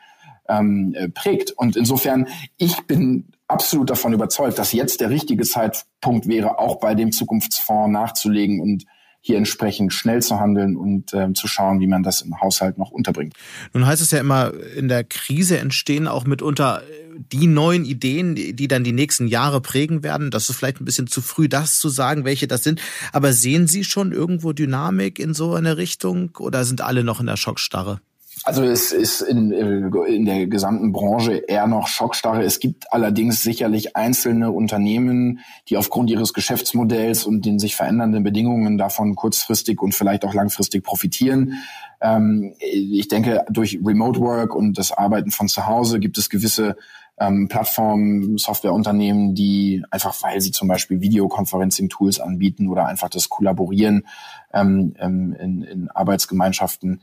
ähm, 0.47 0.93
äh, 0.95 1.09
prägt. 1.09 1.51
Und 1.51 1.75
insofern, 1.75 2.27
ich 2.57 2.85
bin 2.87 3.25
absolut 3.47 3.89
davon 3.89 4.13
überzeugt, 4.13 4.57
dass 4.57 4.73
jetzt 4.73 5.01
der 5.01 5.09
richtige 5.09 5.43
Zeitpunkt 5.43 6.27
wäre, 6.27 6.59
auch 6.59 6.79
bei 6.79 6.95
dem 6.95 7.11
Zukunftsfonds 7.11 7.91
nachzulegen 7.91 8.59
und 8.59 8.85
hier 9.25 9.37
entsprechend 9.37 9.93
schnell 9.93 10.21
zu 10.21 10.37
handeln 10.41 10.75
und 10.75 11.13
äh, 11.13 11.31
zu 11.31 11.47
schauen, 11.47 11.79
wie 11.79 11.87
man 11.87 12.03
das 12.03 12.21
im 12.21 12.41
Haushalt 12.41 12.77
noch 12.77 12.91
unterbringt. 12.91 13.33
Nun 13.71 13.85
heißt 13.85 14.01
es 14.01 14.11
ja 14.11 14.19
immer, 14.19 14.51
in 14.75 14.89
der 14.89 15.05
Krise 15.05 15.57
entstehen 15.59 16.09
auch 16.09 16.25
mitunter 16.25 16.83
äh, 16.83 17.19
die 17.31 17.47
neuen 17.47 17.85
Ideen, 17.85 18.35
die 18.35 18.67
dann 18.67 18.83
die 18.83 18.91
nächsten 18.91 19.27
Jahre 19.27 19.61
prägen 19.61 20.03
werden. 20.03 20.29
Das 20.29 20.49
ist 20.49 20.57
vielleicht 20.57 20.81
ein 20.81 20.85
bisschen 20.85 21.07
zu 21.07 21.21
früh, 21.21 21.47
das 21.47 21.79
zu 21.79 21.87
sagen, 21.87 22.25
welche 22.25 22.47
das 22.47 22.63
sind. 22.63 22.81
Aber 23.13 23.31
sehen 23.31 23.67
Sie 23.67 23.85
schon 23.85 24.11
irgendwo 24.11 24.51
Dynamik 24.51 25.19
in 25.19 25.33
so 25.33 25.53
eine 25.53 25.77
Richtung 25.77 26.31
oder 26.37 26.65
sind 26.65 26.81
alle 26.81 27.05
noch 27.05 27.21
in 27.21 27.27
der 27.27 27.37
Schockstarre? 27.37 28.01
Also 28.45 28.63
es 28.63 28.91
ist 28.91 29.21
in, 29.21 29.51
in 29.51 30.25
der 30.25 30.47
gesamten 30.47 30.91
Branche 30.91 31.35
eher 31.35 31.65
noch 31.65 31.87
Schockstarre. 31.87 32.43
Es 32.43 32.59
gibt 32.59 32.91
allerdings 32.91 33.41
sicherlich 33.41 33.95
einzelne 33.95 34.51
Unternehmen, 34.51 35.39
die 35.69 35.77
aufgrund 35.77 36.09
ihres 36.09 36.33
Geschäftsmodells 36.33 37.25
und 37.25 37.45
den 37.45 37.57
sich 37.57 37.77
verändernden 37.77 38.21
Bedingungen 38.23 38.77
davon 38.77 39.15
kurzfristig 39.15 39.81
und 39.81 39.95
vielleicht 39.95 40.25
auch 40.25 40.33
langfristig 40.33 40.83
profitieren. 40.83 41.53
Ähm, 42.01 42.53
ich 42.59 43.07
denke, 43.07 43.45
durch 43.49 43.79
Remote 43.83 44.19
Work 44.19 44.55
und 44.55 44.77
das 44.77 44.91
Arbeiten 44.91 45.31
von 45.31 45.47
zu 45.47 45.65
Hause 45.65 46.01
gibt 46.01 46.17
es 46.17 46.29
gewisse 46.29 46.75
ähm, 47.17 47.47
Plattformen, 47.47 48.37
Softwareunternehmen, 48.37 49.35
die 49.35 49.83
einfach, 49.89 50.21
weil 50.21 50.41
sie 50.41 50.51
zum 50.51 50.67
Beispiel 50.67 50.99
Videoconferencing-Tools 50.99 52.19
anbieten 52.19 52.67
oder 52.67 52.87
einfach 52.87 53.09
das 53.09 53.29
Kollaborieren 53.29 54.05
ähm, 54.53 54.95
in, 54.99 55.61
in 55.63 55.89
Arbeitsgemeinschaften 55.89 57.01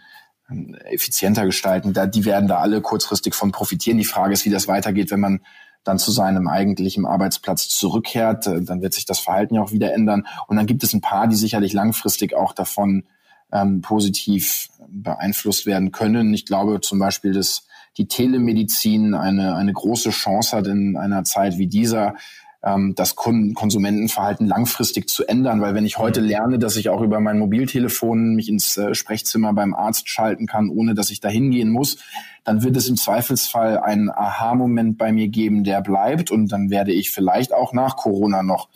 effizienter 0.84 1.44
gestalten. 1.44 1.92
Da, 1.92 2.06
die 2.06 2.24
werden 2.24 2.48
da 2.48 2.58
alle 2.58 2.80
kurzfristig 2.80 3.34
von 3.34 3.52
profitieren. 3.52 3.98
Die 3.98 4.04
Frage 4.04 4.32
ist, 4.32 4.44
wie 4.44 4.50
das 4.50 4.68
weitergeht, 4.68 5.10
wenn 5.10 5.20
man 5.20 5.40
dann 5.84 5.98
zu 5.98 6.10
seinem 6.10 6.46
eigentlichen 6.48 7.06
Arbeitsplatz 7.06 7.68
zurückkehrt. 7.68 8.46
Äh, 8.46 8.62
dann 8.62 8.82
wird 8.82 8.94
sich 8.94 9.06
das 9.06 9.18
Verhalten 9.18 9.54
ja 9.54 9.62
auch 9.62 9.72
wieder 9.72 9.92
ändern. 9.92 10.26
Und 10.46 10.56
dann 10.56 10.66
gibt 10.66 10.82
es 10.82 10.92
ein 10.92 11.00
paar, 11.00 11.26
die 11.26 11.36
sicherlich 11.36 11.72
langfristig 11.72 12.34
auch 12.34 12.52
davon 12.52 13.04
ähm, 13.52 13.80
positiv 13.80 14.68
beeinflusst 14.88 15.66
werden 15.66 15.92
können. 15.92 16.34
Ich 16.34 16.46
glaube 16.46 16.80
zum 16.80 16.98
Beispiel, 16.98 17.32
dass 17.32 17.66
die 17.96 18.06
Telemedizin 18.06 19.14
eine, 19.14 19.56
eine 19.56 19.72
große 19.72 20.10
Chance 20.10 20.56
hat 20.56 20.66
in 20.66 20.96
einer 20.96 21.24
Zeit 21.24 21.58
wie 21.58 21.66
dieser, 21.66 22.14
ähm, 22.62 22.94
das 22.94 23.16
Konsumentenverhalten 23.16 24.46
langfristig 24.46 25.08
zu 25.08 25.26
ändern. 25.26 25.60
Weil 25.60 25.74
wenn 25.74 25.86
ich 25.86 25.98
heute 25.98 26.20
mhm. 26.20 26.28
lerne, 26.28 26.58
dass 26.58 26.76
ich 26.76 26.88
auch 26.88 27.00
über 27.00 27.20
mein 27.20 27.38
Mobiltelefon 27.38 28.34
mich 28.34 28.48
ins 28.48 28.76
äh, 28.76 28.94
Sprechzimmer 28.94 29.52
beim 29.52 29.74
Arzt 29.74 30.08
schalten 30.08 30.46
kann, 30.46 30.68
ohne 30.68 30.94
dass 30.94 31.10
ich 31.10 31.20
da 31.20 31.28
hingehen 31.28 31.70
muss, 31.70 31.98
dann 32.44 32.62
wird 32.62 32.76
es 32.76 32.88
im 32.88 32.96
Zweifelsfall 32.96 33.78
einen 33.78 34.10
Aha-Moment 34.10 34.98
bei 34.98 35.12
mir 35.12 35.28
geben, 35.28 35.64
der 35.64 35.80
bleibt. 35.80 36.30
Und 36.30 36.48
dann 36.52 36.70
werde 36.70 36.92
ich 36.92 37.10
vielleicht 37.10 37.52
auch 37.52 37.72
nach 37.72 37.96
Corona 37.96 38.42
noch 38.42 38.68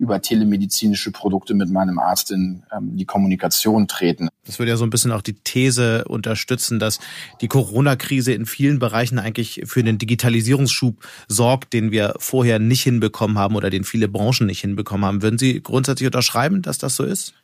über 0.00 0.22
telemedizinische 0.22 1.12
Produkte 1.12 1.52
mit 1.54 1.70
meinem 1.70 1.98
Arzt 1.98 2.30
in 2.30 2.62
ähm, 2.74 2.96
die 2.96 3.04
Kommunikation 3.04 3.86
treten. 3.86 4.28
Das 4.46 4.58
würde 4.58 4.70
ja 4.70 4.78
so 4.78 4.84
ein 4.84 4.90
bisschen 4.90 5.12
auch 5.12 5.20
die 5.20 5.34
These 5.34 6.04
unterstützen, 6.06 6.78
dass 6.78 6.98
die 7.42 7.48
Corona-Krise 7.48 8.32
in 8.32 8.46
vielen 8.46 8.78
Bereichen 8.78 9.18
eigentlich 9.18 9.62
für 9.66 9.80
einen 9.80 9.98
Digitalisierungsschub 9.98 11.06
sorgt, 11.28 11.74
den 11.74 11.90
wir 11.90 12.14
vorher 12.18 12.58
nicht 12.58 12.82
hinbekommen 12.82 13.38
haben 13.38 13.54
oder 13.54 13.68
den 13.68 13.84
viele 13.84 14.08
Branchen 14.08 14.46
nicht 14.46 14.62
hinbekommen 14.62 15.04
haben. 15.04 15.22
Würden 15.22 15.38
Sie 15.38 15.62
grundsätzlich 15.62 16.06
unterschreiben, 16.06 16.62
dass 16.62 16.78
das 16.78 16.96
so 16.96 17.04
ist? 17.04 17.34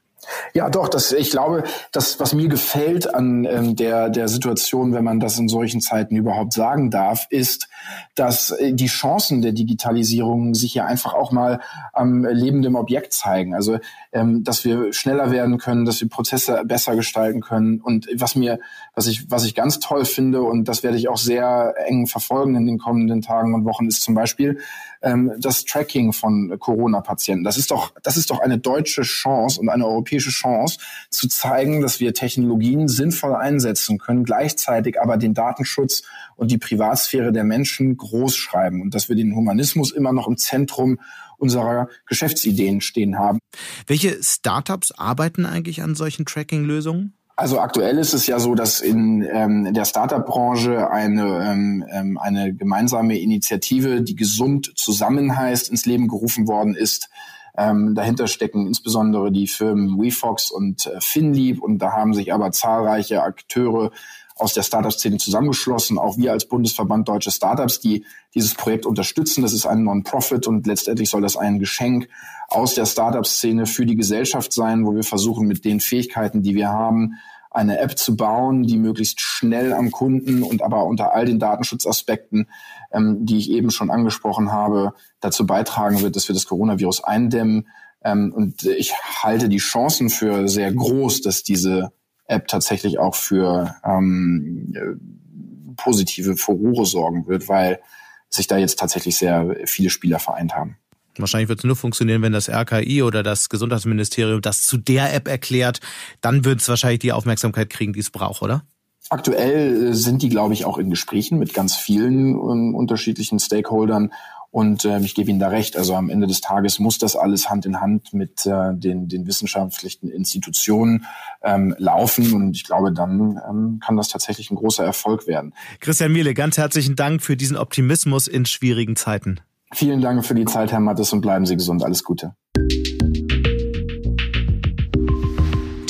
Ja, 0.55 0.71
doch, 0.71 0.89
das, 0.89 1.13
ich 1.13 1.31
glaube, 1.31 1.65
das, 1.93 2.19
was 2.21 2.33
mir 2.33 2.49
gefällt 2.49 3.15
an 3.15 3.45
ähm, 3.45 3.77
der, 3.77 4.09
der 4.11 4.29
Situation, 4.29 4.93
wenn 4.93 5.05
man 5.05 5.21
das 5.21 5.39
in 5.39 5.49
solchen 5.49 5.81
Zeiten 5.81 6.17
überhaupt 6.17 6.53
sagen 6.53 6.91
darf, 6.91 7.27
ist, 7.31 7.69
dass 8.15 8.51
äh, 8.51 8.73
die 8.73 8.87
Chancen 8.87 9.43
der 9.43 9.53
Digitalisierung 9.53 10.55
sich 10.55 10.73
hier 10.73 10.87
einfach 10.87 11.15
auch 11.15 11.33
mal 11.33 11.61
am 11.93 12.25
lebenden 12.25 12.77
Objekt 12.77 13.13
zeigen. 13.13 13.55
Also, 13.55 13.79
ähm, 14.13 14.45
dass 14.45 14.65
wir 14.65 14.93
schneller 14.93 15.31
werden 15.31 15.59
können, 15.59 15.85
dass 15.85 16.01
wir 16.01 16.09
Prozesse 16.09 16.63
besser 16.65 16.97
gestalten 16.97 17.41
können. 17.41 17.81
Und 17.81 18.09
was 18.17 18.35
mir, 18.35 18.59
was 18.95 19.07
ich, 19.07 19.31
was 19.31 19.45
ich 19.45 19.55
ganz 19.55 19.79
toll 19.79 20.05
finde, 20.05 20.43
und 20.43 20.67
das 20.67 20.83
werde 20.83 20.97
ich 20.97 21.09
auch 21.09 21.19
sehr 21.19 21.75
eng 21.87 22.07
verfolgen 22.07 22.55
in 22.57 22.67
den 22.67 22.79
kommenden 22.79 23.23
Tagen 23.23 23.55
und 23.55 23.65
Wochen, 23.65 23.87
ist 23.87 24.03
zum 24.03 24.15
Beispiel 24.15 24.59
ähm, 25.03 25.33
das 25.39 25.65
Tracking 25.65 26.13
von 26.13 26.57
Corona-Patienten. 26.59 27.45
Das 27.45 27.59
ist 27.59 27.71
doch, 27.71 27.93
das 28.03 28.17
ist 28.17 28.31
doch 28.31 28.41
eine 28.41 28.59
deutsche 28.59 29.03
Chance 29.03 29.61
und 29.61 29.69
eine 29.69 29.87
europäische 29.87 30.31
Chance 30.31 30.79
zu 31.11 31.29
zeigen, 31.29 31.81
dass 31.81 32.01
wir 32.01 32.15
Technologien 32.15 32.89
sinnvoll 32.89 33.35
einsetzen 33.35 33.99
können, 33.99 34.25
gleichzeitig 34.25 35.01
aber 35.01 35.17
den 35.17 35.35
Datenschutz 35.35 36.03
und 36.37 36.51
die 36.51 36.59
Privatsphäre 36.59 37.33
der 37.33 37.45
Menschen 37.45 37.97
groß 37.97 38.37
schreiben 38.37 38.83
und 38.83 38.95
dass 38.95 39.09
wir 39.09 39.17
den 39.17 39.35
Humanismus 39.35 39.93
immer 39.93 40.13
noch 40.13 40.29
im 40.29 40.37
Zentrum 40.37 40.99
unserer 41.39 41.89
Geschäftsideen 42.07 42.81
stehen 42.81 43.19
haben. 43.19 43.39
Welche 43.87 44.23
Startups 44.23 44.93
arbeiten 44.93 45.45
eigentlich 45.47 45.83
an 45.83 45.95
solchen 45.95 46.25
Tracking-Lösungen? 46.25 47.15
Also 47.39 47.61
aktuell 47.61 47.99
ist 47.99 48.15
es 48.15 48.27
ja 48.27 48.39
so, 48.39 48.55
dass 48.55 48.81
in 48.81 49.23
ähm, 49.23 49.75
der 49.75 49.85
Startup-Branche 49.85 50.91
eine, 50.91 51.47
ähm, 51.47 51.85
ähm, 51.93 52.17
eine 52.19 52.55
gemeinsame 52.55 53.19
Initiative, 53.19 54.01
die 54.01 54.17
gesund 54.17 54.73
zusammen 54.75 55.37
heißt, 55.37 55.69
ins 55.69 55.85
Leben 55.85 56.09
gerufen 56.09 56.49
worden 56.49 56.75
ist. 56.75 57.11
Ähm, 57.59 57.95
dahinter 57.95 58.27
stecken 58.27 58.67
insbesondere 58.67 59.31
die 59.31 59.49
Firmen 59.49 59.99
WeFox 59.99 60.51
und 60.51 60.87
äh, 60.87 60.99
Finlieb 61.01 61.63
und 61.63 61.79
da 61.79 61.93
haben 61.93 62.15
sich 62.15 62.33
aber 62.33 62.53
zahlreiche 62.53 63.23
Akteure 63.23 63.91
aus 64.37 64.53
der 64.53 64.63
Startup-Szene 64.63 65.17
zusammengeschlossen, 65.17 65.99
auch 65.99 66.19
wir 66.19 66.33
als 66.33 66.47
Bundesverband 66.47 67.09
Deutsche 67.09 67.31
Startups, 67.31 67.81
die 67.81 68.05
dieses 68.35 68.55
Projekt 68.55 68.85
unterstützen. 68.85 69.43
Das 69.43 69.55
ist 69.55 69.67
ein 69.67 69.83
Non-Profit 69.83 70.47
und 70.47 70.67
letztendlich 70.67 71.09
soll 71.09 71.23
das 71.23 71.37
ein 71.37 71.59
Geschenk 71.59 72.09
aus 72.49 72.75
der 72.75 72.85
Startup-Szene 72.85 73.67
für 73.67 73.87
die 73.87 73.97
Gesellschaft 73.97 74.53
sein, 74.53 74.85
wo 74.87 74.95
wir 74.95 75.05
versuchen, 75.05 75.49
mit 75.49 75.65
den 75.65 75.81
Fähigkeiten, 75.81 76.43
die 76.43 76.55
wir 76.55 76.69
haben, 76.69 77.15
eine 77.51 77.79
App 77.79 77.97
zu 77.97 78.17
bauen, 78.17 78.65
die 78.65 78.77
möglichst 78.77 79.21
schnell 79.23 79.73
am 79.73 79.91
Kunden 79.91 80.43
und 80.43 80.63
aber 80.63 80.85
unter 80.85 81.15
all 81.15 81.25
den 81.25 81.39
Datenschutzaspekten, 81.39 82.51
ähm, 82.93 83.25
die 83.25 83.39
ich 83.39 83.51
eben 83.51 83.71
schon 83.71 83.91
angesprochen 83.91 84.53
habe, 84.53 84.93
dazu 85.21 85.47
beitragen 85.47 86.03
wird, 86.03 86.15
dass 86.15 86.29
wir 86.29 86.35
das 86.35 86.47
Coronavirus 86.47 87.05
eindämmen. 87.05 87.69
Ähm, 88.05 88.35
und 88.37 88.65
ich 88.65 88.93
halte 89.23 89.49
die 89.49 89.57
Chancen 89.57 90.11
für 90.11 90.47
sehr 90.49 90.71
groß, 90.73 91.23
dass 91.23 91.43
diese 91.43 91.93
App 92.27 92.49
tatsächlich 92.49 92.99
auch 92.99 93.15
für 93.15 93.75
ähm, 93.85 94.73
äh, 94.75 95.75
positive 95.77 96.37
Furore 96.37 96.87
sorgen 96.87 97.27
wird, 97.27 97.49
weil 97.49 97.81
sich 98.29 98.47
da 98.47 98.57
jetzt 98.57 98.79
tatsächlich 98.79 99.17
sehr 99.17 99.57
viele 99.67 99.91
Spieler 99.91 100.19
vereint 100.19 100.55
haben. 100.55 100.77
Wahrscheinlich 101.19 101.49
wird 101.49 101.61
es 101.61 101.65
nur 101.65 101.77
funktionieren, 101.77 102.23
wenn 102.23 102.33
das 102.33 102.49
RKI 102.49 103.03
oder 103.03 103.23
das 103.23 103.49
Gesundheitsministerium 103.49 104.43
das 104.43 104.63
zu 104.63 104.77
der 104.77 105.15
App 105.15 105.29
erklärt. 105.29 105.81
Dann 106.21 106.45
wird 106.45 106.61
es 106.61 106.69
wahrscheinlich 106.69 106.99
die 106.99 107.13
Aufmerksamkeit 107.13 107.71
kriegen, 107.71 107.93
die 107.93 108.01
es 108.01 108.11
braucht, 108.11 108.43
oder? 108.43 108.65
Aktuell 109.09 109.89
äh, 109.89 109.95
sind 109.95 110.23
die, 110.23 110.29
glaube 110.29 110.53
ich, 110.53 110.65
auch 110.65 110.79
in 110.79 110.91
Gesprächen 110.91 111.39
mit 111.39 111.55
ganz 111.55 111.77
vielen 111.77 112.31
ähm, 112.35 112.75
unterschiedlichen 112.75 113.39
Stakeholdern. 113.39 114.13
Und 114.57 114.87
äh, 114.87 115.01
ich 115.01 115.15
gebe 115.15 115.29
Ihnen 115.29 115.39
da 115.39 115.49
recht. 115.49 115.77
Also 115.77 115.95
am 115.95 116.09
Ende 116.09 116.27
des 116.27 116.41
Tages 116.41 116.79
muss 116.79 116.97
das 116.97 117.15
alles 117.15 117.51
Hand 117.51 117.67
in 117.67 117.83
Hand 117.83 118.15
mit 118.15 118.47
äh, 118.47 118.73
den, 118.73 119.07
den 119.07 119.27
wissenschaftlichen 119.27 120.09
Institutionen 120.09 121.05
ähm, 121.43 121.75
laufen. 121.77 122.33
Und 122.33 122.57
ich 122.57 122.65
glaube, 122.65 122.91
dann 122.91 123.39
ähm, 123.47 123.81
kann 123.85 123.99
das 123.99 124.09
tatsächlich 124.09 124.51
ein 124.51 124.55
großer 124.55 124.83
Erfolg 124.83 125.27
werden. 125.27 125.53
Christian 125.81 126.11
Miele, 126.11 126.33
ganz 126.33 126.57
herzlichen 126.57 126.97
Dank 126.97 127.21
für 127.21 127.37
diesen 127.37 127.59
Optimismus 127.59 128.29
in 128.29 128.47
schwierigen 128.47 128.97
Zeiten. 128.97 129.41
Vielen 129.75 130.01
Dank 130.01 130.25
für 130.25 130.35
die 130.35 130.47
Zeit, 130.47 130.73
Herr 130.73 130.81
Mattes, 130.81 131.13
und 131.13 131.21
bleiben 131.21 131.45
Sie 131.45 131.57
gesund. 131.57 131.85
Alles 131.85 132.03
Gute. 132.03 132.35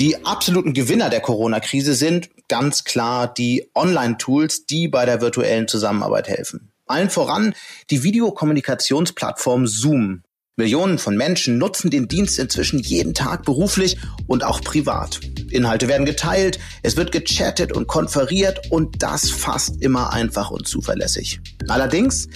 Die 0.00 0.26
absoluten 0.26 0.74
Gewinner 0.74 1.08
der 1.08 1.20
Corona-Krise 1.20 1.94
sind 1.94 2.30
ganz 2.48 2.82
klar 2.82 3.32
die 3.32 3.70
Online-Tools, 3.76 4.66
die 4.66 4.88
bei 4.88 5.06
der 5.06 5.20
virtuellen 5.20 5.68
Zusammenarbeit 5.68 6.26
helfen. 6.26 6.72
Allen 6.86 7.10
voran 7.10 7.54
die 7.90 8.04
Videokommunikationsplattform 8.04 9.66
Zoom. 9.66 10.22
Millionen 10.58 10.98
von 10.98 11.16
Menschen 11.16 11.58
nutzen 11.58 11.90
den 11.90 12.08
Dienst 12.08 12.38
inzwischen 12.38 12.78
jeden 12.78 13.12
Tag 13.12 13.44
beruflich 13.44 13.98
und 14.26 14.42
auch 14.42 14.62
privat. 14.62 15.20
Inhalte 15.50 15.86
werden 15.86 16.06
geteilt, 16.06 16.58
es 16.82 16.96
wird 16.96 17.12
gechattet 17.12 17.72
und 17.72 17.88
konferiert 17.88 18.70
und 18.70 19.02
das 19.02 19.28
fast 19.28 19.82
immer 19.82 20.12
einfach 20.12 20.50
und 20.50 20.66
zuverlässig. 20.66 21.40
Allerdings, 21.68 22.28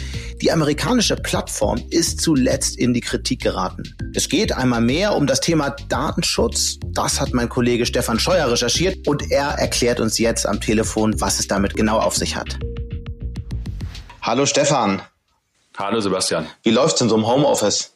die 0.43 0.53
amerikanische 0.53 1.17
Plattform 1.17 1.81
ist 1.89 2.21
zuletzt 2.21 2.77
in 2.77 2.93
die 2.93 3.01
Kritik 3.01 3.41
geraten. 3.41 3.85
Es 4.15 4.29
geht 4.29 4.53
einmal 4.53 4.83
mehr 4.83 5.17
um 5.17 5.27
das 5.27 5.41
Thema 5.41 5.71
Datenschutz. 5.89 6.77
Das 6.89 7.21
hat 7.21 7.33
mein 7.33 7.49
Kollege 7.49 7.87
Stefan 7.87 8.19
Scheuer 8.19 8.51
recherchiert 8.51 9.07
und 9.07 9.31
er 9.31 9.47
erklärt 9.51 10.01
uns 10.01 10.19
jetzt 10.19 10.45
am 10.45 10.61
Telefon, 10.61 11.19
was 11.21 11.39
es 11.39 11.47
damit 11.47 11.75
genau 11.75 11.99
auf 12.01 12.17
sich 12.17 12.37
hat. 12.37 12.59
Hallo 14.23 14.45
Stefan. 14.45 15.01
Hallo 15.79 15.99
Sebastian. 16.01 16.47
Wie 16.63 16.71
läuft's 16.71 16.99
denn 16.99 17.09
so 17.09 17.17
im 17.17 17.27
Homeoffice? 17.27 17.95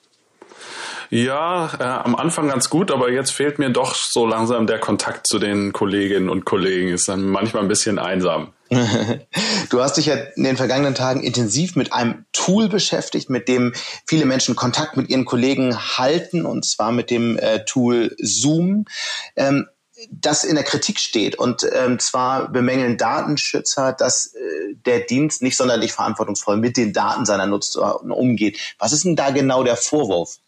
Ja, 1.10 1.70
äh, 1.78 1.82
am 1.82 2.16
Anfang 2.16 2.48
ganz 2.48 2.70
gut, 2.70 2.90
aber 2.90 3.12
jetzt 3.12 3.30
fehlt 3.30 3.58
mir 3.58 3.68
doch 3.68 3.94
so 3.94 4.26
langsam 4.26 4.66
der 4.66 4.78
Kontakt 4.78 5.26
zu 5.26 5.38
den 5.38 5.74
Kolleginnen 5.74 6.30
und 6.30 6.46
Kollegen. 6.46 6.88
Ist 6.88 7.08
dann 7.08 7.28
manchmal 7.28 7.62
ein 7.62 7.68
bisschen 7.68 7.98
einsam. 7.98 8.52
Du 9.70 9.82
hast 9.82 9.96
dich 9.96 10.06
ja 10.06 10.14
in 10.36 10.44
den 10.44 10.56
vergangenen 10.56 10.94
Tagen 10.94 11.22
intensiv 11.22 11.74
mit 11.74 11.92
einem 11.92 12.26
Tool 12.32 12.68
beschäftigt, 12.68 13.30
mit 13.30 13.48
dem 13.48 13.72
viele 14.06 14.24
Menschen 14.24 14.54
Kontakt 14.56 14.96
mit 14.96 15.08
ihren 15.08 15.24
Kollegen 15.24 15.76
halten, 15.76 16.46
und 16.46 16.64
zwar 16.64 16.92
mit 16.92 17.10
dem 17.10 17.38
äh, 17.38 17.64
Tool 17.64 18.14
Zoom. 18.20 18.84
Ähm, 19.36 19.66
das 20.10 20.44
in 20.44 20.54
der 20.54 20.64
Kritik 20.64 20.98
steht. 20.98 21.38
Und 21.38 21.66
ähm, 21.72 21.98
zwar 21.98 22.50
bemängeln 22.50 22.96
Datenschützer, 22.96 23.92
dass 23.92 24.34
äh, 24.34 24.74
der 24.86 25.00
Dienst 25.00 25.42
nicht 25.42 25.56
sonderlich 25.56 25.92
verantwortungsvoll 25.92 26.56
mit 26.56 26.76
den 26.76 26.92
Daten 26.92 27.24
seiner 27.26 27.46
Nutzer 27.46 28.02
umgeht. 28.02 28.58
Was 28.78 28.92
ist 28.92 29.04
denn 29.04 29.16
da 29.16 29.30
genau 29.30 29.64
der 29.64 29.76
Vorwurf? 29.76 30.38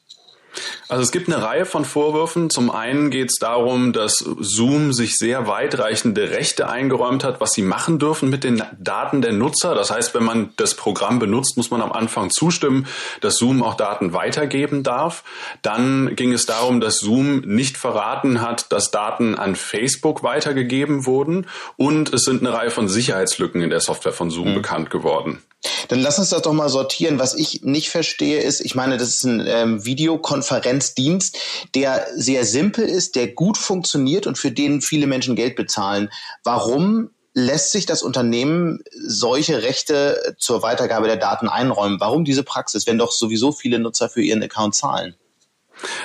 Also 0.88 1.02
es 1.02 1.10
gibt 1.10 1.28
eine 1.28 1.42
Reihe 1.42 1.66
von 1.66 1.84
Vorwürfen. 1.84 2.48
Zum 2.50 2.70
einen 2.70 3.10
geht 3.10 3.30
es 3.30 3.38
darum, 3.38 3.92
dass 3.92 4.18
Zoom 4.18 4.92
sich 4.92 5.16
sehr 5.16 5.46
weitreichende 5.46 6.30
Rechte 6.30 6.68
eingeräumt 6.68 7.24
hat, 7.24 7.40
was 7.40 7.52
sie 7.54 7.62
machen 7.62 7.98
dürfen 7.98 8.30
mit 8.30 8.44
den 8.44 8.62
Daten 8.78 9.20
der 9.20 9.32
Nutzer. 9.32 9.74
Das 9.74 9.90
heißt, 9.90 10.14
wenn 10.14 10.22
man 10.22 10.50
das 10.56 10.74
Programm 10.74 11.18
benutzt, 11.18 11.56
muss 11.56 11.70
man 11.70 11.82
am 11.82 11.92
Anfang 11.92 12.30
zustimmen, 12.30 12.86
dass 13.20 13.36
Zoom 13.38 13.62
auch 13.62 13.74
Daten 13.74 14.12
weitergeben 14.12 14.82
darf. 14.82 15.24
Dann 15.62 16.14
ging 16.14 16.32
es 16.32 16.46
darum, 16.46 16.80
dass 16.80 16.98
Zoom 16.98 17.40
nicht 17.40 17.76
verraten 17.76 18.40
hat, 18.40 18.70
dass 18.72 18.90
Daten 18.90 19.34
an 19.34 19.56
Facebook 19.56 20.22
weitergegeben 20.22 21.06
wurden. 21.06 21.46
Und 21.76 22.12
es 22.14 22.22
sind 22.22 22.46
eine 22.46 22.56
Reihe 22.56 22.70
von 22.70 22.88
Sicherheitslücken 22.88 23.60
in 23.60 23.70
der 23.70 23.80
Software 23.80 24.12
von 24.12 24.30
Zoom 24.30 24.50
mhm. 24.50 24.54
bekannt 24.54 24.90
geworden. 24.90 25.42
Dann 25.88 26.00
lass 26.00 26.18
uns 26.18 26.30
das 26.30 26.42
doch 26.42 26.52
mal 26.52 26.68
sortieren. 26.68 27.18
Was 27.18 27.34
ich 27.34 27.62
nicht 27.62 27.90
verstehe 27.90 28.40
ist, 28.40 28.60
ich 28.60 28.74
meine, 28.74 28.96
das 28.98 29.08
ist 29.08 29.24
ein 29.24 29.44
ähm, 29.46 29.84
Videokonferenzdienst, 29.84 31.38
der 31.74 32.06
sehr 32.14 32.44
simpel 32.44 32.84
ist, 32.84 33.16
der 33.16 33.28
gut 33.28 33.56
funktioniert 33.56 34.26
und 34.26 34.38
für 34.38 34.50
den 34.50 34.80
viele 34.80 35.06
Menschen 35.06 35.36
Geld 35.36 35.56
bezahlen. 35.56 36.10
Warum 36.44 37.10
lässt 37.34 37.72
sich 37.72 37.84
das 37.86 38.02
Unternehmen 38.02 38.82
solche 38.92 39.62
Rechte 39.62 40.36
zur 40.38 40.62
Weitergabe 40.62 41.06
der 41.06 41.16
Daten 41.16 41.48
einräumen? 41.48 42.00
Warum 42.00 42.24
diese 42.24 42.42
Praxis, 42.42 42.86
wenn 42.86 42.98
doch 42.98 43.12
sowieso 43.12 43.52
viele 43.52 43.78
Nutzer 43.78 44.08
für 44.08 44.22
ihren 44.22 44.42
Account 44.42 44.74
zahlen? 44.74 45.16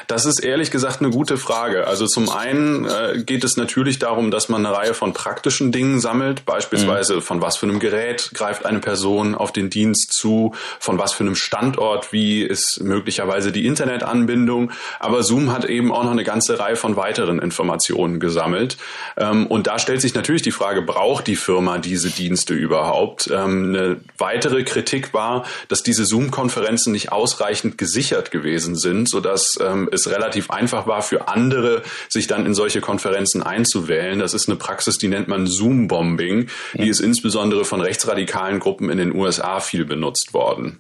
Das 0.08 0.26
ist 0.26 0.40
ehrlich 0.40 0.72
gesagt 0.72 1.00
eine 1.00 1.10
gute 1.10 1.38
Frage. 1.38 1.88
Also 1.88 2.06
zum 2.08 2.30
einen 2.30 2.86
äh, 2.86 3.24
geht 3.24 3.44
es 3.44 3.58
natürlich 3.58 4.00
darum, 4.00 4.32
dass 4.32 4.50
man 4.50 4.66
eine 4.66 4.76
Reihe 4.76 4.94
von 4.94 5.14
praktischen 5.14 5.72
Dingen 5.72 6.00
sammelt, 6.00 6.46
beispielsweise 6.46 7.16
mhm. 7.16 7.22
von 7.22 7.42
was 7.42 7.58
für 7.58 7.66
einem 7.66 7.80
Gerät 7.80 8.32
greift 8.34 8.66
eine 8.66 8.80
Person 8.80 9.36
auf 9.36 9.52
den 9.52 9.70
Dienst 9.70 10.14
zu, 10.14 10.54
von 10.80 10.98
was 10.98 11.14
für 11.14 11.24
einem 11.24 11.36
Standort, 11.36 12.12
wie 12.12 12.42
ist 12.42 12.82
möglicherweise 12.82 13.52
die 13.52 13.66
Internetanbindung. 13.66 14.72
Aber 15.00 15.24
Zoom 15.24 15.52
hat 15.52 15.66
eben 15.66 15.92
auch 15.92 16.04
noch 16.04 16.12
eine 16.12 16.24
ganze 16.24 16.60
Reihe 16.60 16.76
von 16.76 16.96
weiteren 16.96 17.40
Informationen 17.40 18.20
gesammelt. 18.20 18.78
Ähm, 19.18 19.48
und 19.48 19.68
da 19.68 19.80
stellt 19.80 20.02
sich 20.02 20.14
natürlich 20.14 20.42
die 20.42 20.52
Frage, 20.52 20.82
braucht 20.82 21.28
die 21.28 21.36
Firma 21.36 21.78
diese 21.78 22.10
Dienste 22.10 22.54
überhaupt? 22.54 23.30
Ähm, 23.32 23.70
eine 23.70 23.98
weitere 24.18 24.64
Kritik 24.64 25.14
war, 25.14 25.46
dass 25.70 25.84
diese 25.84 26.06
Zoom-Konferenzen 26.06 26.92
nicht 26.92 27.12
ausreichend 27.12 27.78
gesichert 27.78 28.32
gewesen 28.32 28.76
sind, 28.76 29.08
sodass 29.10 29.58
ähm, 29.66 29.89
es 29.91 30.09
relativ 30.09 30.49
einfach 30.49 30.88
war 30.88 31.01
für 31.01 31.28
andere, 31.28 31.84
sich 32.09 32.28
dann 32.28 32.45
in 32.45 32.53
solche 32.53 32.82
Konferenzen 32.82 33.43
einzuwählen. 33.43 34.20
Das 34.20 34.34
ist 34.34 34.47
eine 34.47 34.57
Praxis, 34.57 34.97
die 34.97 35.07
nennt 35.07 35.28
man 35.28 35.47
Zoom-Bombing. 35.47 36.49
Die 36.74 36.89
ist 36.89 36.99
insbesondere 36.99 37.66
von 37.66 37.82
rechtsradikalen 37.82 38.59
Gruppen 38.59 38.89
in 38.89 38.97
den 38.97 39.16
USA 39.16 39.59
viel 39.59 39.86
benutzt 39.86 40.34
worden. 40.34 40.80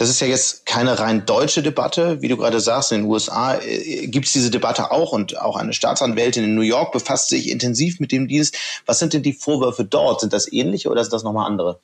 Das 0.00 0.08
ist 0.08 0.20
ja 0.20 0.26
jetzt 0.26 0.64
keine 0.64 0.98
rein 0.98 1.26
deutsche 1.26 1.62
Debatte. 1.62 2.22
Wie 2.22 2.28
du 2.28 2.38
gerade 2.38 2.58
sagst, 2.60 2.90
in 2.90 3.02
den 3.02 3.10
USA 3.10 3.56
äh, 3.56 4.06
gibt 4.06 4.24
es 4.24 4.32
diese 4.32 4.50
Debatte 4.50 4.90
auch 4.92 5.12
und 5.12 5.38
auch 5.38 5.56
eine 5.56 5.74
Staatsanwältin 5.74 6.42
in 6.42 6.54
New 6.54 6.62
York 6.62 6.92
befasst 6.92 7.28
sich 7.28 7.50
intensiv 7.50 8.00
mit 8.00 8.10
dem 8.10 8.26
Dienst. 8.26 8.56
Was 8.86 8.98
sind 8.98 9.12
denn 9.12 9.22
die 9.22 9.34
Vorwürfe 9.34 9.84
dort? 9.84 10.20
Sind 10.20 10.32
das 10.32 10.50
ähnliche 10.50 10.88
oder 10.88 11.04
sind 11.04 11.12
das 11.12 11.22
nochmal 11.22 11.46
andere? 11.46 11.80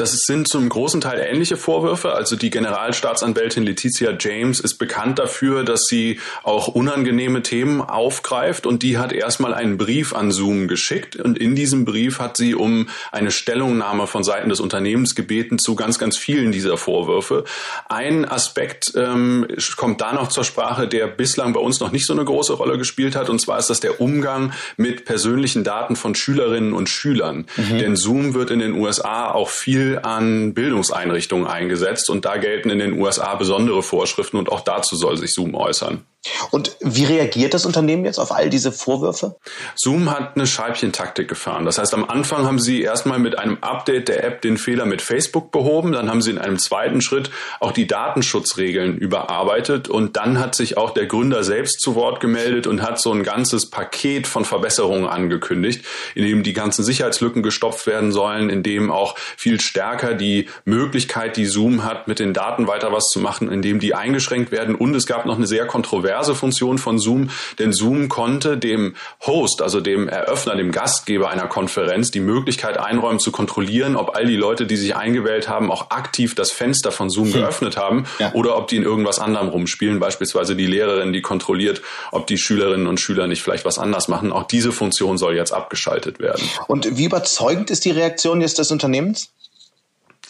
Das 0.00 0.12
sind 0.12 0.48
zum 0.48 0.66
großen 0.66 1.02
Teil 1.02 1.20
ähnliche 1.20 1.58
Vorwürfe. 1.58 2.14
Also 2.14 2.34
die 2.34 2.48
Generalstaatsanwältin 2.48 3.64
Letizia 3.64 4.16
James 4.18 4.58
ist 4.58 4.78
bekannt 4.78 5.18
dafür, 5.18 5.62
dass 5.62 5.88
sie 5.88 6.20
auch 6.42 6.68
unangenehme 6.68 7.42
Themen 7.42 7.82
aufgreift 7.82 8.64
und 8.64 8.82
die 8.82 8.96
hat 8.96 9.12
erstmal 9.12 9.52
einen 9.52 9.76
Brief 9.76 10.14
an 10.14 10.30
Zoom 10.30 10.68
geschickt 10.68 11.16
und 11.16 11.36
in 11.36 11.54
diesem 11.54 11.84
Brief 11.84 12.18
hat 12.18 12.38
sie 12.38 12.54
um 12.54 12.88
eine 13.12 13.30
Stellungnahme 13.30 14.06
von 14.06 14.24
Seiten 14.24 14.48
des 14.48 14.60
Unternehmens 14.60 15.14
gebeten 15.14 15.58
zu 15.58 15.74
ganz, 15.74 15.98
ganz 15.98 16.16
vielen 16.16 16.50
dieser 16.50 16.78
Vorwürfe. 16.78 17.44
Ein 17.90 18.24
Aspekt 18.24 18.94
ähm, 18.96 19.46
kommt 19.76 20.00
da 20.00 20.14
noch 20.14 20.28
zur 20.28 20.44
Sprache, 20.44 20.88
der 20.88 21.08
bislang 21.08 21.52
bei 21.52 21.60
uns 21.60 21.78
noch 21.78 21.92
nicht 21.92 22.06
so 22.06 22.14
eine 22.14 22.24
große 22.24 22.54
Rolle 22.54 22.78
gespielt 22.78 23.16
hat 23.16 23.28
und 23.28 23.38
zwar 23.38 23.58
ist 23.58 23.68
das 23.68 23.80
der 23.80 24.00
Umgang 24.00 24.54
mit 24.78 25.04
persönlichen 25.04 25.62
Daten 25.62 25.94
von 25.94 26.14
Schülerinnen 26.14 26.72
und 26.72 26.88
Schülern. 26.88 27.44
Mhm. 27.58 27.78
Denn 27.78 27.96
Zoom 27.96 28.32
wird 28.32 28.50
in 28.50 28.60
den 28.60 28.72
USA 28.72 29.30
auch 29.30 29.50
viel 29.50 29.89
an 29.98 30.54
Bildungseinrichtungen 30.54 31.46
eingesetzt 31.46 32.10
und 32.10 32.24
da 32.24 32.36
gelten 32.36 32.70
in 32.70 32.78
den 32.78 33.00
USA 33.00 33.34
besondere 33.34 33.82
Vorschriften 33.82 34.36
und 34.36 34.50
auch 34.50 34.60
dazu 34.60 34.96
soll 34.96 35.16
sich 35.16 35.32
Zoom 35.32 35.54
äußern. 35.54 36.04
Und 36.50 36.76
wie 36.80 37.06
reagiert 37.06 37.54
das 37.54 37.64
Unternehmen 37.64 38.04
jetzt 38.04 38.18
auf 38.18 38.30
all 38.30 38.50
diese 38.50 38.72
Vorwürfe? 38.72 39.36
Zoom 39.74 40.10
hat 40.10 40.36
eine 40.36 40.46
Scheibchentaktik 40.46 41.28
gefahren. 41.28 41.64
Das 41.64 41.78
heißt, 41.78 41.94
am 41.94 42.04
Anfang 42.04 42.44
haben 42.44 42.58
sie 42.58 42.82
erstmal 42.82 43.18
mit 43.18 43.38
einem 43.38 43.58
Update 43.62 44.08
der 44.08 44.22
App 44.24 44.42
den 44.42 44.58
Fehler 44.58 44.84
mit 44.84 45.00
Facebook 45.00 45.50
behoben. 45.50 45.92
Dann 45.92 46.10
haben 46.10 46.20
sie 46.20 46.30
in 46.30 46.38
einem 46.38 46.58
zweiten 46.58 47.00
Schritt 47.00 47.30
auch 47.58 47.72
die 47.72 47.86
Datenschutzregeln 47.86 48.98
überarbeitet. 48.98 49.88
Und 49.88 50.16
dann 50.18 50.38
hat 50.38 50.54
sich 50.54 50.76
auch 50.76 50.90
der 50.90 51.06
Gründer 51.06 51.42
selbst 51.42 51.80
zu 51.80 51.94
Wort 51.94 52.20
gemeldet 52.20 52.66
und 52.66 52.82
hat 52.82 53.00
so 53.00 53.12
ein 53.12 53.22
ganzes 53.22 53.70
Paket 53.70 54.26
von 54.26 54.44
Verbesserungen 54.44 55.08
angekündigt, 55.08 55.86
in 56.14 56.24
dem 56.24 56.42
die 56.42 56.52
ganzen 56.52 56.84
Sicherheitslücken 56.84 57.42
gestopft 57.42 57.86
werden 57.86 58.12
sollen, 58.12 58.50
in 58.50 58.62
dem 58.62 58.90
auch 58.90 59.16
viel 59.16 59.58
stärker 59.58 60.12
die 60.12 60.50
Möglichkeit, 60.66 61.38
die 61.38 61.46
Zoom 61.46 61.84
hat, 61.84 62.08
mit 62.08 62.18
den 62.18 62.34
Daten 62.34 62.66
weiter 62.66 62.92
was 62.92 63.08
zu 63.08 63.20
machen, 63.20 63.50
in 63.50 63.62
dem 63.62 63.80
die 63.80 63.94
eingeschränkt 63.94 64.52
werden. 64.52 64.74
Und 64.74 64.94
es 64.94 65.06
gab 65.06 65.24
noch 65.24 65.36
eine 65.36 65.46
sehr 65.46 65.66
kontroverse 65.66 66.09
kontroverse 66.10 66.34
Funktion 66.34 66.78
von 66.78 66.98
Zoom, 66.98 67.30
denn 67.58 67.72
Zoom 67.72 68.08
konnte 68.08 68.58
dem 68.58 68.94
Host, 69.26 69.62
also 69.62 69.80
dem 69.80 70.08
Eröffner, 70.08 70.56
dem 70.56 70.72
Gastgeber 70.72 71.30
einer 71.30 71.46
Konferenz, 71.46 72.10
die 72.10 72.20
Möglichkeit 72.20 72.78
einräumen 72.78 73.20
zu 73.20 73.30
kontrollieren, 73.30 73.96
ob 73.96 74.16
all 74.16 74.26
die 74.26 74.36
Leute, 74.36 74.66
die 74.66 74.76
sich 74.76 74.96
eingewählt 74.96 75.48
haben, 75.48 75.70
auch 75.70 75.90
aktiv 75.90 76.34
das 76.34 76.50
Fenster 76.50 76.90
von 76.90 77.10
Zoom 77.10 77.26
hm. 77.26 77.32
geöffnet 77.34 77.76
haben 77.76 78.04
ja. 78.18 78.32
oder 78.34 78.56
ob 78.56 78.68
die 78.68 78.76
in 78.76 78.82
irgendwas 78.82 79.18
anderem 79.18 79.48
rumspielen, 79.48 80.00
beispielsweise 80.00 80.56
die 80.56 80.66
Lehrerin, 80.66 81.12
die 81.12 81.22
kontrolliert, 81.22 81.80
ob 82.10 82.26
die 82.26 82.38
Schülerinnen 82.38 82.86
und 82.86 83.00
Schüler 83.00 83.26
nicht 83.26 83.42
vielleicht 83.42 83.64
was 83.64 83.78
anders 83.78 84.08
machen. 84.08 84.32
Auch 84.32 84.44
diese 84.44 84.72
Funktion 84.72 85.18
soll 85.18 85.36
jetzt 85.36 85.52
abgeschaltet 85.52 86.18
werden. 86.18 86.42
Und 86.66 86.96
wie 86.96 87.04
überzeugend 87.04 87.70
ist 87.70 87.84
die 87.84 87.90
Reaktion 87.90 88.40
jetzt 88.40 88.58
des 88.58 88.70
Unternehmens? 88.70 89.30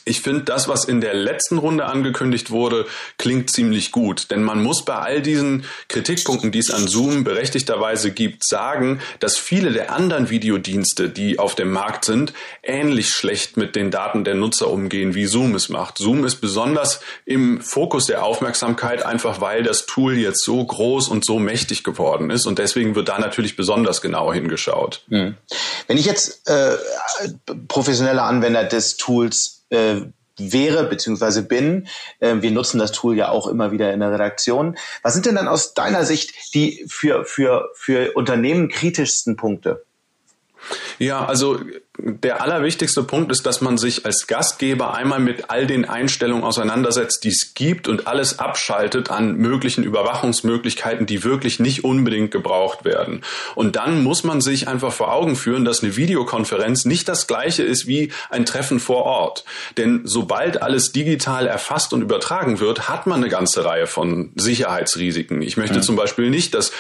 Ich 0.04 0.22
finde, 0.22 0.42
das, 0.42 0.68
was 0.68 0.84
in 0.84 1.00
der 1.00 1.14
letzten 1.14 1.58
Runde 1.58 1.86
angekündigt 1.86 2.50
wurde, 2.50 2.86
klingt 3.18 3.50
ziemlich 3.50 3.92
gut. 3.92 4.30
Denn 4.30 4.42
man 4.42 4.62
muss 4.62 4.84
bei 4.84 4.96
all 4.96 5.20
diesen 5.20 5.64
Kritikpunkten, 5.88 6.52
die 6.52 6.58
es 6.58 6.70
an 6.70 6.88
Zoom 6.88 7.24
berechtigterweise 7.24 8.10
gibt, 8.10 8.44
sagen, 8.44 9.00
dass 9.20 9.36
viele 9.36 9.72
der 9.72 9.92
anderen 9.92 10.30
Videodienste, 10.30 11.10
die 11.10 11.38
auf 11.38 11.54
dem 11.54 11.70
Markt 11.70 12.04
sind, 12.04 12.32
ähnlich 12.62 13.10
schlecht 13.10 13.56
mit 13.56 13.76
den 13.76 13.90
Daten 13.90 14.24
der 14.24 14.34
Nutzer 14.34 14.68
umgehen, 14.70 15.14
wie 15.14 15.26
Zoom 15.26 15.54
es 15.54 15.68
macht. 15.68 15.98
Zoom 15.98 16.24
ist 16.24 16.36
besonders 16.36 17.00
im 17.24 17.60
Fokus 17.60 18.06
der 18.06 18.24
Aufmerksamkeit, 18.24 19.04
einfach 19.04 19.40
weil 19.40 19.62
das 19.62 19.86
Tool 19.86 20.16
jetzt 20.16 20.44
so 20.44 20.64
groß 20.64 21.08
und 21.08 21.24
so 21.24 21.38
mächtig 21.38 21.84
geworden 21.84 22.30
ist. 22.30 22.46
Und 22.46 22.58
deswegen 22.58 22.94
wird 22.94 23.08
da 23.08 23.18
natürlich 23.18 23.56
besonders 23.56 24.00
genau 24.00 24.32
hingeschaut. 24.32 25.04
Hm. 25.08 25.36
Wenn 25.86 25.98
ich 25.98 26.06
jetzt 26.06 26.48
äh, 26.48 26.76
professioneller 27.68 28.24
Anwender 28.24 28.64
des 28.64 28.96
Tools 28.96 29.59
äh, 29.70 30.02
wäre 30.38 30.84
beziehungsweise 30.84 31.42
bin. 31.42 31.88
Äh, 32.20 32.36
wir 32.40 32.50
nutzen 32.50 32.78
das 32.78 32.92
Tool 32.92 33.16
ja 33.16 33.28
auch 33.28 33.46
immer 33.46 33.72
wieder 33.72 33.92
in 33.92 34.00
der 34.00 34.12
Redaktion. 34.12 34.76
Was 35.02 35.14
sind 35.14 35.26
denn 35.26 35.34
dann 35.34 35.48
aus 35.48 35.74
deiner 35.74 36.04
Sicht 36.04 36.54
die 36.54 36.84
für, 36.88 37.24
für, 37.24 37.70
für 37.74 38.12
Unternehmen 38.14 38.68
kritischsten 38.68 39.36
Punkte? 39.36 39.84
Ja, 40.98 41.24
also 41.24 41.58
der 42.02 42.42
allerwichtigste 42.42 43.02
Punkt 43.02 43.30
ist, 43.32 43.46
dass 43.46 43.60
man 43.60 43.78
sich 43.78 44.06
als 44.06 44.26
Gastgeber 44.26 44.94
einmal 44.94 45.20
mit 45.20 45.50
all 45.50 45.66
den 45.66 45.84
Einstellungen 45.84 46.44
auseinandersetzt, 46.44 47.24
die 47.24 47.28
es 47.28 47.54
gibt 47.54 47.88
und 47.88 48.06
alles 48.06 48.38
abschaltet 48.38 49.10
an 49.10 49.36
möglichen 49.36 49.84
Überwachungsmöglichkeiten, 49.84 51.06
die 51.06 51.24
wirklich 51.24 51.60
nicht 51.60 51.84
unbedingt 51.84 52.30
gebraucht 52.30 52.84
werden. 52.84 53.22
Und 53.54 53.76
dann 53.76 54.02
muss 54.02 54.24
man 54.24 54.40
sich 54.40 54.68
einfach 54.68 54.92
vor 54.92 55.12
Augen 55.12 55.36
führen, 55.36 55.64
dass 55.64 55.82
eine 55.82 55.96
Videokonferenz 55.96 56.84
nicht 56.84 57.08
das 57.08 57.26
gleiche 57.26 57.62
ist 57.62 57.86
wie 57.86 58.12
ein 58.30 58.46
Treffen 58.46 58.80
vor 58.80 59.04
Ort. 59.04 59.44
Denn 59.76 60.02
sobald 60.04 60.62
alles 60.62 60.92
digital 60.92 61.46
erfasst 61.46 61.92
und 61.92 62.02
übertragen 62.02 62.60
wird, 62.60 62.88
hat 62.88 63.06
man 63.06 63.20
eine 63.20 63.30
ganze 63.30 63.64
Reihe 63.64 63.86
von 63.86 64.32
Sicherheitsrisiken. 64.36 65.42
Ich 65.42 65.56
möchte 65.56 65.78
mhm. 65.78 65.82
zum 65.82 65.96
Beispiel 65.96 66.30
nicht, 66.30 66.54
dass 66.54 66.72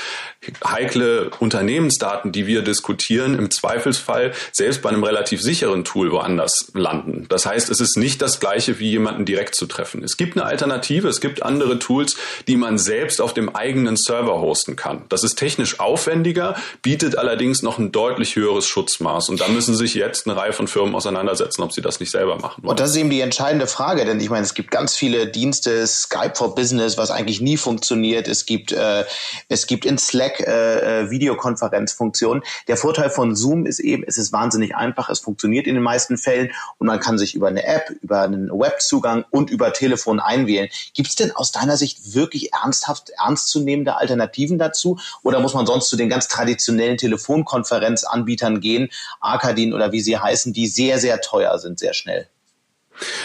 heikle 0.64 1.30
Unternehmensdaten, 1.38 2.32
die 2.32 2.46
wir 2.46 2.62
diskutieren, 2.62 3.38
im 3.38 3.50
Zweifelsfall 3.50 4.32
selbst 4.52 4.82
bei 4.82 4.88
einem 4.88 5.02
relativ 5.10 5.42
sicheren 5.42 5.84
Tool 5.84 6.12
woanders 6.12 6.70
landen. 6.72 7.26
Das 7.28 7.44
heißt, 7.44 7.68
es 7.68 7.80
ist 7.80 7.96
nicht 7.96 8.22
das 8.22 8.38
gleiche, 8.38 8.78
wie 8.78 8.90
jemanden 8.90 9.24
direkt 9.24 9.56
zu 9.56 9.66
treffen. 9.66 10.04
Es 10.04 10.16
gibt 10.16 10.36
eine 10.36 10.46
Alternative, 10.46 11.08
es 11.08 11.20
gibt 11.20 11.42
andere 11.42 11.80
Tools, 11.80 12.16
die 12.46 12.56
man 12.56 12.78
selbst 12.78 13.20
auf 13.20 13.34
dem 13.34 13.54
eigenen 13.54 13.96
Server 13.96 14.40
hosten 14.40 14.76
kann. 14.76 15.02
Das 15.08 15.24
ist 15.24 15.34
technisch 15.34 15.80
aufwendiger, 15.80 16.54
bietet 16.82 17.18
allerdings 17.18 17.62
noch 17.62 17.78
ein 17.78 17.90
deutlich 17.90 18.36
höheres 18.36 18.66
Schutzmaß. 18.68 19.30
Und 19.30 19.40
da 19.40 19.48
müssen 19.48 19.74
sich 19.74 19.94
jetzt 19.94 20.28
eine 20.28 20.36
Reihe 20.36 20.52
von 20.52 20.68
Firmen 20.68 20.94
auseinandersetzen, 20.94 21.62
ob 21.62 21.72
sie 21.72 21.82
das 21.82 21.98
nicht 21.98 22.12
selber 22.12 22.36
machen 22.36 22.62
wollen. 22.62 22.70
Und 22.70 22.80
das 22.80 22.90
ist 22.90 22.96
eben 22.96 23.10
die 23.10 23.20
entscheidende 23.20 23.66
Frage, 23.66 24.04
denn 24.04 24.20
ich 24.20 24.30
meine, 24.30 24.44
es 24.44 24.54
gibt 24.54 24.70
ganz 24.70 24.94
viele 24.94 25.26
Dienste, 25.26 25.86
Skype 25.88 26.34
for 26.36 26.54
Business, 26.54 26.96
was 26.96 27.10
eigentlich 27.10 27.40
nie 27.40 27.56
funktioniert. 27.56 28.28
Es 28.28 28.46
gibt, 28.46 28.70
äh, 28.70 29.04
es 29.48 29.66
gibt 29.66 29.84
in 29.84 29.98
Slack 29.98 30.38
äh, 30.40 31.00
äh 31.00 31.10
Videokonferenzfunktionen. 31.10 32.44
Der 32.68 32.76
Vorteil 32.76 33.10
von 33.10 33.34
Zoom 33.34 33.66
ist 33.66 33.80
eben, 33.80 34.04
es 34.06 34.18
ist 34.18 34.32
wahnsinnig 34.32 34.76
einfach 34.76 34.99
einfach, 35.00 35.10
es 35.10 35.20
funktioniert 35.20 35.66
in 35.66 35.74
den 35.74 35.82
meisten 35.82 36.18
Fällen 36.18 36.52
und 36.78 36.86
man 36.86 37.00
kann 37.00 37.18
sich 37.18 37.34
über 37.34 37.48
eine 37.48 37.64
App, 37.64 37.90
über 38.02 38.22
einen 38.22 38.50
Webzugang 38.50 39.24
und 39.30 39.50
über 39.50 39.72
Telefon 39.72 40.20
einwählen. 40.20 40.68
Gibt 40.94 41.08
es 41.08 41.16
denn 41.16 41.32
aus 41.32 41.52
deiner 41.52 41.76
Sicht 41.76 42.14
wirklich 42.14 42.52
ernsthaft 42.52 43.10
ernstzunehmende 43.18 43.96
Alternativen 43.96 44.58
dazu 44.58 44.98
oder 45.22 45.40
muss 45.40 45.54
man 45.54 45.66
sonst 45.66 45.88
zu 45.88 45.96
den 45.96 46.08
ganz 46.08 46.28
traditionellen 46.28 46.98
Telefonkonferenzanbietern 46.98 48.60
gehen, 48.60 48.90
Arcadin 49.20 49.72
oder 49.72 49.92
wie 49.92 50.00
sie 50.00 50.18
heißen, 50.18 50.52
die 50.52 50.66
sehr, 50.66 50.98
sehr 50.98 51.20
teuer 51.20 51.58
sind, 51.58 51.78
sehr 51.78 51.94
schnell? 51.94 52.28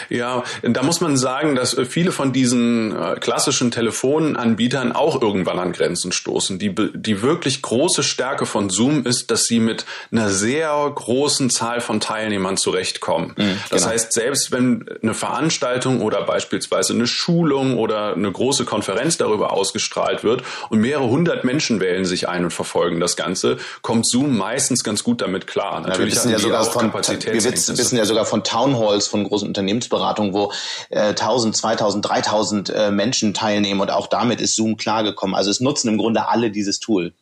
Ja, 0.09 0.43
da 0.63 0.83
muss 0.83 1.01
man 1.01 1.17
sagen, 1.17 1.55
dass 1.55 1.77
äh, 1.77 1.85
viele 1.85 2.11
von 2.11 2.33
diesen 2.33 2.95
äh, 2.95 3.15
klassischen 3.19 3.71
Telefonanbietern 3.71 4.91
auch 4.91 5.21
irgendwann 5.21 5.59
an 5.59 5.71
Grenzen 5.71 6.11
stoßen. 6.11 6.59
Die, 6.59 6.73
die 6.73 7.21
wirklich 7.21 7.61
große 7.61 8.03
Stärke 8.03 8.45
von 8.45 8.69
Zoom 8.69 9.05
ist, 9.05 9.31
dass 9.31 9.45
sie 9.45 9.59
mit 9.59 9.85
einer 10.11 10.29
sehr 10.29 10.91
großen 10.93 11.49
Zahl 11.49 11.81
von 11.81 11.99
Teilnehmern 11.99 12.57
zurechtkommen. 12.57 13.33
Mhm, 13.37 13.59
das 13.69 13.81
genau. 13.81 13.93
heißt, 13.93 14.13
selbst 14.13 14.51
wenn 14.51 14.85
eine 15.01 15.13
Veranstaltung 15.13 16.01
oder 16.01 16.23
beispielsweise 16.23 16.93
eine 16.93 17.07
Schulung 17.07 17.77
oder 17.77 18.13
eine 18.13 18.31
große 18.31 18.65
Konferenz 18.65 19.17
darüber 19.17 19.53
ausgestrahlt 19.53 20.23
wird 20.23 20.43
und 20.69 20.79
mehrere 20.79 21.07
hundert 21.07 21.43
Menschen 21.43 21.79
wählen 21.79 22.05
sich 22.05 22.29
ein 22.29 22.45
und 22.45 22.51
verfolgen 22.51 22.99
das 22.99 23.15
Ganze, 23.15 23.57
kommt 23.81 24.05
Zoom 24.05 24.37
meistens 24.37 24.83
ganz 24.83 25.03
gut 25.03 25.21
damit 25.21 25.47
klar. 25.47 25.81
Natürlich 25.81 26.15
ja, 26.15 26.25
wir 26.25 26.31
wissen 26.31 26.31
ja 26.31 26.39
sogar 26.39 26.63
von, 26.65 26.93
wir 26.93 27.33
wissen 27.33 27.97
ja 27.97 28.05
sogar 28.05 28.25
von 28.25 28.43
Townhalls 28.43 29.07
von 29.07 29.23
großen 29.23 29.47
Unternehmen 29.47 29.64
Unternehmensberatung, 29.65 30.33
wo 30.33 30.51
äh, 30.89 31.09
1000, 31.09 31.55
2000, 31.55 32.05
3000 32.05 32.69
äh, 32.69 32.91
Menschen 32.91 33.33
teilnehmen 33.33 33.81
und 33.81 33.91
auch 33.91 34.07
damit 34.07 34.39
ist 34.39 34.55
Zoom 34.55 34.77
klargekommen. 34.77 35.35
Also 35.35 35.49
es 35.49 35.59
nutzen 35.59 35.89
im 35.89 35.97
Grunde 35.97 36.27
alle 36.27 36.51
dieses 36.51 36.79
Tool. 36.79 37.13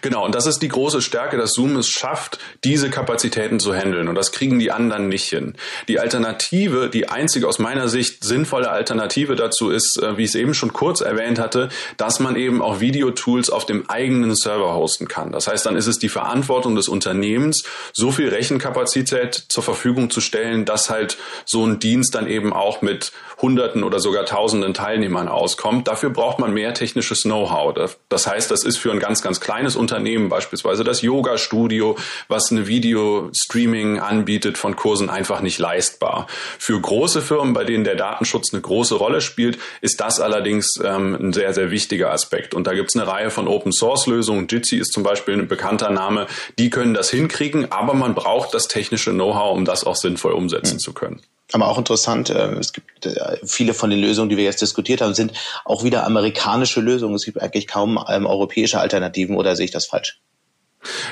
Genau, 0.00 0.24
und 0.24 0.34
das 0.34 0.46
ist 0.46 0.60
die 0.60 0.68
große 0.68 1.02
Stärke, 1.02 1.36
dass 1.36 1.52
Zoom 1.52 1.76
es 1.76 1.88
schafft, 1.88 2.38
diese 2.64 2.90
Kapazitäten 2.90 3.60
zu 3.60 3.74
handeln. 3.74 4.08
Und 4.08 4.14
das 4.14 4.32
kriegen 4.32 4.58
die 4.58 4.70
anderen 4.70 5.08
nicht 5.08 5.28
hin. 5.28 5.54
Die 5.88 6.00
Alternative, 6.00 6.88
die 6.88 7.08
einzige 7.08 7.48
aus 7.48 7.58
meiner 7.58 7.88
Sicht 7.88 8.24
sinnvolle 8.24 8.70
Alternative 8.70 9.36
dazu 9.36 9.70
ist, 9.70 10.02
äh, 10.02 10.16
wie 10.16 10.22
ich 10.22 10.30
es 10.30 10.34
eben 10.34 10.54
schon 10.54 10.72
kurz 10.72 11.00
erwähnt 11.00 11.38
hatte, 11.38 11.68
dass 11.96 12.20
man 12.20 12.36
eben 12.36 12.62
auch 12.62 12.80
Videotools 12.80 13.50
auf 13.50 13.66
dem 13.66 13.88
eigenen 13.88 14.34
Server 14.34 14.74
hosten 14.74 15.08
kann. 15.08 15.32
Das 15.32 15.46
heißt, 15.46 15.66
dann 15.66 15.76
ist 15.76 15.86
es 15.86 15.98
die 15.98 16.08
Verantwortung 16.08 16.76
des 16.76 16.88
Unternehmens, 16.88 17.64
so 17.92 18.10
viel 18.10 18.28
Rechenkapazität 18.28 19.34
zur 19.48 19.62
Verfügung 19.62 20.10
zu 20.10 20.20
stellen, 20.20 20.64
dass 20.64 20.90
halt 20.90 21.18
so 21.44 21.64
ein 21.64 21.78
Dienst 21.78 22.14
dann 22.14 22.26
eben 22.26 22.52
auch 22.52 22.82
mit 22.82 23.12
Hunderten 23.40 23.84
oder 23.84 24.00
sogar 24.00 24.24
Tausenden 24.24 24.74
Teilnehmern 24.74 25.28
auskommt. 25.28 25.88
Dafür 25.88 26.10
braucht 26.10 26.38
man 26.38 26.54
mehr 26.54 26.72
technisches 26.72 27.22
Know-how. 27.22 27.74
Das 28.08 28.26
heißt, 28.26 28.50
das 28.50 28.64
ist 28.64 28.78
für 28.78 28.92
ein 28.92 28.98
ganz, 28.98 29.22
ganz 29.22 29.40
kleines 29.40 29.65
kleines 29.66 29.76
Unternehmen, 29.76 30.28
beispielsweise 30.28 30.84
das 30.84 31.02
Yoga-Studio, 31.02 31.96
was 32.28 32.52
eine 32.52 32.68
Video-Streaming 32.68 33.98
anbietet 33.98 34.58
von 34.58 34.76
Kursen, 34.76 35.10
einfach 35.10 35.40
nicht 35.40 35.58
leistbar. 35.58 36.28
Für 36.58 36.80
große 36.80 37.20
Firmen, 37.20 37.52
bei 37.52 37.64
denen 37.64 37.82
der 37.82 37.96
Datenschutz 37.96 38.52
eine 38.52 38.62
große 38.62 38.94
Rolle 38.94 39.20
spielt, 39.20 39.58
ist 39.80 40.00
das 40.00 40.20
allerdings 40.20 40.78
ähm, 40.82 41.16
ein 41.20 41.32
sehr, 41.32 41.52
sehr 41.52 41.70
wichtiger 41.72 42.12
Aspekt. 42.12 42.54
Und 42.54 42.66
da 42.66 42.74
gibt 42.74 42.90
es 42.90 42.96
eine 42.96 43.08
Reihe 43.08 43.30
von 43.30 43.48
Open-Source-Lösungen. 43.48 44.46
Jitsi 44.48 44.76
ist 44.76 44.92
zum 44.92 45.02
Beispiel 45.02 45.34
ein 45.34 45.48
bekannter 45.48 45.90
Name. 45.90 46.26
Die 46.58 46.70
können 46.70 46.94
das 46.94 47.10
hinkriegen, 47.10 47.72
aber 47.72 47.94
man 47.94 48.14
braucht 48.14 48.54
das 48.54 48.68
technische 48.68 49.10
Know-how, 49.10 49.56
um 49.56 49.64
das 49.64 49.84
auch 49.84 49.96
sinnvoll 49.96 50.32
umsetzen 50.32 50.74
mhm. 50.74 50.80
zu 50.80 50.92
können. 50.92 51.20
Aber 51.52 51.68
auch 51.68 51.78
interessant, 51.78 52.30
äh, 52.30 52.54
es 52.54 52.72
gibt 52.72 53.06
äh, 53.06 53.38
viele 53.44 53.72
von 53.72 53.90
den 53.90 54.00
Lösungen, 54.00 54.28
die 54.28 54.36
wir 54.36 54.44
jetzt 54.44 54.60
diskutiert 54.60 55.00
haben, 55.00 55.14
sind 55.14 55.32
auch 55.64 55.84
wieder 55.84 56.04
amerikanische 56.04 56.80
Lösungen. 56.80 57.14
Es 57.14 57.24
gibt 57.24 57.40
eigentlich 57.40 57.68
kaum 57.68 58.02
ähm, 58.08 58.26
europäische 58.26 58.80
Alternativen 58.80 59.36
oder 59.36 59.54
sehe 59.54 59.66
ich 59.66 59.70
das 59.70 59.86
falsch? 59.86 60.20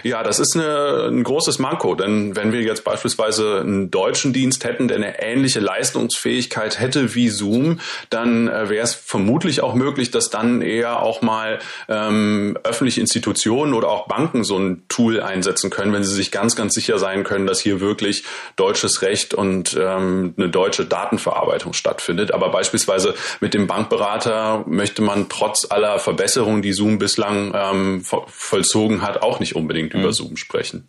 Ja, 0.03 0.23
das 0.23 0.39
ist 0.39 0.57
eine, 0.57 1.09
ein 1.11 1.23
großes 1.23 1.59
Manko, 1.59 1.95
denn 1.95 2.37
wenn 2.37 2.53
wir 2.53 2.63
jetzt 2.63 2.85
beispielsweise 2.85 3.61
einen 3.61 3.91
deutschen 3.91 4.33
Dienst 4.33 4.65
hätten, 4.65 4.89
der 4.89 4.99
eine 4.99 5.23
ähnliche 5.23 5.61
Leistungsfähigkeit 5.61 6.81
hätte 6.81 7.15
wie 7.15 7.29
Zoom, 7.29 7.81
dann 8.11 8.49
äh, 8.49 8.69
wäre 8.69 8.85
es 8.85 8.95
vermutlich 8.95 9.63
auch 9.63 9.75
möglich, 9.75 10.11
dass 10.11 10.31
dann 10.31 10.63
eher 10.63 11.03
auch 11.03 11.23
mal 11.23 11.59
ähm, 11.89 12.59
öffentliche 12.65 13.01
Institutionen 13.01 13.75
oder 13.75 13.89
auch 13.89 14.09
Banken 14.09 14.45
so 14.45 14.59
ein 14.59 14.85
Tool 14.89 15.21
einsetzen 15.21 15.71
können, 15.71 15.93
wenn 15.93 16.05
sie 16.05 16.15
sich 16.15 16.31
ganz, 16.31 16.57
ganz 16.57 16.75
sicher 16.75 16.99
sein 16.99 17.25
können, 17.25 17.47
dass 17.47 17.61
hier 17.61 17.81
wirklich 17.81 18.25
deutsches 18.57 19.03
Recht 19.03 19.35
und 19.35 19.77
ähm, 19.81 20.35
eine 20.37 20.49
deutsche 20.49 20.85
Datenverarbeitung 20.85 21.73
stattfindet. 21.73 22.33
Aber 22.33 22.51
beispielsweise 22.51 23.15
mit 23.41 23.55
dem 23.55 23.67
Bankberater 23.67 24.65
möchte 24.67 25.03
man 25.03 25.29
trotz 25.29 25.71
aller 25.71 25.99
Verbesserungen, 25.99 26.63
die 26.63 26.73
Zoom 26.73 26.99
bislang 26.99 27.53
ähm, 27.55 28.05
vollzogen 28.27 29.03
hat, 29.03 29.23
auch 29.23 29.41
nicht 29.41 29.57
um 29.57 29.64
unbedingt 29.65 29.95
mhm. 29.95 30.01
über 30.01 30.13
Zoom 30.13 30.37
sprechen. 30.37 30.89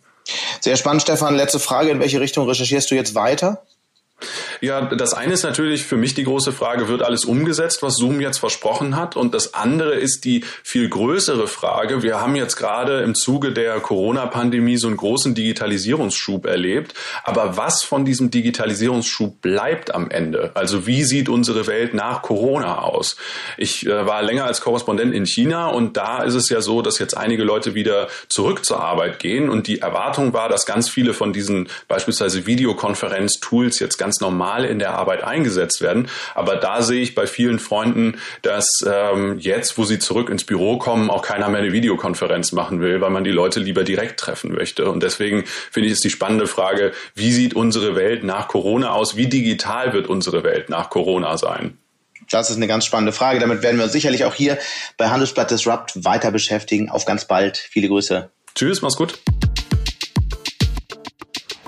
Sehr 0.60 0.76
spannend, 0.76 1.02
Stefan. 1.02 1.36
Letzte 1.36 1.58
Frage. 1.58 1.90
In 1.90 2.00
welche 2.00 2.20
Richtung 2.20 2.46
recherchierst 2.46 2.90
du 2.90 2.94
jetzt 2.94 3.14
weiter? 3.14 3.64
Ja, 4.60 4.82
das 4.82 5.14
eine 5.14 5.32
ist 5.32 5.42
natürlich 5.42 5.84
für 5.84 5.96
mich 5.96 6.14
die 6.14 6.24
große 6.24 6.52
Frage, 6.52 6.88
wird 6.88 7.02
alles 7.02 7.24
umgesetzt, 7.24 7.82
was 7.82 7.96
Zoom 7.96 8.20
jetzt 8.20 8.38
versprochen 8.38 8.96
hat? 8.96 9.16
Und 9.16 9.34
das 9.34 9.54
andere 9.54 9.94
ist 9.94 10.24
die 10.24 10.44
viel 10.62 10.88
größere 10.88 11.48
Frage. 11.48 12.02
Wir 12.02 12.20
haben 12.20 12.36
jetzt 12.36 12.56
gerade 12.56 13.02
im 13.02 13.14
Zuge 13.14 13.52
der 13.52 13.80
Corona-Pandemie 13.80 14.76
so 14.76 14.88
einen 14.88 14.96
großen 14.96 15.34
Digitalisierungsschub 15.34 16.46
erlebt. 16.46 16.94
Aber 17.24 17.56
was 17.56 17.82
von 17.82 18.04
diesem 18.04 18.30
Digitalisierungsschub 18.30 19.40
bleibt 19.40 19.94
am 19.94 20.10
Ende? 20.10 20.50
Also 20.54 20.86
wie 20.86 21.04
sieht 21.04 21.28
unsere 21.28 21.66
Welt 21.66 21.94
nach 21.94 22.22
Corona 22.22 22.78
aus? 22.78 23.16
Ich 23.56 23.86
äh, 23.86 24.06
war 24.06 24.22
länger 24.22 24.44
als 24.44 24.60
Korrespondent 24.60 25.14
in 25.14 25.26
China 25.26 25.68
und 25.68 25.96
da 25.96 26.22
ist 26.22 26.34
es 26.34 26.48
ja 26.48 26.60
so, 26.60 26.82
dass 26.82 26.98
jetzt 26.98 27.16
einige 27.16 27.44
Leute 27.44 27.74
wieder 27.74 28.08
zurück 28.28 28.64
zur 28.64 28.80
Arbeit 28.80 29.18
gehen 29.18 29.48
und 29.48 29.66
die 29.66 29.80
Erwartung 29.80 30.32
war, 30.32 30.48
dass 30.48 30.66
ganz 30.66 30.88
viele 30.88 31.12
von 31.12 31.32
diesen 31.32 31.68
beispielsweise 31.88 32.46
Videokonferenz-Tools 32.46 33.78
jetzt 33.78 33.98
ganz 33.98 34.20
normal 34.20 34.45
in 34.64 34.78
der 34.78 34.94
Arbeit 34.94 35.24
eingesetzt 35.24 35.80
werden. 35.80 36.08
Aber 36.34 36.56
da 36.56 36.82
sehe 36.82 37.02
ich 37.02 37.14
bei 37.14 37.26
vielen 37.26 37.58
Freunden, 37.58 38.18
dass 38.42 38.84
ähm, 38.86 39.38
jetzt, 39.38 39.76
wo 39.78 39.84
sie 39.84 39.98
zurück 39.98 40.30
ins 40.30 40.44
Büro 40.44 40.78
kommen, 40.78 41.10
auch 41.10 41.22
keiner 41.22 41.48
mehr 41.48 41.60
eine 41.60 41.72
Videokonferenz 41.72 42.52
machen 42.52 42.80
will, 42.80 43.00
weil 43.00 43.10
man 43.10 43.24
die 43.24 43.30
Leute 43.30 43.60
lieber 43.60 43.84
direkt 43.84 44.20
treffen 44.20 44.52
möchte. 44.52 44.90
Und 44.90 45.02
deswegen 45.02 45.44
finde 45.46 45.88
ich 45.88 45.94
es 45.94 46.00
die 46.00 46.10
spannende 46.10 46.46
Frage, 46.46 46.92
wie 47.14 47.32
sieht 47.32 47.54
unsere 47.54 47.96
Welt 47.96 48.24
nach 48.24 48.48
Corona 48.48 48.90
aus? 48.90 49.16
Wie 49.16 49.26
digital 49.26 49.92
wird 49.92 50.06
unsere 50.06 50.44
Welt 50.44 50.68
nach 50.68 50.90
Corona 50.90 51.36
sein? 51.36 51.78
Das 52.30 52.50
ist 52.50 52.56
eine 52.56 52.66
ganz 52.66 52.84
spannende 52.84 53.12
Frage. 53.12 53.38
Damit 53.38 53.62
werden 53.62 53.76
wir 53.76 53.84
uns 53.84 53.92
sicherlich 53.92 54.24
auch 54.24 54.34
hier 54.34 54.58
bei 54.96 55.08
Handelsblatt 55.08 55.50
Disrupt 55.50 56.04
weiter 56.04 56.30
beschäftigen. 56.30 56.90
Auf 56.90 57.04
ganz 57.04 57.26
bald. 57.26 57.56
Viele 57.56 57.88
Grüße. 57.88 58.30
Tschüss, 58.54 58.82
mach's 58.82 58.96
gut. 58.96 59.18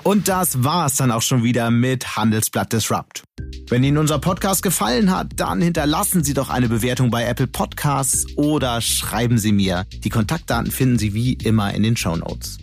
Und 0.09 0.27
das 0.27 0.63
war's 0.63 0.95
dann 0.95 1.11
auch 1.11 1.21
schon 1.21 1.43
wieder 1.43 1.69
mit 1.69 2.17
Handelsblatt 2.17 2.73
Disrupt. 2.73 3.25
Wenn 3.69 3.83
Ihnen 3.83 3.99
unser 3.99 4.17
Podcast 4.17 4.63
gefallen 4.63 5.15
hat, 5.15 5.33
dann 5.35 5.61
hinterlassen 5.61 6.23
Sie 6.23 6.33
doch 6.33 6.49
eine 6.49 6.67
Bewertung 6.67 7.11
bei 7.11 7.25
Apple 7.25 7.45
Podcasts 7.45 8.25
oder 8.35 8.81
schreiben 8.81 9.37
Sie 9.37 9.51
mir. 9.51 9.85
Die 10.03 10.09
Kontaktdaten 10.09 10.71
finden 10.71 10.97
Sie 10.97 11.13
wie 11.13 11.33
immer 11.33 11.75
in 11.75 11.83
den 11.83 11.95
Show 11.95 12.15
Notes. 12.15 12.57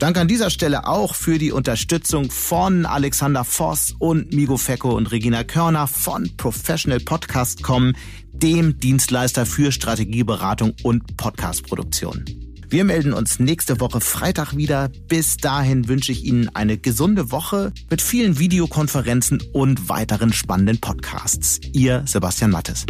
Danke 0.00 0.20
an 0.20 0.28
dieser 0.28 0.50
Stelle 0.50 0.86
auch 0.86 1.14
für 1.14 1.38
die 1.38 1.50
Unterstützung 1.50 2.30
von 2.30 2.84
Alexander 2.84 3.44
Voss 3.44 3.94
und 3.98 4.34
Migo 4.34 4.58
Fecko 4.58 4.94
und 4.94 5.10
Regina 5.12 5.44
Körner 5.44 5.86
von 5.86 6.28
Professional 6.36 7.00
Podcast.com, 7.00 7.94
dem 8.34 8.78
Dienstleister 8.78 9.46
für 9.46 9.72
Strategieberatung 9.72 10.74
und 10.82 11.16
Podcastproduktion. 11.16 12.51
Wir 12.72 12.84
melden 12.84 13.12
uns 13.12 13.38
nächste 13.38 13.80
Woche 13.80 14.00
Freitag 14.00 14.56
wieder. 14.56 14.90
Bis 15.06 15.36
dahin 15.36 15.88
wünsche 15.88 16.10
ich 16.10 16.24
Ihnen 16.24 16.48
eine 16.56 16.78
gesunde 16.78 17.30
Woche 17.30 17.70
mit 17.90 18.00
vielen 18.00 18.38
Videokonferenzen 18.38 19.42
und 19.52 19.90
weiteren 19.90 20.32
spannenden 20.32 20.80
Podcasts. 20.80 21.60
Ihr 21.74 22.02
Sebastian 22.06 22.50
Mattes. 22.50 22.86